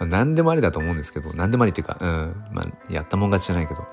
[0.00, 2.34] あ、何でもありだと思うんですけど、何でもありっていうか、うん。
[2.52, 3.86] まあ、やったもん勝ちじゃないけど。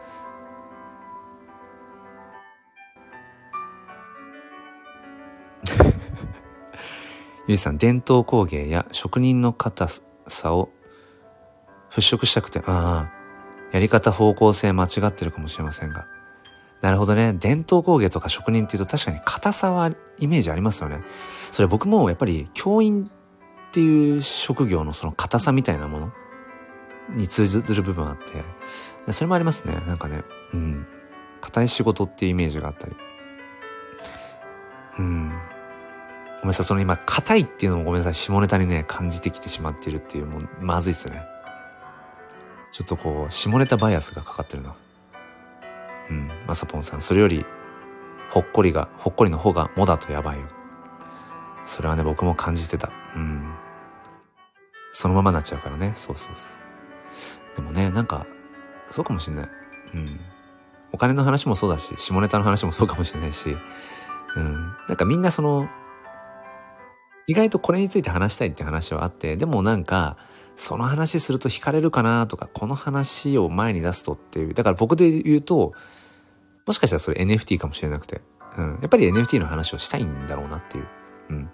[7.47, 9.87] ゆいさん、伝統工芸や職人の硬
[10.27, 10.69] さを
[11.89, 13.11] 払拭したくて、ああ、
[13.71, 16.05] やり方方向性間違ってるかもしれませんが。
[16.81, 17.33] なるほどね。
[17.33, 21.01] 伝統工芸とか職人っていうと確かに硬さはイメージありますよね。
[21.51, 23.11] それ僕もやっぱり教員
[23.69, 26.11] っていう職業のその硬さみたいなもの
[27.09, 29.81] に通ずる部分あって、それもありますね。
[29.87, 30.23] なんかね、
[30.53, 30.87] うん。
[31.41, 32.95] 硬い仕事っていうイメージがあったり。
[34.99, 35.33] うん。
[36.41, 41.23] ごめんなさい、その今、硬いっていうのもごめんなさい、下ネタにね、感じてきてしまってるっていう、もう、まずいっすね。
[42.71, 44.75] ちょっとこう、下ネタバイアスがかかってるな。
[46.09, 47.45] うん、まさぽんさん、それより、
[48.31, 50.47] ほっこりが、ほっこりの方がもだとやばいよ。
[51.65, 52.91] それはね、僕も感じてた。
[53.15, 53.53] うん。
[54.91, 55.93] そのままになっちゃうからね。
[55.95, 57.55] そうそうそう。
[57.55, 58.25] でもね、なんか、
[58.89, 59.49] そうかもしんない。
[59.93, 60.19] うん。
[60.91, 63.55] お金の話もそうだし、下ネタの話もそうかもしれないし、
[64.35, 64.75] うん。
[64.87, 65.69] なんかみんなその、
[67.27, 70.17] 意外とこれについて話したいって話はあって、でもなんか、
[70.55, 74.53] その話すると惹かれるかなとか、この話を前に出すとっていう。
[74.53, 75.73] だから僕で言うと、
[76.65, 78.21] もしかしたらそれ NFT かもしれなくて、
[78.57, 78.79] うん。
[78.81, 80.87] やっぱり NFT の話をしたいんだろうなっていう。
[81.29, 81.43] うん。
[81.43, 81.49] ま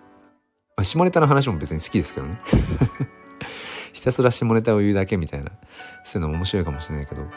[0.81, 2.39] あ、下ネタの話も別に好きですけどね。
[3.93, 5.51] ひたすら下ネタを言うだけみたいな、
[6.03, 7.29] そういうのも面白いかもしれないけど、うん。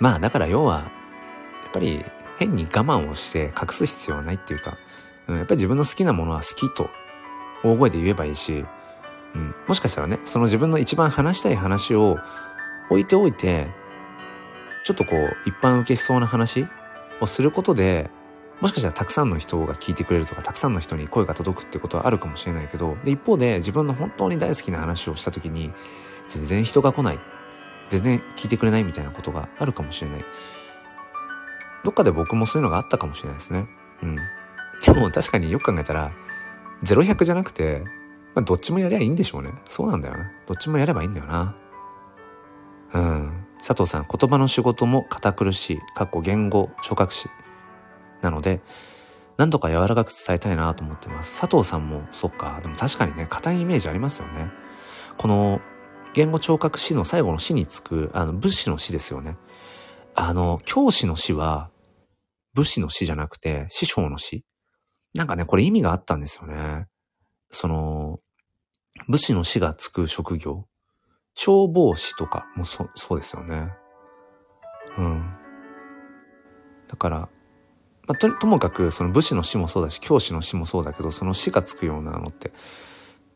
[0.00, 0.90] まあだから要は、
[1.62, 2.04] やっぱり
[2.38, 4.76] 変に我慢をして隠す必要はないっていうか、
[5.28, 6.90] うん、やっぱり自分の好きなものは好きと
[7.64, 8.64] 大声で言えばいいし、
[9.34, 12.18] うん、もしかしたらね、その自分の一番話したい話を
[12.90, 13.68] 置いておいて、
[14.84, 16.66] ちょっとこう、一般受けしそうな話
[17.20, 18.10] をすることで、
[18.60, 25.72] もしかしたらたくさんの人が聞いてくれるとか、たくさんの人に声が届くってことはあるかもしれないけど、で、一方で自分の本当に大好きな話をした時に、
[26.28, 27.20] 全然人が来ない。
[27.88, 30.24] 全然聞いてくれないみたいなことがあるかもしれない。
[31.84, 33.66] どっかで僕もそういうのがあったかもしれないですね。
[34.02, 34.18] うん。
[34.84, 36.12] でも確かによく考えたら、
[36.84, 37.82] 0100じゃなくて、
[38.34, 39.52] まあ、どっちもやりゃいいんでしょうね。
[39.66, 40.30] そうなんだよな。
[40.46, 41.54] どっちもやればいいんだよな。
[42.94, 43.46] うん。
[43.58, 45.80] 佐藤さん、言葉の仕事も堅苦しい。
[45.94, 47.28] かっこ言語聴覚士。
[48.20, 48.60] なので、
[49.36, 51.40] なんとか柔らかく伝えたいなと思ってます。
[51.40, 52.60] 佐藤さんも、そっか。
[52.62, 54.50] でも確かにね、硬いイメージありますよね。
[55.18, 55.60] この、
[56.14, 59.36] 言語聴覚士の最後の死につく、あの、武士の死ですよね。
[60.14, 61.70] あの、教師の死は、
[62.54, 64.44] 武士の死じゃなくて、師匠の死。
[65.14, 66.86] なんかね、これ意味があったんですよね。
[67.48, 68.20] その、
[69.08, 70.66] 武士の死がつく職業。
[71.34, 73.72] 消防士とかもそ、そうですよね。
[74.98, 75.34] うん。
[76.88, 77.28] だから、ま
[78.08, 82.52] あ、と、ともかく、その武士の死もそうだし、教師の死もそうだけど、その死がつくようなのって、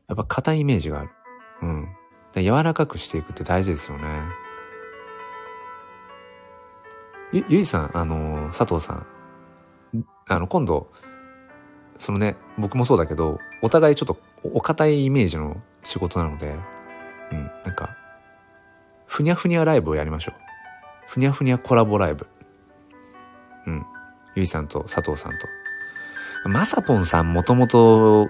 [0.09, 1.11] やっぱ硬いイメージがある。
[1.63, 1.89] うん。
[2.33, 4.05] で柔らかくしていくって大事ですよね。
[7.33, 9.07] ゆ、ゆいさん、あの、佐藤さん、
[10.29, 10.91] あの、今度、
[11.99, 16.55] そのね、僕もそうだけど、お互いちょっとお堅いイメージの仕事なので、
[17.33, 17.97] うん、なんか、
[19.07, 20.35] ふにゃふにゃライブをやりましょう。
[21.07, 22.27] ふにゃふにゃコラボライブ。
[23.67, 23.87] うん。
[24.35, 25.47] ゆいさんと佐藤さんと。
[26.49, 28.29] まさぽんさんもともと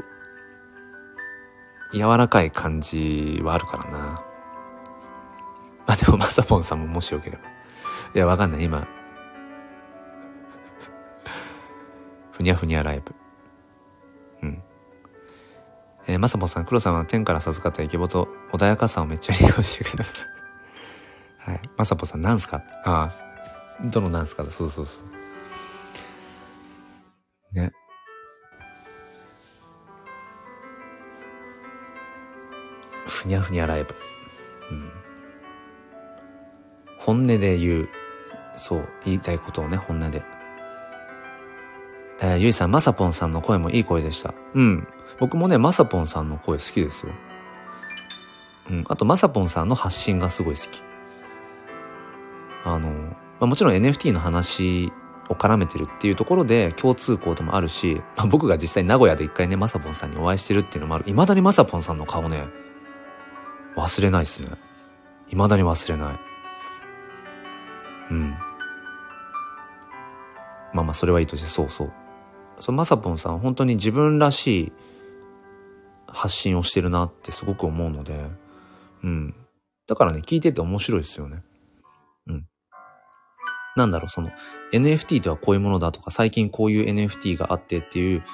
[1.92, 3.98] 柔らかい感じはあるからな。
[5.86, 7.42] まあでもまさぽんさんももしよければ。
[8.14, 8.86] いや、わかんない、今。
[12.32, 13.14] ふにゃふにゃライブ。
[16.08, 21.50] えー、まさぽさん、黒さんは天から授かったイケボと穏やかさをめっちゃ利用してください。
[21.50, 21.60] はい。
[21.76, 22.62] まさぽさん、なんすか？
[22.84, 23.10] あ
[23.80, 23.86] あ。
[23.86, 24.50] どのなんすかだ？
[24.50, 25.00] そうそうそ
[27.52, 27.56] う。
[27.56, 27.72] ね。
[33.06, 33.94] ふにゃふにゃライブ。
[34.70, 34.92] うん。
[36.98, 37.88] 本音で言う。
[38.54, 40.22] そう、言いたいことをね、本音で。
[42.20, 44.34] えー、ゆいさん、まさぽんさんの声もいい声でした。
[44.54, 44.88] うん。
[45.18, 47.12] 僕もね、まさぽんさんの声好きですよ。
[48.70, 48.84] うん。
[48.88, 50.82] あと、まさぽんさんの発信がすごい好き。
[52.64, 54.92] あの、まあ、もちろん NFT の話
[55.28, 61.04] を絡めてるっていうところで共通項でもあるし、まあ、僕が実際名古屋で一回ね、まさぽんさんにお会いしてるっていうのもある。
[61.04, 62.48] 未だにまさぽんさんの顔ね、
[63.76, 64.48] 忘れないっすね。
[65.28, 66.18] 未だに忘れない。
[68.10, 68.30] うん。
[70.72, 71.92] まあまあ、それはいいとして、そうそう。
[72.58, 74.72] そのまさぽんさん、本当に自分らしい
[76.06, 78.18] 発信をしてるなってすごく思うので、
[79.02, 79.34] うん。
[79.86, 81.42] だからね、聞いてて面白いですよね。
[82.26, 82.46] うん。
[83.76, 84.30] なんだろう、その、
[84.72, 88.24] NFT とはこういうものだとか、最近こういう NFT があってっていう、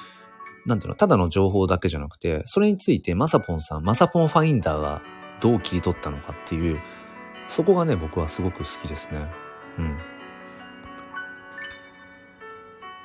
[0.67, 5.03] なんていうの、ただの情報だけじゃなくて、それについてまさぽんさん、まさぽんファインダーが
[5.41, 6.81] どう切り取ったのかっていう、
[7.49, 9.27] そこがね、僕はすごく好きですね。
[9.79, 10.12] うん。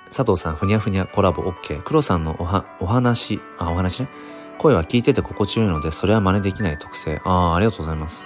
[0.10, 1.82] 佐藤さん、ふにゃふにゃコラボ OK。
[1.84, 4.10] 黒さんのおは、お話、あ、お話ね。
[4.58, 7.22] 声は聞いてて心地よいので、それは真似できない特性。
[7.24, 8.26] ああ、ありがとうございます。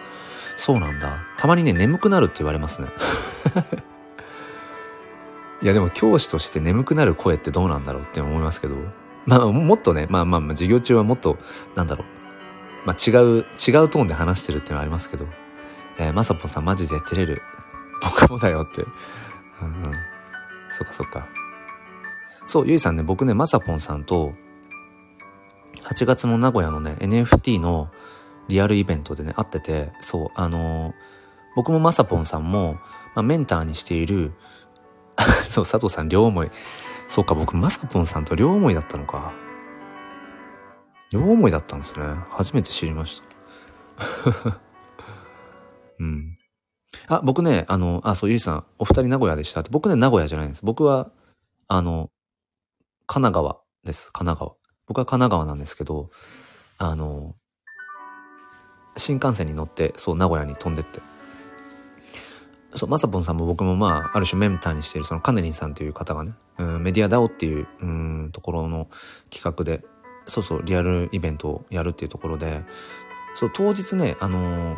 [0.58, 1.26] そうなんだ。
[1.38, 2.90] たまにね、眠くなるって言われますね。
[5.62, 8.76] いや、でも教師として眠くなる声ってどうなんだろうって思いますけど。
[9.26, 11.38] まあ、もっとね、まあまあ、授業中はもっと、
[11.76, 12.08] なんだろう。
[12.86, 13.44] まあ、違う、違う
[13.90, 15.26] トーンで話してるっていうのはありますけど、
[15.98, 17.42] えー、まさぽんさんマジで照れる。
[18.02, 18.84] 僕もだよって。
[19.62, 19.94] うんうん。
[20.72, 21.28] そっかそっか。
[22.52, 24.34] そう、ゆいさんね、僕ね、まさぽんさんと、
[25.84, 27.90] 8月の名古屋のね、NFT の
[28.50, 30.94] リアルイベントでね、会ってて、そう、あのー、
[31.56, 32.74] 僕もまさぽんさんも、
[33.16, 34.34] まあ、メンターにしている、
[35.48, 36.52] そう、佐藤さん両思い。
[37.08, 39.32] そうか、僕、まさぽんさんと両思いだったのか。
[41.10, 42.04] 両思いだったんですね。
[42.32, 43.24] 初めて知りまし
[43.96, 44.60] た。
[46.00, 46.38] うん。
[47.08, 49.70] あ、僕ね、あの、あ、そう、ゆいさん、お二人名古屋でしたって。
[49.72, 50.66] 僕ね、名古屋じゃないんです。
[50.66, 51.12] 僕は、
[51.70, 52.11] あの、
[53.12, 54.10] 神奈川です。
[54.14, 54.56] 神奈川。
[54.88, 56.12] 僕は神奈川なんですけど、
[56.78, 57.36] あの、
[58.96, 61.02] 新幹線に乗って、そう、名古屋に飛んでって。
[62.74, 68.88] そう、まさぽんさんも僕もまあ、ある種メンターにしている、そのカネリンさんという方がね、うん、メディアダオっていう、うん、ところの
[69.30, 69.84] 企画で、
[70.24, 72.64] そうそう、リアルイベントをやるっていうところで、
[73.36, 74.78] そう、当日ね、あの、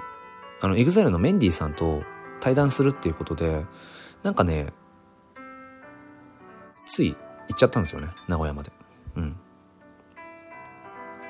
[0.60, 2.02] あの、エグザイルのメンディーさんと
[2.40, 3.64] 対談するっていうことで、
[4.24, 4.74] なんかね、
[6.88, 7.16] つい
[7.50, 8.72] 行っちゃったんですよね、名古屋まで。
[9.16, 9.38] うん。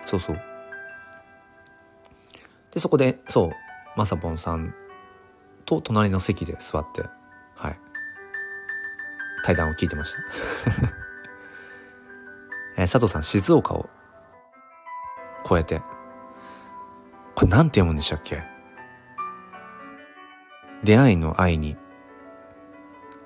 [0.06, 0.42] そうそう。
[2.72, 3.52] で、そこで、そう、
[3.96, 4.74] まさぽんさん
[5.66, 7.04] と隣の席で座って、
[7.56, 7.80] はい。
[9.44, 10.20] 対談を聞いてました。
[12.78, 13.90] えー、佐藤さん、静岡を
[15.48, 15.82] 超えて。
[17.36, 18.44] これなんて読むんでしたっけ？
[20.84, 21.78] 出会いの愛に。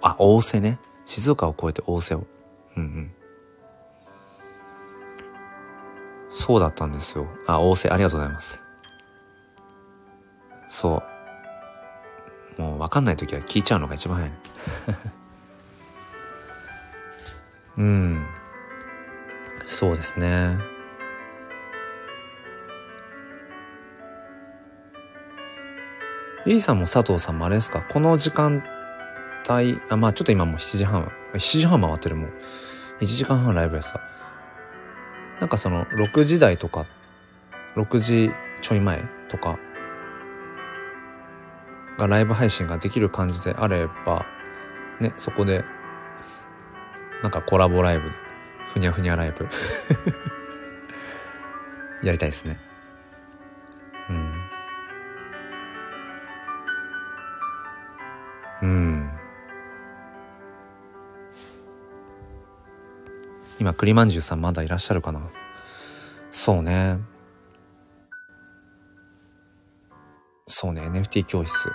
[0.02, 0.80] あ、大瀬ね。
[1.06, 2.26] 静岡を超えて大瀬を。
[2.78, 3.12] うんうん。
[6.32, 7.28] そうだったんですよ。
[7.48, 8.62] あ、大瀬、ありがとうございます。
[10.70, 11.04] そ
[12.58, 12.62] う。
[12.62, 14.32] もう分かんない時は聞いちゃうのが一番早い。
[17.78, 18.26] うん。
[19.66, 20.58] そうですね。
[26.46, 27.82] ゆいさんも佐藤さんもあれですか？
[27.82, 28.64] この時間
[29.50, 32.30] 帯、あ、まあちょっと今もう7時半、7時半回ってるもう。
[33.00, 34.02] 1時間半ライブやってた。
[35.40, 36.88] なんかその6時台とか、
[37.76, 39.60] 6時ちょい前とか
[41.98, 44.26] がライブ配信ができる感じであれば、
[45.00, 45.64] ね、そこで、
[47.22, 48.12] なんかコラボライブ、
[48.74, 49.48] ふにゃふにゃライブ
[52.04, 52.67] やりたいですね。
[63.68, 65.20] 今、栗まんじゅうさんまだいらっしゃるかな？
[66.32, 67.00] そうね。
[70.48, 71.74] そうね、NFT 教室。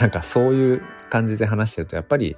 [0.00, 2.36] なんかそういう感じで話してると、やっぱり、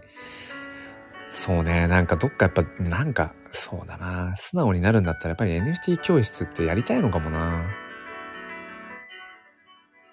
[1.30, 4.36] そうね、なんかどっかやっぱ、なんか、そうだな。
[4.36, 7.64] 素直になるんだったらやっぱり NFT 教室ってやりたいのかもな。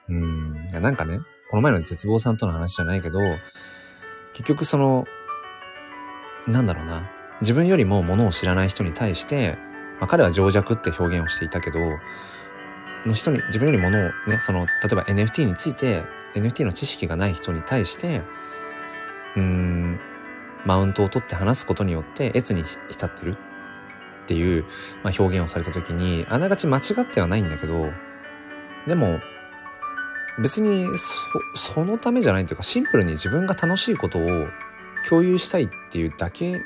[0.08, 0.80] うんいや。
[0.80, 1.20] なんかね、
[1.50, 3.20] この前の絶望さんとの話じゃないけど、
[4.32, 5.06] 結局その、
[6.48, 7.17] なんだろうな。
[7.42, 9.58] 自分よりもものを知らない人に対して、
[10.00, 11.80] まあ、彼は情弱って表現をしていたけど、
[13.06, 16.04] の人に、自分よりものをね、その、例えば NFT について、
[16.34, 18.22] NFT の知識がない人に対して、
[19.36, 20.00] うーん、
[20.66, 23.38] マウントを取って話すことによって越に浸ってる
[24.24, 24.66] っていう、
[25.04, 27.92] まあ、表現をされた時に、あながち間違ってはないんだけど、
[28.88, 29.20] でも、
[30.40, 30.86] 別に
[31.56, 34.48] そ、そのためじゃないというか、シンプルに自分が楽しいことを
[35.08, 36.62] 共有したいっていうだけ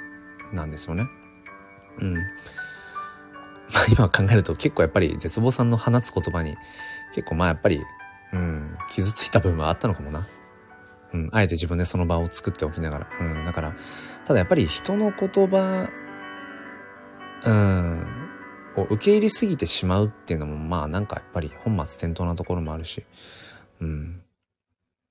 [0.54, 1.08] なんですよね。
[2.00, 2.14] うん。
[3.74, 6.58] まあ今考えると結構やっぱり絶望さんの放つ言葉に
[7.14, 7.82] 結構まあやっぱり、
[8.34, 10.28] うん、傷ついた部分はあったのかもな。
[11.14, 13.08] うん、あえて自分でその場を作っておきながら。
[13.20, 13.76] うん、だから、
[14.26, 15.90] ただやっぱり人の言葉、
[17.44, 18.06] うん、
[18.78, 23.04] を受け入れすぎてしまうっていうのもまあなんかやっぱり本末転倒なところもあるし、
[23.82, 24.22] うん。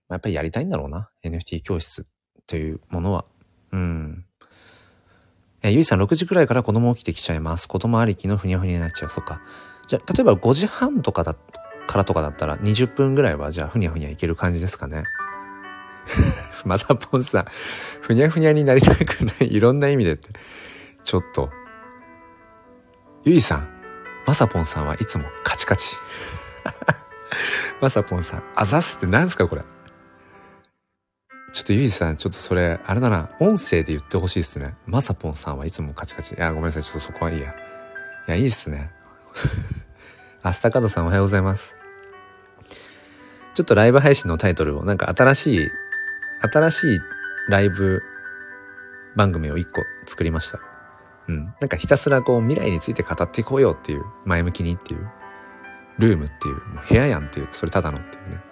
[0.09, 1.11] やっぱりやりたいんだろうな。
[1.25, 2.07] NFT 教室
[2.47, 3.25] というものは。
[3.73, 4.25] うん。
[5.63, 7.69] えゆいさん6時くらいから子供起きてきちゃいます。
[7.69, 9.11] 子供ありきのふにゃふにゃになっちゃう。
[9.11, 9.43] そっか。
[9.87, 11.35] じゃ、例えば5時半とかだ、
[11.87, 15.05] からとかだったら20分ぐらいはじゃあふにゃふにゃいける感じですかね。
[16.65, 17.47] まさぽんさん、
[18.01, 19.53] ふにゃふにゃになりたくない。
[19.53, 20.31] いろんな意味でって。
[21.05, 21.51] ちょっと。
[23.25, 23.69] ゆいさん、
[24.27, 25.97] まさぽんさんはいつもカチカチ。
[27.81, 29.63] まさぽんさん、あざすって何すかこれ。
[31.53, 34.75] ちょっとゆいさん、ちょっとそれ、あれだな、音声で言ってほしいっすね。
[34.87, 36.35] まさぽんさんはいつもカチカチ。
[36.35, 37.51] いや、ごめんなさい、ちょっとそこはいいや。
[37.51, 37.55] い
[38.29, 38.91] や、いいっすね。
[40.43, 41.77] アスタカドさんおはようございます。
[43.55, 45.71] ちょっとライブ配信のタイトルを、なんか新しい、
[46.53, 47.01] 新しい
[47.49, 48.01] ライブ
[49.17, 50.61] 番組を一個作りました。
[51.29, 51.45] うん。
[51.61, 55.09] なんかひたすらこう未来について語っていこうよっていう、前向きにっていう、
[55.99, 58.50] ルームっていう、もう部屋やんっていう、それただのっていうね。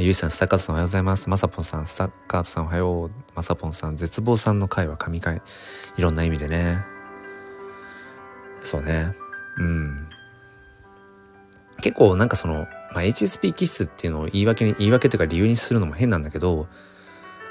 [0.00, 1.28] ゆいさん、スタッカートさんおはようございます。
[1.28, 3.10] まさぽんさん、スタッカートさんおはよう。
[3.34, 5.42] まさぽんさん、絶望さんの回は神回。
[5.96, 6.78] いろんな意味でね。
[8.62, 9.12] そうね。
[9.56, 10.08] うん。
[11.80, 16.68] 結構なんかその、まあ、HSP 気質っていうのを言い訳に、言い訳というか理由にするのも変なんだけど、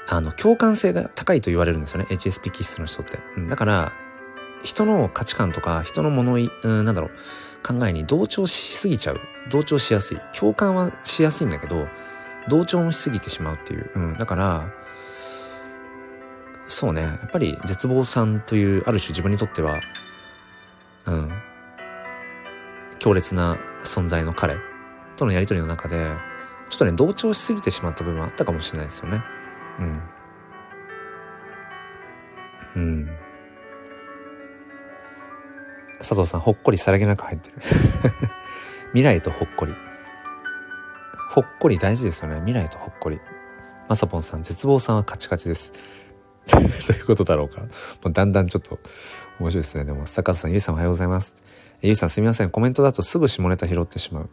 [0.08, 2.06] あの、共感性が高いと言われるんですよね。
[2.08, 3.18] HSP 気質の人って。
[3.50, 3.92] だから、
[4.62, 7.10] 人の価値観とか、人の物い、うん、なんだろう、
[7.62, 9.20] 考えに同調しすぎちゃう。
[9.50, 10.20] 同調しやすい。
[10.34, 11.88] 共感はしやすいんだけど、
[12.48, 13.90] 同調もしすぎてしまうっていう。
[13.94, 14.72] うん、だから、
[16.66, 17.02] そうね。
[17.02, 19.80] やっぱり絶望さんという、ある種自分にとっては、
[21.06, 21.32] うん、
[22.98, 24.56] 強烈な存在の彼
[25.16, 26.12] とのやりとりの中で、
[26.68, 29.22] ちょっとね、同調しすぎてしまった部分はあったかもしれないですよね。
[29.78, 30.02] うん。
[32.76, 33.08] うん。
[35.98, 37.56] 佐藤さん、ほっこりさらげなく入ってる。
[38.92, 39.74] 未来とほっこり。
[41.28, 42.36] ほっこり大事ですよね。
[42.36, 43.20] 未来とほっこり。
[43.88, 45.72] まさぽんさん、絶望さんはカチカチです。
[46.48, 46.56] と
[46.92, 47.60] いうことだろうか。
[47.60, 47.66] も
[48.06, 48.78] うだんだんちょっと
[49.38, 49.84] 面白いですね。
[49.84, 51.34] でも、坂田さん、ゆいさんおはようございます。
[51.82, 52.50] ゆいさんすみません。
[52.50, 54.30] コメントだとすぐ下ネタ拾ってしまう。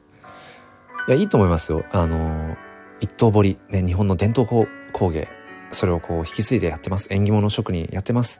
[1.08, 1.84] いや、いいと思いますよ。
[1.92, 2.58] あの、
[3.00, 5.28] 一刀彫り、ね、日本の伝統工芸。
[5.72, 7.08] それをこう引き継いでやってます。
[7.12, 8.40] 縁起物職人やってます。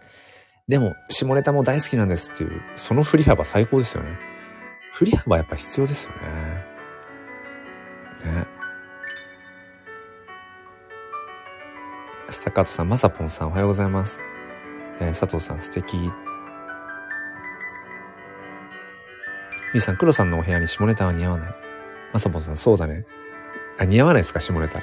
[0.68, 4.18] でも、下ネタも大好きなんですっていう、その振り幅最高ですよね。
[4.94, 6.75] 振り幅やっぱ必要ですよね。
[8.26, 8.46] ね。
[12.30, 14.22] スタッカートさん、まさぽんさん、おはようございます。
[15.00, 16.12] えー、佐藤さん、素敵。
[19.74, 21.56] ゆいさん、黒さんのお部屋に下ネタは似合わない。
[22.14, 23.06] まさぽんさん、そうだね。
[23.78, 24.82] あ、似合わないですか、下ネタ。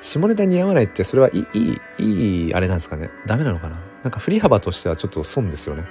[0.00, 3.10] 下ネタ似合わないって、それはいい、いい、いい、あれなんですかね。
[3.26, 5.84] ダメなのかななんか振り幅としてはちょっと損ですよね。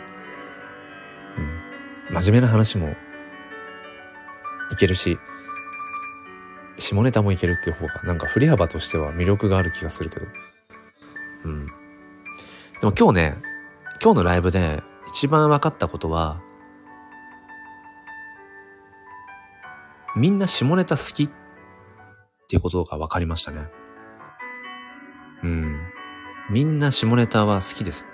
[2.09, 2.13] うん。
[2.21, 2.95] 真面目な話も
[4.71, 5.17] いけるし、
[6.77, 10.25] 下ネタもいけるっていう方が、なんか振り幅としては魅力がある気がするけど。
[11.45, 11.65] うん。
[11.67, 11.71] で
[12.83, 13.37] も今日ね、
[14.01, 16.41] 今日のライブで一番分かったことは、
[20.15, 21.29] みんな下ネタ好きっ
[22.47, 23.67] ていうことが分かりましたね。
[25.43, 25.79] うん。
[26.49, 28.05] みんな下ネタは好きです。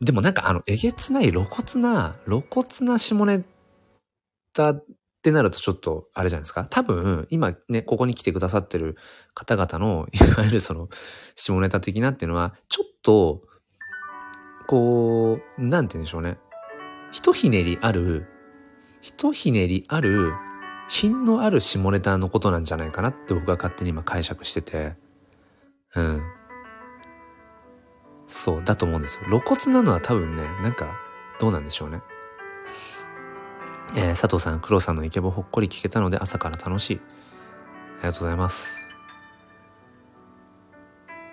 [0.00, 3.44] でもなんかあの、えげつない露骨な、露骨な下ネ
[4.52, 4.74] タ
[5.22, 6.66] ってなるとちょっと、あれじゃないですか。
[6.68, 8.96] 多分、今ね、ここに来てくださってる
[9.34, 10.88] 方々の、 いわゆるその、
[11.36, 13.42] 下ネタ的なっていうのは、ちょっと、
[14.66, 16.38] こう、なんて言うんでしょうね。
[17.12, 18.26] ひとひねりある、
[19.00, 20.32] ひとひねりある、
[20.88, 24.96] 品のある下ネタのことなんじゃないかなって僕は勝手に今解釈してて、
[25.94, 26.22] うん。
[28.26, 29.26] そう、だと思うんですよ。
[29.26, 30.96] 露骨なのは多分ね、なんか、
[31.38, 32.00] どうなんでしょうね。
[33.94, 37.00] えー、佐藤さん、黒さんのイケボほっこり聞けたので朝から楽しい。
[37.98, 38.78] ありがとうございます。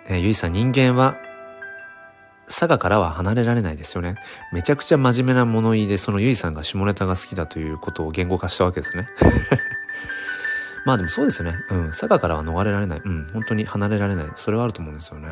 [0.06, 1.16] えー、ゆいさん、人間は、
[2.46, 4.16] 佐賀からは離れられないですよね。
[4.52, 9.08] めちゃくちゃ真面目な物言いで、そのゆいさんが下ネタが好きだということを言語化したわけですね。
[10.84, 11.58] まあでもそうですよね。
[11.70, 11.86] うん。
[11.90, 13.02] 佐賀からは逃れられない。
[13.04, 13.26] うん。
[13.32, 14.26] 本当に離れられない。
[14.34, 15.28] それはあると思うんですよね。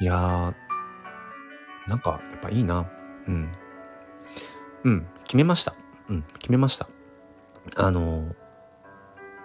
[0.00, 0.54] いやー、
[1.88, 2.86] なんか、やっぱいいな。
[3.28, 3.52] うん。
[4.84, 5.74] うん、決めました。
[6.08, 6.88] うん、決めました。
[7.76, 8.34] あの、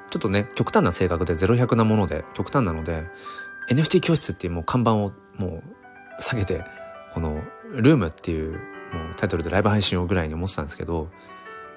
[0.09, 3.05] ちょっとね、極端な性格で0100なもので、極端なので、
[3.69, 5.61] NFT 教室っていうもう看板をも
[6.19, 6.63] う下げて、
[7.13, 7.41] この、
[7.71, 8.53] ルームっていう
[8.93, 11.09] もうタイトルでライブ配信をぐらいに思ってたんですけど、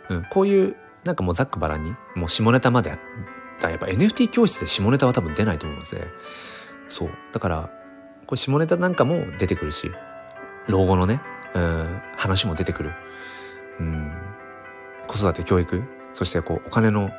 [0.08, 2.98] うん、こういう、なんかもうざっくばらんに、もう下ネタまで、
[3.60, 6.04] だやっぱ NFT 教室で下ネタは多分出ないと思うのですね、
[6.88, 7.10] そう。
[7.32, 7.70] だから、
[8.26, 9.90] これ下ネタなんかも出てくるし、
[10.66, 11.20] 老後のね、
[11.54, 12.92] うん、話も出てくる。
[13.80, 14.12] うん、
[15.06, 15.82] 子育て教育、
[16.12, 17.10] そしてこう、お金の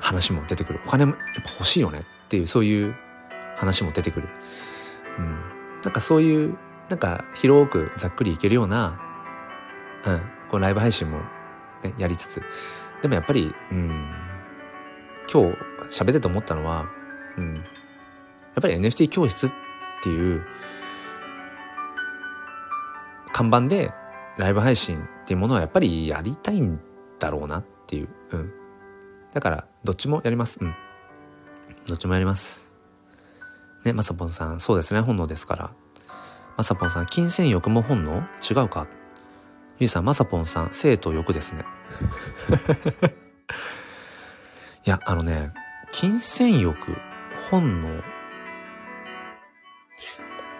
[0.00, 0.80] 話も出てくる。
[0.86, 2.94] お金もやっぱ欲しいよねっていう、そういう
[3.56, 4.28] 話も出てくる。
[5.18, 5.40] うん、
[5.82, 6.56] なんかそういう、
[6.88, 9.00] なんか広くざっくりいけるような、
[10.04, 10.20] うん、
[10.50, 11.18] このライブ配信も、
[11.82, 12.42] ね、やりつつ、
[13.02, 14.10] でもやっぱり、うん、
[15.32, 15.58] 今日
[15.90, 16.86] 喋ってて思ったのは、
[17.36, 19.52] うん、やっぱり NFT 教室っ
[20.02, 20.42] ていう、
[23.34, 23.92] 看板で
[24.38, 26.78] ライブ配信っていうものはやっぱりやりたいん
[27.18, 28.08] だろうなっていう。
[28.30, 28.52] うん。
[29.32, 30.58] だから、どっちもやります。
[30.60, 30.72] うん。
[31.88, 32.70] どっちもやります。
[33.84, 35.72] ね、まさぽんさん、そうですね、本能ですから。
[36.56, 38.22] まさぽんさん、金銭欲も本能？
[38.48, 38.86] 違うか？
[39.80, 41.64] ゆいさん、まさぽんさん、生と欲ですね。
[44.86, 45.52] いや、あのね、
[45.90, 46.96] 金銭欲、
[47.50, 48.00] 本能。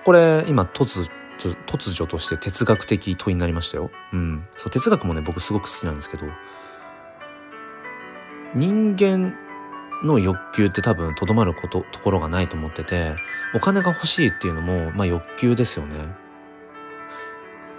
[0.04, 3.90] これ、今、突突如として哲学的問いになりましたよ。
[4.12, 4.46] うん。
[4.56, 6.26] そう、哲学もね、僕すごく好きなんですけど、
[8.54, 9.36] 人間
[10.02, 13.16] の欲求って多分とどまること、ところがないと思ってて、
[13.54, 16.14] お金が欲しいっていうのも、まあ欲求ですよね。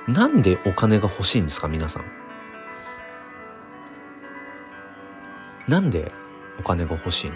[0.07, 2.05] なんでお金が欲しいんですか皆さん。
[5.67, 6.11] なんで
[6.59, 7.35] お金が欲しいの？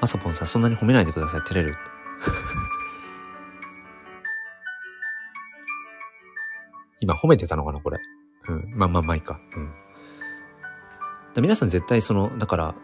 [0.00, 1.40] まさぽんさんそんなに褒めないでください。
[1.40, 1.76] 照れる。
[7.04, 7.98] 今褒めてたのかなこれ。
[8.48, 8.72] うん。
[8.74, 9.38] まあまあまあいいか。
[11.36, 11.42] うん。
[11.42, 12.74] 皆さん絶対その、だから、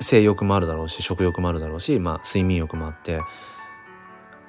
[0.00, 3.20] 性欲もあるだろうし、食欲もあるだろうし、まあ睡眠欲もあって、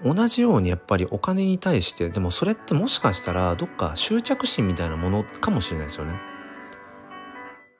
[0.03, 6.13] 同じようにやっぱりお金に対して、でもそれってもしかしたらどっか執着心みたいなものかもしれないですよね。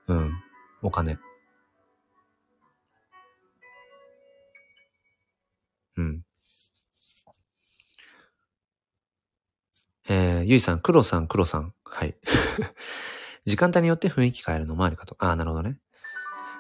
[0.08, 0.32] うん。
[0.82, 1.18] お金。
[5.98, 6.22] うん。
[10.10, 11.74] えー、ゆいさん、黒さん、黒さん。
[11.86, 12.16] はい。
[13.46, 15.16] 時間帯によって雰囲気変えるのもありかと。
[15.20, 15.78] ああ、なるほどね。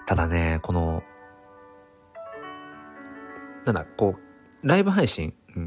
[0.05, 1.03] ただね、この、
[3.65, 4.17] なんだ、こ
[4.63, 5.65] う、ライブ配信、うん、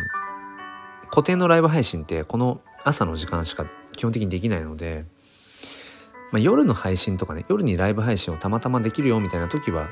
[1.11, 5.05] 固定のライブ配信ってこの朝の時間しか基本的にできないので、
[6.31, 9.89] まあ、夜の配信とかね、夜にライブ配信をたまたまできるよみたいな時は、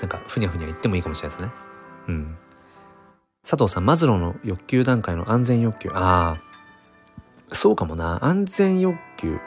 [0.00, 1.52] なんか、ふにゃふにゃ言ってもいいかもしれないですね。
[2.08, 2.38] うん。
[3.50, 5.90] 佐藤さん、マズローの欲求段階の安全欲求。
[5.92, 6.42] ああ、
[7.52, 8.24] そうかもな。
[8.24, 9.40] 安全欲求。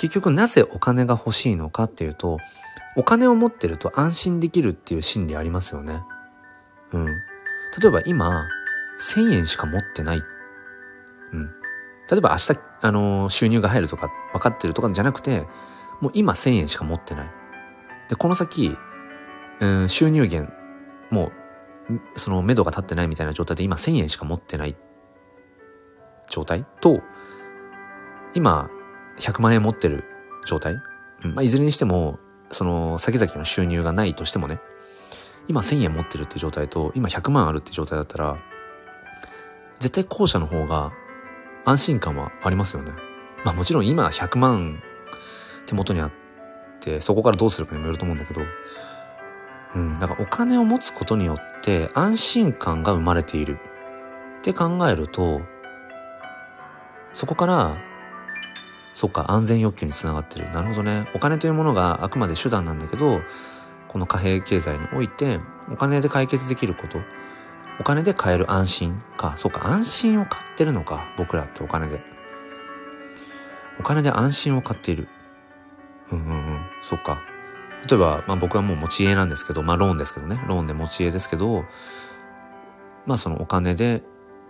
[0.00, 2.38] 結局なぜお金が欲しいのかっていうと、
[2.96, 6.02] お金を持ってると安心できるっていう心理ありますよね。
[6.92, 7.04] うん。
[7.04, 7.12] 例
[7.88, 8.46] えば今、
[8.98, 10.22] 1000円しか持ってない。
[11.34, 11.50] うん。
[12.10, 15.40] 例えば明日、あのー、収入が入るとか分かってるとかじゃなくて、
[16.00, 17.30] もう今1000円しか持ってない。
[18.08, 18.74] で、この先、
[19.60, 20.50] うん、収入源、
[21.10, 21.45] もう、
[22.16, 24.76] その目処が立ってないみたいな状態で今1000円しか持ってない
[26.28, 26.64] 状態？
[26.80, 27.00] と、
[28.34, 28.68] 今、
[29.18, 30.04] 100万円持ってる
[30.46, 30.74] 状態？
[31.24, 32.18] うん、まあ、いずれにしても、
[32.50, 34.60] その、先々の収入がないとしてもね、
[35.48, 38.36] 今1000円持ってるって状態と、今100万あるって状態だったら、
[39.78, 40.92] 絶対後者の方が
[41.64, 42.92] 安心感はありますよね。
[43.44, 44.82] まあもちろん今100万
[45.66, 46.12] 手元にあっ
[46.80, 48.40] て、そこからどうするかにもよると思うんだけど、
[49.74, 53.58] うん、だからお金を持つことによって安心感が生まれている
[54.38, 55.42] って考えると、
[57.12, 57.78] そこから、
[58.92, 60.50] そっか、安全欲求につながってる。
[60.50, 61.08] なるほどね。
[61.14, 63.20] お金というものがあくまで手段なんだけど、
[63.88, 65.40] この貨幣経済において、
[65.70, 66.98] お金で解決できること、
[67.80, 69.34] お金で買える安心か。
[69.36, 71.06] そうか、安心を買ってるのか。
[71.16, 72.00] 僕らってお金で。
[73.80, 75.08] お金で安心を買っている。
[76.10, 76.60] うんうんうん。
[76.82, 77.20] そっか。
[77.88, 80.40] 例えば、まあ僕はもう持ち家なんですけど、まあローンですけどね。
[80.48, 81.64] ローンで持ち家ですけど、
[83.06, 84.02] まあそのお金で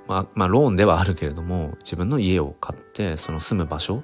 [0.09, 4.03] まあ、まあ、ローンではあるけれども、自分の家を買って、その住む場所、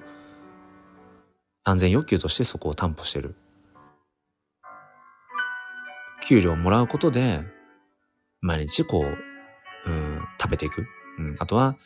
[1.65, 3.36] 安全欲求としてそこを担保してる。
[6.27, 7.43] 給料をもらうことで、
[8.40, 9.05] 毎日こ
[9.86, 10.86] う、うん、食べていく。
[11.19, 11.77] うん、あとは、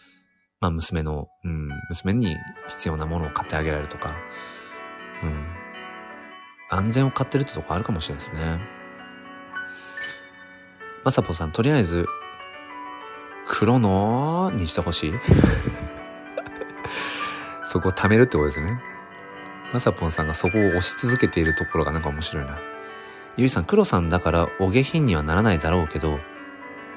[0.60, 2.36] まあ、娘の、うん、娘に
[2.68, 4.14] 必要なものを買ってあげられるとか、
[5.22, 5.46] うん、
[6.68, 8.60] 安全を買ってるってとこあるかもしれないですね。
[11.04, 12.06] まさぽさん、とりあえず、
[13.46, 15.12] 黒のにしてほしい
[17.64, 18.80] そこを貯めるってことですね。
[19.72, 22.58] まさぽんさんがそこを押し続けているところがなんか面白いな。
[23.36, 26.18] ゆいさん、黒さんだからお下品にはならないだろうけど、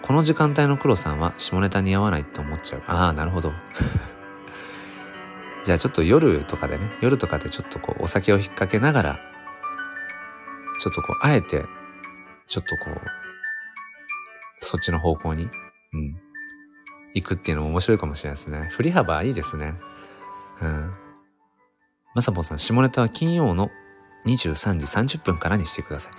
[0.02, 2.84] この時間帯の黒さんは下ネタ似合わないって思っちゃう。
[2.88, 3.54] ああ、なるほど。
[5.64, 9.20] じゃあちょっと夜とかでね、夜とかでちょっとこうお酒を引っ掛けながら、
[10.80, 11.66] ちょっとこう、あえて、
[12.48, 12.96] ちょっとこう、
[14.62, 15.50] そっちの方向に、
[15.94, 16.20] うん、
[17.14, 18.70] 行くっていうのも面白いかもしれないですね。
[18.72, 19.76] 振り幅いいですね。
[20.62, 20.94] うん。
[22.16, 23.70] まさぽんさん、下ネタは金曜の
[24.26, 26.14] 23時30分からにしてください。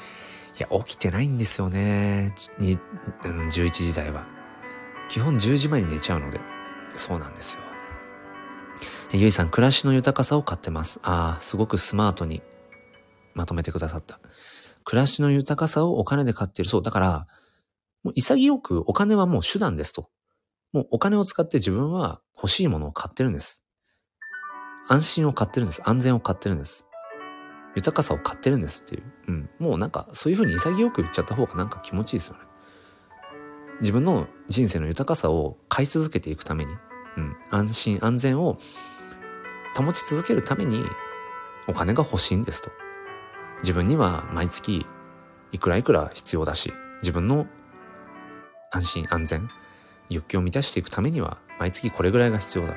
[0.58, 2.34] いや、起きてないんですよね。
[2.58, 4.24] 11時台は。
[5.08, 6.40] 基本10時前に寝ちゃうので。
[6.94, 7.60] そうなんですよ。
[9.12, 11.00] ゆいさん、暮らしの豊かさを買ってます。
[11.02, 12.42] ああ、すごくスマートに
[13.34, 14.20] まとめてくださった。
[14.84, 16.70] 暮らしの豊かさをお金で買っている。
[16.70, 16.82] そう。
[16.82, 17.26] だから、
[18.02, 20.08] もう潔くお金はもう手段ですと。
[20.72, 23.62] もうお金を使って自分は欲しいものを買ってるんです。
[24.88, 25.82] 安心を買ってるんです。
[25.84, 26.86] 安全を買ってるんです。
[27.76, 29.02] 豊かさを買ってるんですっていう。
[29.28, 29.50] うん。
[29.58, 32.40] もうなんかそういうふうに潔く言っちゃった方がなんか気持ちいいですよね。
[33.80, 36.72] 自分の人生の豊かさを買い続けていくために、
[37.16, 37.36] うん。
[37.50, 38.58] 安心安全を
[39.76, 40.82] 保ち続けるために
[41.68, 42.70] お金が欲しいんですと。
[43.62, 44.86] 自分には毎月
[45.52, 46.72] いくらいくら必要だし、
[47.02, 47.46] 自分の
[48.72, 49.50] 安心安全、
[50.08, 52.74] 欲求を満たしていくためには毎月これぐらいが必要だ。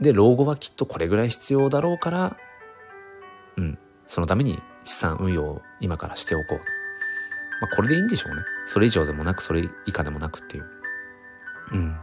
[0.00, 2.36] で、老後はきっとこれぐらい必要だろうから、
[3.56, 3.78] うん。
[4.06, 6.58] そのために資産運用を今からしておこう。
[7.60, 8.42] まあこれでいいんでしょうね。
[8.66, 10.66] それ以上でもなく、それ以下でもなくっていう。
[11.72, 11.96] うん。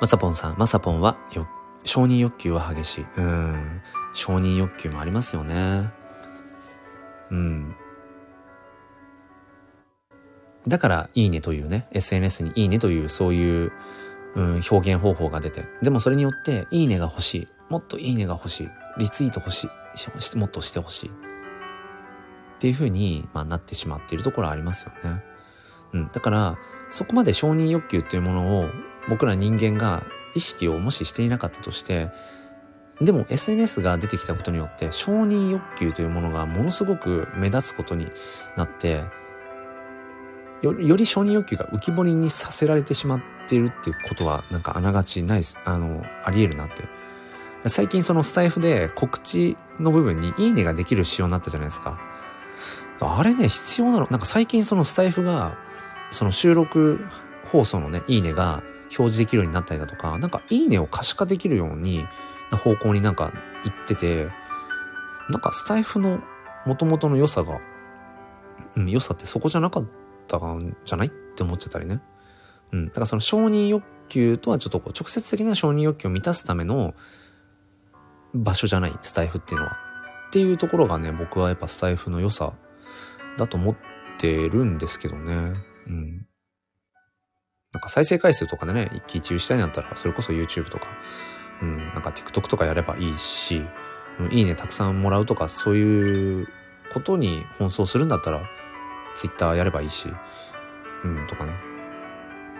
[0.00, 1.48] まさぽんさん、まさぽんはよ、
[1.82, 3.06] 承認欲求は激しい。
[3.16, 3.82] うん。
[4.14, 5.90] 承認欲求もありますよね。
[7.30, 7.76] うん。
[10.66, 13.72] だから、いいねというね、SNS にいいねという、そういう、
[14.34, 15.64] うん、表現方法が出て。
[15.82, 17.48] でもそれによって、いいねが欲しい。
[17.68, 18.68] もっといいねが欲しい。
[18.98, 20.38] リツイート欲しい。
[20.38, 21.10] もっとして欲しい。
[21.10, 21.12] っ
[22.60, 25.22] ていう風に、まあ、なってしまっているところはありますよね。
[25.92, 26.10] うん。
[26.12, 26.58] だから、
[26.90, 28.70] そこまで承認欲求っていうものを、
[29.08, 30.04] 僕ら人間が
[30.34, 32.10] 意識をもししていなかったとして、
[33.00, 38.08] でも SNS が出てきたことによって承認欲求というものがものすごく目立つことに
[38.56, 39.04] なって
[40.62, 45.58] より承認欲求が浮き彫りにさせられてしまっているっていうことはなんかあながちないです。
[45.64, 46.84] あの、あり得るなって。
[47.68, 51.98] 最近そのスタイフで告知の部分にいいねができる仕様になったじゃないですか。
[53.00, 54.06] あれね、必要なの。
[54.10, 55.58] なんか最近そのスタイフが、
[56.10, 57.04] その収録
[57.50, 62.06] 放送のね、いいねが表示できるようになったりだとか、なんかいいねを可視化できるように、
[62.54, 63.32] な方向になんか
[63.64, 64.28] 行ってて、
[65.28, 66.22] なんかスタイフの
[66.66, 67.60] 元々の良さが、
[68.76, 69.86] うん、良さってそこじゃなかっ
[70.26, 72.00] たんじゃないって思っちゃったりね。
[72.72, 72.86] うん。
[72.88, 76.94] だからその承認欲求とはちょっとこう直接的な承認欲求を満たすための
[78.34, 79.76] 場所じゃない、スタイフっていうのは。
[80.28, 82.54] っていうところがね、僕はやっぱスタイフの良さ
[83.38, 83.76] だと思っ
[84.18, 85.54] てるんですけどね。
[85.86, 86.26] うん。
[87.72, 90.86] なんか再生回数とかでね、一喜一憂したいんだったら、それこそ YouTube とか、
[91.62, 93.64] うん、なんか TikTok とかやればいいし、
[94.18, 96.48] うん、いいねたくさんもらうとか、そういう
[96.92, 98.42] ことに奔走するんだったら、
[99.14, 100.08] Twitter やればいいし、
[101.04, 101.52] うん、とかね。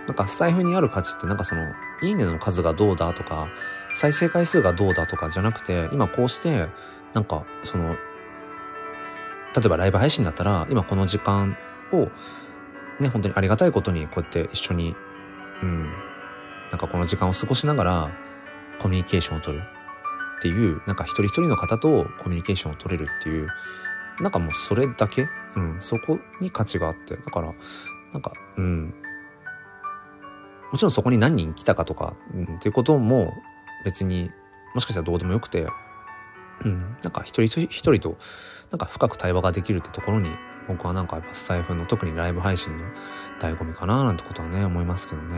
[0.06, 1.62] なんかスタイフにある価値ってなんかその、
[2.02, 3.48] いいねの数がどうだとか、
[3.94, 6.68] 再生回数がどうだとかじゃなくて、今こうして、
[7.14, 7.96] なんかその、
[9.54, 11.56] 例えばライブ配信だったら、今この時間
[11.92, 12.10] を、
[13.00, 14.94] ね、本当にありがたいことにこうやって一緒に、
[15.62, 15.92] うん、
[16.70, 18.10] なんかこの時間を過ごしながら
[18.80, 19.64] コミュニケーションを取る。
[20.38, 23.48] っていう、なんか一人一人の方とコミュニケーションを取れるっていう、
[24.20, 27.55] なんかもうそれだけ、うん、そこに価値があって、だから、
[28.12, 28.94] なんか、うん、
[30.70, 33.32] もちろんそこに何人来たかとか、うん、っていうことも
[33.84, 34.30] 別に
[34.74, 35.66] もしかしたらどうでもよくて、
[36.64, 38.16] うん、なんか一人一人と
[38.70, 40.30] なんか深く対話ができるってところに
[40.68, 42.84] 僕はなんかやっぱスタイフの特にライブ配信の
[43.40, 45.36] 醍醐味かななんてことはね思いますけどね。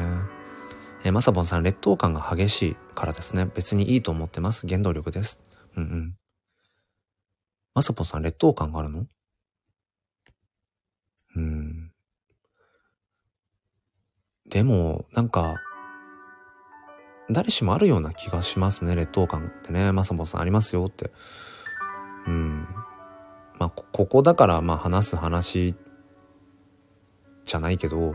[1.06, 3.48] えー、まさぼんさん劣等感が激しいからですね。
[3.54, 4.66] 別にいいと思ってます。
[4.66, 5.38] 原動力です。
[5.76, 6.16] うんうん。
[7.74, 9.06] まさぽんさん劣等感があるの？
[11.36, 11.92] うん。
[14.50, 15.54] でも、なんか、
[17.30, 19.92] 誰しもあるような気がしますね、劣等感ってね。
[19.92, 21.12] まさぽんさんありますよって。
[22.26, 22.66] うん。
[23.60, 25.76] まあ、ここだからまあ話す話
[27.44, 28.14] じゃないけど、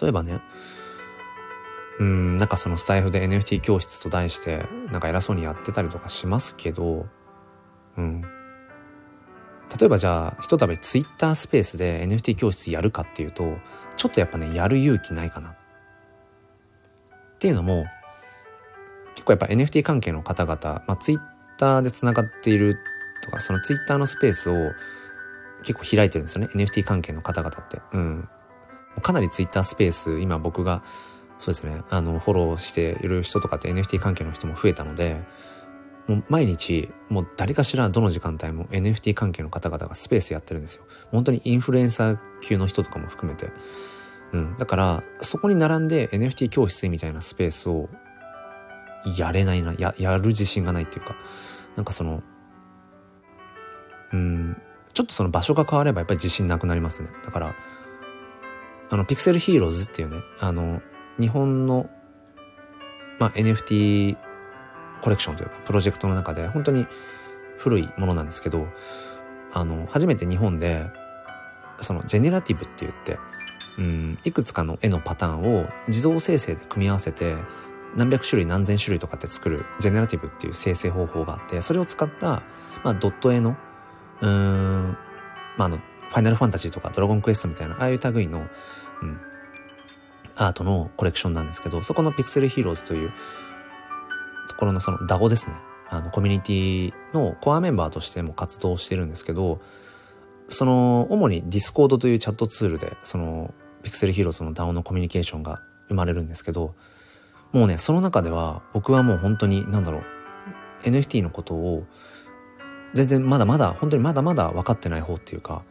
[0.00, 0.40] 例えばね、
[1.98, 7.06] うん、なんかそのスタイフで NFT 教室と題して、なんか偉そうにやってたりとかしますけど、
[7.96, 8.22] うん。
[8.22, 13.58] 例えばじゃあ、ひとたび Twitter スペースで NFT 教室やるかっていうと、
[13.96, 15.50] ちょっとやっぱね、やる勇気ないかな。
[15.50, 15.54] っ
[17.38, 17.84] ていうのも、
[19.14, 22.78] 結構やっぱ NFT 関係の方々、まあ Twitter で繋がっている
[23.24, 24.72] とか、そのツイッターのスペースを
[25.64, 26.50] 結構開いてるんですよね。
[26.54, 27.80] NFT 関係の方々って。
[27.92, 28.28] うん。
[29.02, 30.82] かなりツイッタースペース、今僕が、
[31.38, 35.22] そうですね、あの、フォローしている人とかって NFT 関係の人も増えたので、
[36.08, 40.84] もう毎日、もう誰かしらどの時間帯も NFT 関係の方々がスペースやってるんですよ。
[41.10, 43.50] 本当にインフルエンサー級の人とかも含めて。
[44.32, 44.56] うん。
[44.58, 47.88] だから、そこに並んで NFT 教室みたいなスペースを
[49.16, 51.14] やれないな、や、やる自信がないっていうか、
[51.76, 52.22] なんかその、
[54.12, 54.60] うん、
[54.94, 57.10] ちょっとその場所が変わればやっぱり自信なくなりますね。
[57.24, 57.54] だから、
[58.90, 60.80] あの、ピクセルヒーローズっていうね、あの、
[61.20, 61.88] 日本の、
[63.18, 64.16] まあ、NFT
[65.02, 66.86] コレクションというか、プロジェクトの中で、本当に
[67.56, 68.66] 古いものなんですけど、
[69.52, 70.86] あの、初めて日本で、
[71.80, 73.18] その、ジェネラティブって言って、
[73.78, 77.36] うん、いくつかの絵のパターンを自動生成で組み合わせて、
[77.96, 82.42] 何百種類何千種類とかって作るジェネラティブっていう生成方法があって、それを使った、
[82.84, 83.56] まあ、ドット絵の
[84.20, 84.96] うん、
[85.56, 88.46] まあ、あの、ファイナルファンタジーとかドラゴンクエストみたいな、ああいう類の、
[89.02, 89.20] うん、
[90.38, 93.12] アートのコレクションなんですけど、そこのピクセルヒーローズという
[94.48, 95.56] ところのその DAO ですね。
[95.90, 99.60] あの、コミュニティのコアメンバーとしても活動してるんですけど、
[100.48, 106.74] その、主に Discord というチャットツールで、その、ピクセルヒーローズの DAO のコミュニケーションが生まれるんですけど、
[107.52, 110.02] もうね、その中では僕はもう本当に、なんだろう、
[110.84, 111.84] NFT のことを
[112.92, 115.62] 全然まだまだ、本当にまだまだ分かってない方っていうか、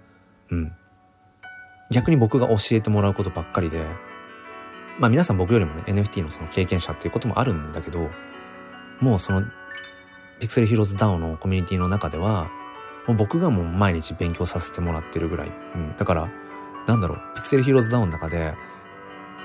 [0.49, 0.71] うん。
[1.91, 3.85] 逆に僕が教えてもらうことばっかりで、
[4.99, 8.09] まあ皆さん僕よりもね、NFT のその経験者っていうこともあるんだけど、
[8.99, 9.43] もうその、
[10.39, 12.49] ピクセルヒーローズダウンのコミュニティの中では、
[13.07, 15.47] もう僕がもう毎日勉強させてもらってるぐらい。
[15.47, 15.95] うん。
[15.95, 16.29] だから、
[16.87, 18.55] なんだろう、ピクセルヒーローズダウンの中で、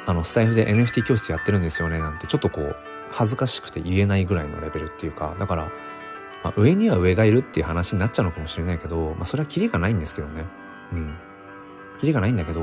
[0.06, 2.76] あの、スタイフで NFT 教室やってるんですよね、なんて、ちょっとこう、
[3.10, 5.70] 恥ずかしくて言えないぐらいのレベルっていうか、だから、
[6.42, 10.44] まあ、上には上がいるっていう話になっちゃうのかもしれないけど、まあ、それはキリがないんですけどね。
[10.92, 11.16] うん。
[12.00, 12.62] キリがないんだけど、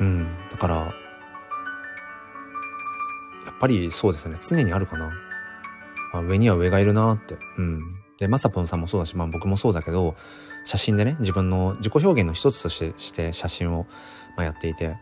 [0.00, 0.28] うん。
[0.50, 0.92] だから、や
[3.50, 5.12] っぱりそうですね、常にあるかな。
[6.12, 7.36] まあ上には上がいるなって。
[7.58, 7.80] うん。
[8.18, 10.16] で、まさぽんさんもそうだし、まあ僕もそうだけど、
[10.64, 13.86] 写真でね、自分の自己表現の一つとしてして写真を、
[14.36, 14.96] まあ、やっていて、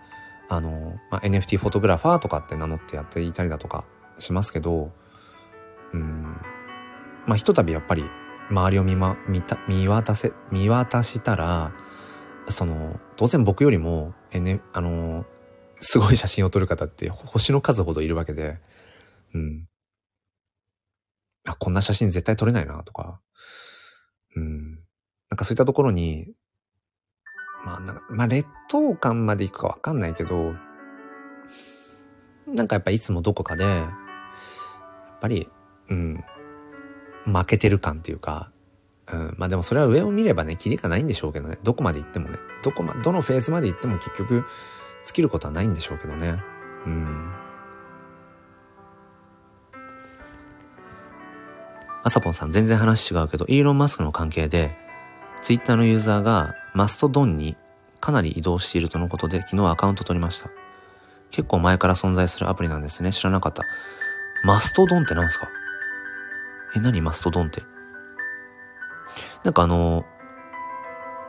[0.48, 3.84] あの、まあ、NFT フォトグラファーとかって名乗ってやっていたりだとか
[4.18, 4.90] しますけど、
[5.92, 6.36] うん、
[7.26, 8.04] まあひとたびやっぱり
[8.50, 11.72] 周りを見,、ま、見た見渡せ見渡したら
[12.48, 15.24] その当然僕よりも、N、あの
[15.78, 18.58] すごい写真を撮る方って星の数ほどいるわけで、
[19.34, 19.66] うん。
[21.46, 23.20] あ、こんな写真絶対撮れないなとか、
[24.36, 24.74] うん。
[25.28, 26.28] なんかそういったところに、
[27.64, 30.54] まあ、なんかまあ、劣等感までいくかわかんないけど、
[32.46, 33.84] なんかやっぱいつもどこかで、や
[35.16, 35.48] っぱり、
[35.88, 36.24] うん、
[37.24, 38.51] 負けてる感っていうか、
[39.12, 41.58] うん、まあでもそれは上を見ればね、キリがないんでしょうけどね。
[41.62, 42.38] どこまで行ってもね。
[42.62, 44.44] どこま、どのフェーズまで行っても結局、
[45.04, 46.42] 尽きることはないんでしょうけどね。
[46.86, 47.32] うん。
[52.04, 54.76] あさぽんさん全然話違うけど、イーロン・マスクの関係で、
[55.42, 57.56] ツイッターのユーザーがマストドンに
[58.00, 60.50] かなり移動しているとのことで、昨日アカウント取りました。
[61.30, 63.12] 結構前から存在するアプリなんですね。
[63.12, 63.64] 知らなかった。
[64.44, 65.48] マストドンって何すか？
[66.74, 67.62] え、何マストドンって？
[69.44, 70.04] なんかあの、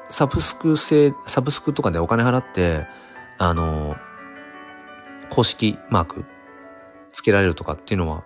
[0.10, 2.86] サブスク制、サブスクとかでお金払って、
[3.40, 3.96] あの、
[5.30, 6.26] 公式マーク
[7.12, 8.24] つけられるとかっていうのは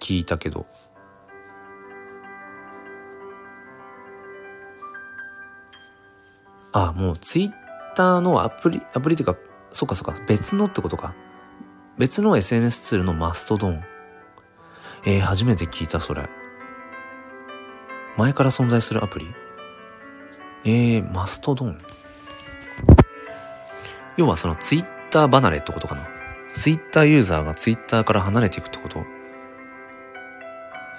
[0.00, 0.66] 聞いたけど。
[6.72, 7.52] あ、もうツイッ
[7.94, 9.36] ターのアプリ、アプリっていうか、
[9.72, 11.14] そっかそっか、別のってことか。
[11.96, 13.84] 別の SNS ツールのマストドン。
[15.04, 16.28] えー、初めて聞いた、それ。
[18.18, 19.32] 前から存在するアプリ？
[20.64, 21.78] えー、マストドン。
[24.16, 26.02] 要はそのツイッター離れってことかな？
[26.52, 29.04] ツイッターユーザーがツイッターから離れていくってこと？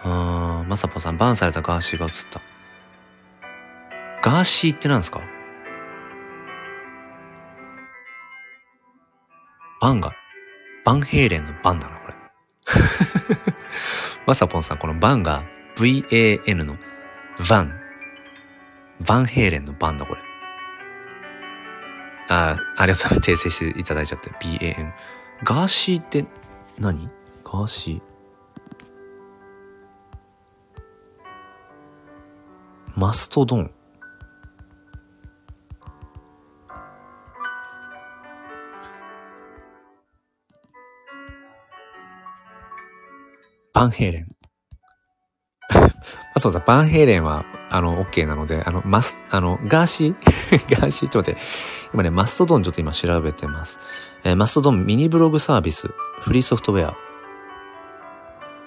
[0.04, 2.42] あー、まさぽさん、バンされたガーシーが映った。
[4.22, 5.20] ガーシーって何すか？
[9.82, 10.14] バンが、
[10.86, 12.14] バンヘイレンのバンだな、これ。
[14.26, 15.44] まさぽんさん、このバンが
[15.76, 16.78] VAN の
[17.48, 17.80] バン。
[19.06, 20.22] バンヘイレンのバンだ、これ。
[22.28, 23.46] あ、あありがとうございます。
[23.46, 24.30] 訂正していただいちゃって。
[24.32, 24.92] BAN。
[25.44, 26.26] ガーシーって
[26.78, 27.10] 何？
[27.44, 28.02] ガーシー。
[32.96, 33.72] マストドン。
[43.74, 44.39] バンヘイレン。
[46.34, 50.16] あ、そうだ、バンヘイレンは、あの、OK なので、あの、マス、あの、ガーシー
[50.80, 51.42] ガーシー、ちょっと待って。
[51.94, 53.80] 今ね、マストドンちょっと今調べてます。
[54.24, 55.90] えー、マストドンミニブログサービス、
[56.22, 56.96] フリーソフトウェア。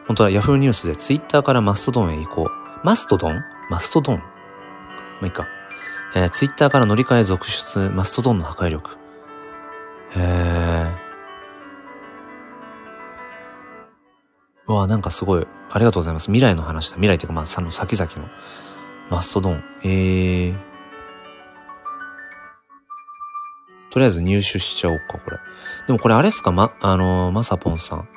[0.07, 2.51] 本当は Yahoo ニュースで Twitter からマストドンへ移行。
[2.83, 3.43] マストドン？
[3.71, 4.17] マストドン？
[4.17, 4.25] ま
[5.23, 5.47] あ、いいか。
[6.15, 8.97] えー、Twitter から乗り換え続出、マストドンの破壊力。
[10.17, 11.02] へー。
[14.68, 16.26] うわ、なんかすごい、ありがとうございます。
[16.26, 16.97] 未来の話だ。
[16.97, 18.28] 未来っていうか、まあ、その先々の。
[19.10, 19.64] マストドン。
[19.84, 20.56] ええー。
[23.90, 25.39] とりあえず入手しちゃおうか、これ。
[25.86, 26.51] でもこれあれっすか？
[26.52, 28.09] ま、あのー、まさぽんさん。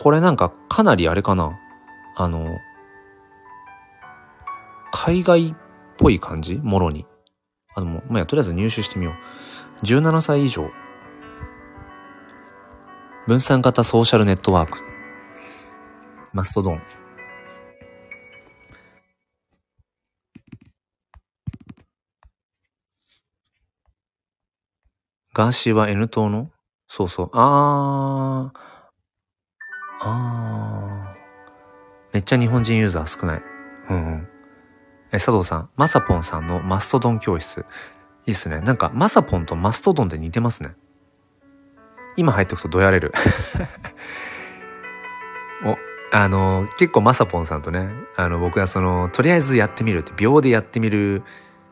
[0.00, 1.52] これなんかかなりあれかな？
[2.16, 2.56] あの、
[4.90, 5.54] 海外っ
[5.98, 6.56] ぽい感じ？
[6.56, 7.06] もろに。
[7.76, 9.12] あの、まあ、とりあえず入手してみよ
[9.82, 9.84] う。
[9.84, 10.70] 17歳以上。
[13.26, 14.78] 分散型ソーシャルネットワーク。
[16.32, 16.82] マストドン。
[25.32, 26.50] ガーシーは N 党の？
[26.88, 27.30] そうそう。
[27.34, 28.58] あー。
[30.00, 31.20] あー。
[32.12, 33.42] めっちゃ日本人ユーザー少ない。
[33.90, 34.28] うんうん。
[35.12, 37.64] え、佐藤さん、マサポンさんのマストドン教室。
[38.26, 38.60] いいっすね。
[38.60, 40.74] なんか、マサポンとマストドンって似てますね。
[42.16, 43.12] 今入ってくとどやれる？
[45.64, 45.76] お、
[46.16, 51.22] あの、結構まさぽんさんとね、あの、僕はその、とりあえずやってみるって、秒でやってみる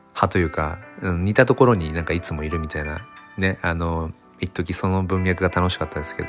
[0.09, 3.07] 派というか、似たところになんかいつもいるみたいな、
[3.37, 6.29] ね、あの、一時その文脈が楽しかったですけど、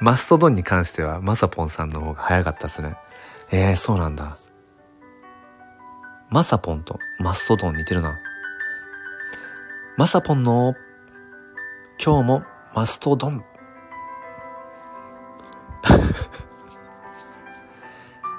[0.00, 2.96] マストドンに関しては、まさぽんさんの方が早かったですね。
[3.50, 4.36] えー、そうなんだ。
[6.30, 8.18] まさぽんとマストドン似てるな。
[9.96, 10.74] まさぽんの
[12.04, 12.42] 今日も
[12.74, 13.44] マストドン。
[15.84, 15.94] あ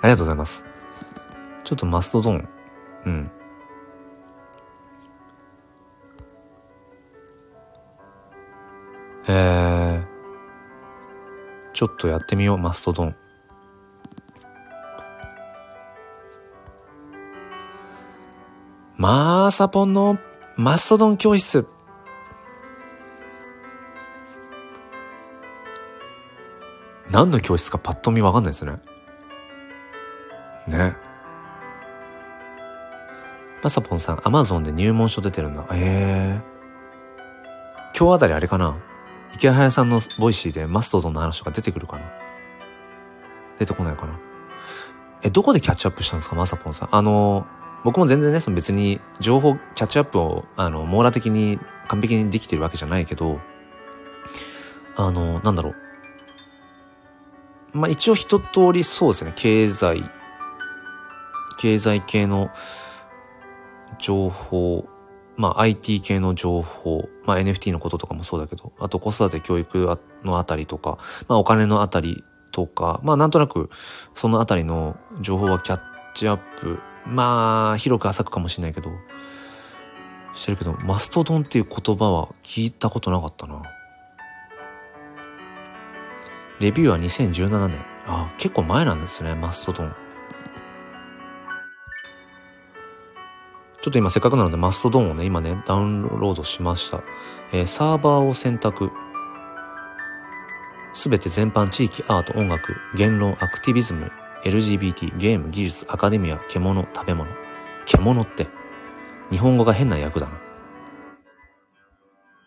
[0.03, 0.65] りがとうございます。
[1.63, 2.49] ちょっとマストドン。
[3.05, 3.31] うん。
[9.27, 10.05] えー、
[11.71, 13.15] ちょっとやってみよう、マストドン。
[18.97, 20.17] マーサポンの
[20.57, 21.67] マストドン教室。
[27.11, 28.73] 何の教室かパッと見わかんないですね。
[30.67, 30.95] ね。
[33.63, 35.65] マサポンさん、アマゾンで入門書出てるんだ。
[35.71, 37.97] ええー。
[37.97, 38.75] 今日あたりあれかな
[39.33, 42.03] イケハヤさんのボイシーでマストドンの話とか出てくるかな
[43.57, 44.19] 出てこないかな
[45.23, 46.89] え、どこでキャッチアップしたんですかマサポンさん。
[46.91, 47.47] あの、
[47.83, 53.39] 僕も全然ね、その別に情報、キャッチアップを、あの、網羅的に完璧にできてるわけじゃないけど、
[54.95, 55.75] あの、なんだろう。
[57.75, 60.09] まあ、一応一通りそうですね、経済、
[61.57, 62.49] 経済系の
[63.99, 64.87] 情報、
[65.35, 70.97] まあ IT 系の情報、まあ NFT のこととかもそうだけど、あと子育て教育のあたりとか、
[71.27, 72.23] まあお金のあたり
[72.53, 73.69] とか、まあなんとなく
[74.13, 75.81] そのあたりの情報はキャッ
[76.13, 78.89] チアップ、まあ広く浅くかもしれないけど、
[80.33, 83.63] してるけど、マストドンっていう言葉は聞いたことなかったな。
[86.59, 87.85] レビューは2017年。
[88.07, 89.95] あ、結構前なんですね、マストドン。
[93.81, 97.03] ちょっと今せっかくなのでマストドンをね、今ね、ダウンロードしました。
[97.51, 98.91] えー、サーバーを選択。
[100.93, 104.11] すべて全般地域、アート、音楽、言論、アクティビズム、
[104.45, 107.29] LGBT、ゲーム、技術、アカデミア、獣、食べ物。
[107.85, 108.47] 獣って、
[109.29, 110.33] 日本語が変な訳だな。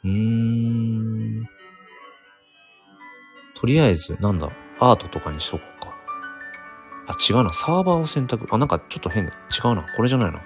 [0.05, 1.57] うーん。
[3.60, 5.93] とりあえず、なんだ、アートとかにしとこうか。
[7.09, 7.52] あ、違うな。
[7.52, 8.47] サーバーを選択。
[8.52, 9.32] あ、なんかちょっと変だ。
[9.32, 9.85] 違うな。
[9.97, 10.39] これじゃないな。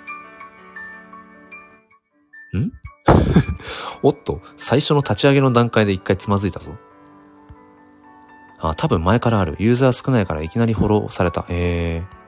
[2.59, 2.73] ん？
[4.03, 6.73] おっと、最初の立ち上げの段階で一回つまずいたぞ。
[8.61, 9.57] あ、多分前からある。
[9.59, 11.45] ユーザー少ないからいきなりフォローされた。
[11.51, 12.23] えー。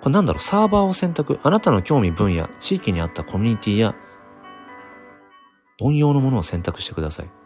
[0.00, 1.40] これなんだろう、サーバーを選択。
[1.42, 3.96] あなたの興味分野、地域に合ったコミュニティや、
[5.80, 7.39] 凡庸のものを選択してください。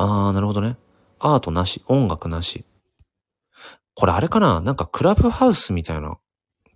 [0.00, 0.76] あー、なるほどね。
[1.18, 2.64] アートなし、音楽なし。
[3.96, 4.60] これあれかな？
[4.60, 6.18] なんかクラブハウスみたいな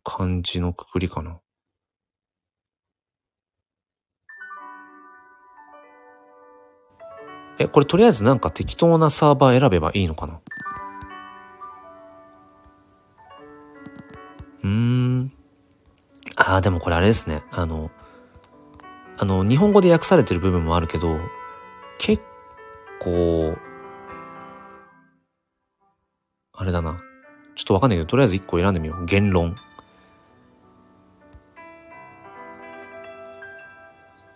[0.03, 1.39] 感じのくくりかな。
[7.61, 10.41] え、これとりあえずなんか適当なサーバー選べばいいのかな？
[14.65, 15.33] うーん。
[16.35, 17.45] ああ、でもこれあれですね。
[17.53, 17.93] あの、
[19.17, 21.21] あの、日本語で訳されてる部分もあるけど、
[21.99, 22.21] 結
[23.03, 23.57] 構、
[26.55, 26.99] あれだな。
[27.57, 29.05] ちょっとわかんないけど、とりあえず一個選んでみよう。
[29.05, 29.57] 言論。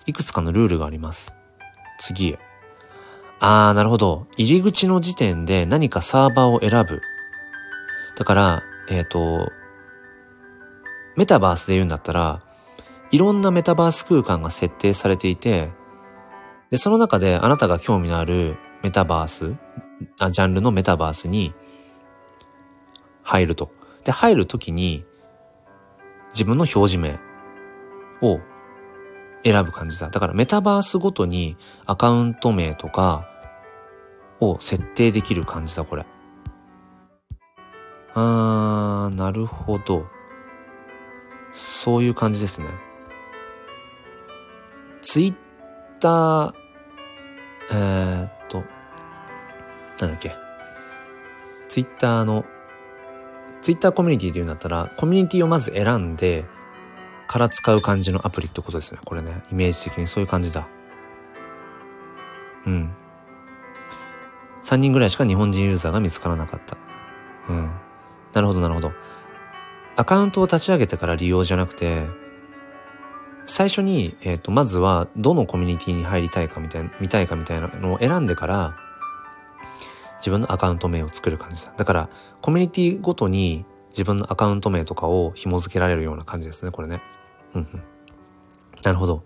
[0.07, 1.33] いくつかのルールがあります。
[1.99, 2.39] 次へ。
[3.39, 4.27] あー、なるほど。
[4.37, 7.01] 入り口の時点で何かサーバーを選ぶ。
[8.17, 9.53] だから、えっ、ー、と、
[11.17, 12.43] メタバースで言うんだったら、
[13.11, 15.71] いろんなメタバース空間が設定されていて、
[16.71, 19.55] で、その中であなたが興味のあるメタバース、
[20.19, 21.55] あジャンルのメタバースに
[23.23, 23.71] 入ると。
[24.05, 25.05] で、入るときに
[26.33, 27.19] 自分の表示名
[28.21, 28.41] を
[29.45, 30.11] 選ぶ感じだ。
[30.11, 31.57] だからメタバースごとに
[31.87, 33.29] アカウント名とか
[34.41, 36.05] を設定できる感じだ、これ。
[38.15, 40.07] あー、なるほど。
[41.53, 42.69] そういう感じですね。
[45.01, 45.35] ツイッ
[45.99, 46.53] ター、
[47.71, 48.65] えー、っと、
[50.01, 50.33] なんだっけ。
[51.69, 52.45] ツイッターの、
[53.63, 56.45] ツイッターコミュニティで言うんだったら、コミュニティをまず選んで、
[57.27, 59.01] から使う感じのアプリってことですね。
[59.05, 59.43] これね。
[59.51, 60.69] イメージ的にそういう感じだ。
[62.67, 62.95] うん。
[64.63, 66.77] 3人ぐらいしか日本人ユーザーが見つからなかった。
[67.49, 67.71] うん。
[68.33, 68.93] なるほど、なるほど。
[69.97, 72.07] アカウントを立ち上げてから利用じゃなくて、
[73.47, 78.77] 最初に、えっ、ー、と、まずは、どのコミュニティに入りたいかみたいな、見たいかみたいなのを選んでから、
[80.19, 81.73] 自分のアカウント名を作る感じだ。
[81.77, 82.11] だから、
[82.43, 87.01] コミュニティごとに自分のアカウント名とかを紐付けられるような感じですね、これね。
[87.55, 87.83] うんうん。
[88.83, 89.25] なるほど。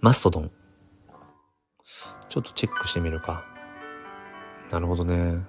[0.00, 0.50] マストドン。
[2.28, 3.44] ちょっとチェックしてみるか。
[4.70, 5.42] なるほどね。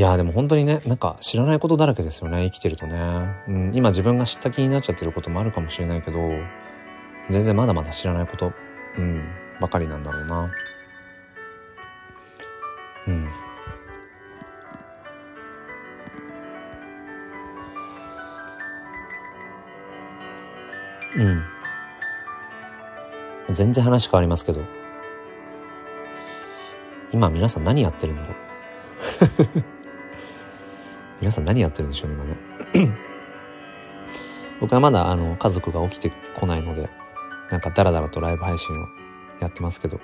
[0.00, 2.96] いやでも本当にね、なんか知らないことだらけですよね、生きてるとね。
[3.48, 6.18] うん、今自分が知った気になっちゃってることもあるかもしれないけど、
[7.28, 8.50] 全然まだまだ知らないこと、
[8.96, 9.22] うん、
[9.60, 10.50] ばかりなんだろうな。
[13.08, 13.28] うん。
[21.16, 21.28] う
[23.50, 23.54] ん。
[23.54, 24.62] 全然話変わりますけど、
[27.12, 28.34] 今皆さん何やってるんだろ
[29.74, 29.74] う？
[31.20, 32.24] 皆さん何やってるんでしょうね、今
[32.82, 32.92] ね。
[34.60, 36.88] 僕はまだあの家族が起きてこないので、
[37.50, 38.86] なんかダラダラとライブ配信を
[39.40, 40.00] やってますけど。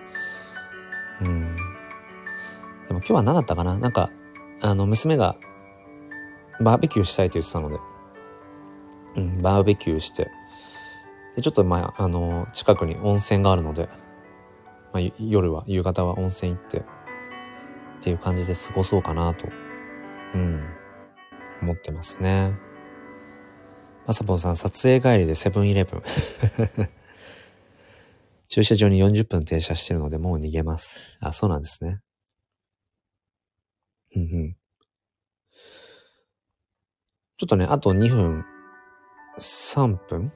[1.23, 1.57] うん。
[2.89, 3.79] でも今日は何だったかな？
[3.79, 4.11] なんか、
[4.61, 5.37] あの、娘が
[6.61, 7.79] バーベキューしたいと言ってたので、
[9.17, 10.31] うん、バーベキューして、
[11.35, 13.89] で、ちょっとまあ、あの、近くに温泉があるので、
[14.93, 16.83] まあ、夜は、夕方は温泉行って、っ
[18.01, 19.49] ていう感じで過ごそうかなと、
[20.35, 20.63] うん、
[21.63, 22.59] 思ってますね。
[24.07, 26.03] まさぽんさん、撮影帰りでセブンイレブン。
[28.49, 30.99] 駐車場に40分停車してるのでもう逃げます。
[31.21, 32.01] あ、そうなんですね。
[34.15, 34.57] うんうん。
[37.39, 38.45] ちょっとね、あと2分、
[39.39, 40.33] 3分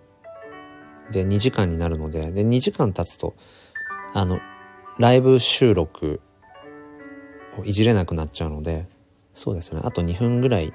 [1.12, 3.34] で2時間になるので、で、2時間経つと、
[4.12, 4.40] あの、
[4.98, 6.20] ライブ収録
[7.58, 8.88] をいじれなくなっちゃうので、
[9.32, 10.74] そうですね、あと2分ぐらい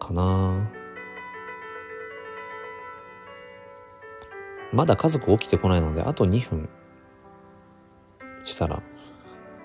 [0.00, 0.68] かな
[4.72, 6.68] まだ家族起きてこないので、あと2分
[8.44, 8.82] したら、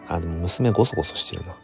[0.07, 1.55] あ、でも娘ゴソゴソしてるな。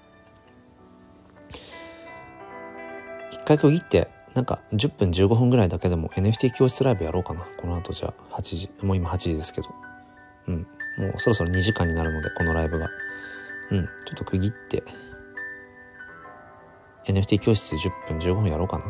[3.31, 7.45] 一回区切って、なんか10分15分ぐらいだけでも NFT 教室ライブやろうかな。
[7.57, 9.69] この後じゃあ8時、もう今8時ですけど。
[10.48, 10.68] うん。
[10.98, 12.89] もうそろそろ2時間になるので、このライブが。
[13.72, 13.85] うん。
[14.06, 14.84] ちょっと区切って、
[17.06, 18.86] NFT 教室10分15分やろうかな。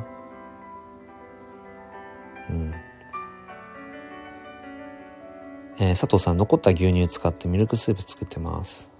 [2.50, 2.74] うん。
[5.80, 8.92] えー、佐藤さん、残った牛乳使ってミルクスープ作ってます。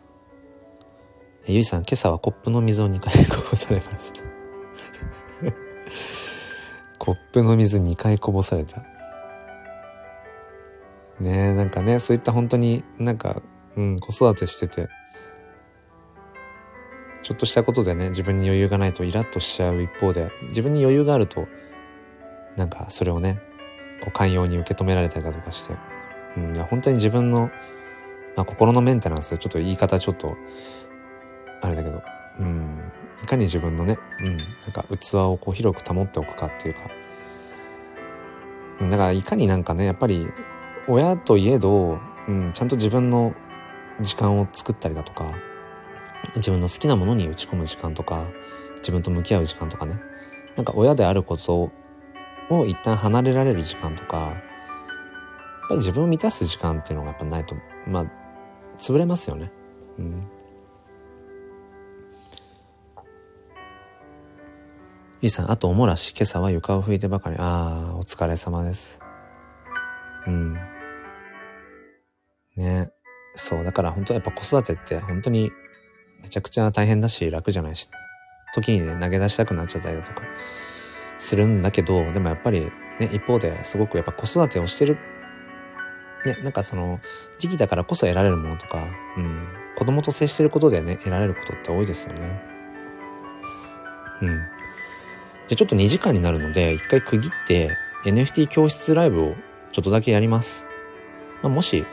[1.46, 4.22] えー、ゆいさん、今朝はコップの水を2回こぼされました。
[6.98, 8.82] コップの水2回こぼされた。
[11.20, 13.42] ねえ、なんかね、そういった本当になんか、
[13.76, 14.88] うん、子育てしてて、
[17.22, 21.48] ちょっとしたことでね、自分に余裕がないとイラッとしちゃう一方で、自分に余裕があると、
[22.56, 23.40] なんかそれをね、
[24.02, 25.76] こう寛容に受け止められたりだとかして、
[26.38, 27.52] うん、本当に自分の、
[28.36, 30.36] まあ、心のメンテナンス、ちょっと言い方ちょっと、
[31.62, 32.02] あれだけど、
[32.40, 32.92] うん、
[33.24, 36.90] いかに自分のね、うん、なんか器をこう広く保っておくかっていうか、
[38.90, 40.28] だからいかになんかね、やっぱり
[40.88, 43.36] 親といえど、うん、ちゃんと自分の
[44.00, 45.36] 時間を作ったりだとか、
[46.36, 48.28] 自分の好きなものに打ち込む時間とか
[48.78, 50.00] 自分と向き合う時間とかね
[50.56, 51.72] なんか親であること
[52.50, 57.56] を一旦離れられる時間とかやっぱり自分を満たす時間っていうのがやっぱないと
[57.88, 58.06] まあ
[58.78, 59.52] 潰れますよね。
[60.00, 60.28] うん
[65.22, 67.36] ゆいさん、あとおもらし、今朝は床を拭いてばかり。
[67.38, 69.00] ああ、お疲れ様です。
[70.26, 70.58] うん。
[72.56, 72.90] ね。
[73.36, 75.52] そう、だから本当やっぱ子育てって本当に
[76.22, 77.90] めちゃくちゃ大変だし楽じゃないし、
[78.54, 80.24] 時にね、投げ出したくなっちゃったりだとか
[81.18, 84.98] するんだけど、でもやっぱりね、一方ですごくやっぱ子育てをしてる、
[86.26, 87.00] ね、なんかその
[87.40, 88.88] 時期だからこそ得られるものとか、
[89.18, 92.42] うん、子供と接してることでね、得られることって多いですよね。
[94.22, 94.40] うん。
[95.48, 97.76] じゃちょっと2時間になるので、一回区切って
[98.06, 99.36] NFT 教室ライブを
[99.72, 100.66] ちょっとだけやります。
[101.42, 101.86] まあ、もしよ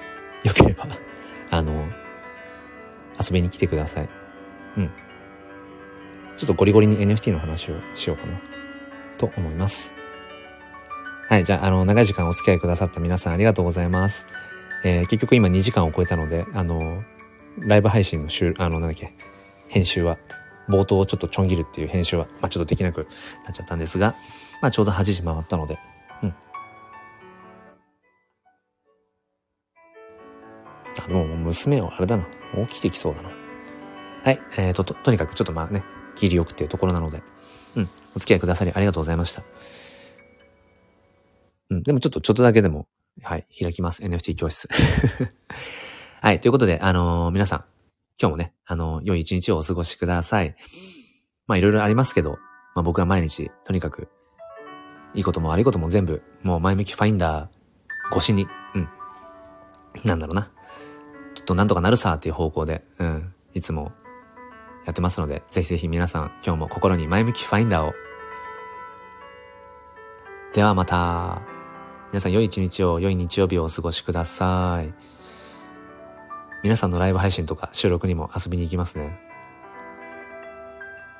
[0.54, 0.86] ければ
[1.50, 1.88] あの、
[3.20, 4.08] 遊びに来てください。
[4.76, 4.90] うん。
[6.36, 8.40] ちょっとゴリゴリに NFT の話をしようかな。
[9.18, 9.94] と思います。
[11.28, 11.44] はい。
[11.44, 14.26] じゃあ、あの、長い時間お付き合いくださった皆さんありがとうございます。
[14.84, 17.02] えー、結局今2時間を超えたので、あの、
[17.58, 19.12] ライブ配信の週、あの、なんだっけ、
[19.66, 20.18] 編集は、
[20.68, 23.08] 冒頭をちょっとちょん切るっていう編集は、まあちょっとできなく
[23.44, 24.14] なっちゃったんですが、
[24.62, 25.78] まあちょうど8時回ったので、
[31.04, 32.26] あ、でも娘はあれだな。
[32.66, 33.30] 起きてきそうだな。
[34.24, 34.40] はい。
[34.56, 35.84] えーと、と、とにかくちょっとまあね、
[36.16, 37.22] 切りよくっていうところなので、
[37.76, 37.88] うん。
[38.16, 39.42] お付き合いくださりありがとうございました。
[41.70, 41.76] う、ん。
[41.78, 41.82] うん。
[41.82, 42.88] でもちょっと、ちょっとだけでも、
[43.22, 44.02] はい、開きます。
[44.02, 44.68] NFT 教室。
[46.20, 47.64] はい、ということで、あのー、皆さん、
[48.20, 50.56] 今日もね、あのー、良い一日をお過ごしください。
[51.46, 52.38] まあ、いろいろありますけど、
[52.74, 54.08] まあ、僕は毎日、とにかく、
[55.14, 58.88] いいことも悪いことも全部、もう前向きファインダー越しに、うん。
[60.04, 60.50] なんだろうな。
[61.48, 63.32] っとなんとかなるさっていう方向で、うん。
[63.54, 63.92] いつも
[64.84, 67.94] やってますので、ぜひぜひ皆さん、今日も心に前向きファインダーを。
[70.52, 71.40] ではまた。
[72.10, 74.92] 皆さん良い一日を、良い日曜日をお過ごしください。
[76.62, 79.18] 皆さんのライブ配信とか収録にも遊びに行きますね。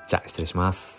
[0.06, 0.98] じゃあ、失礼します。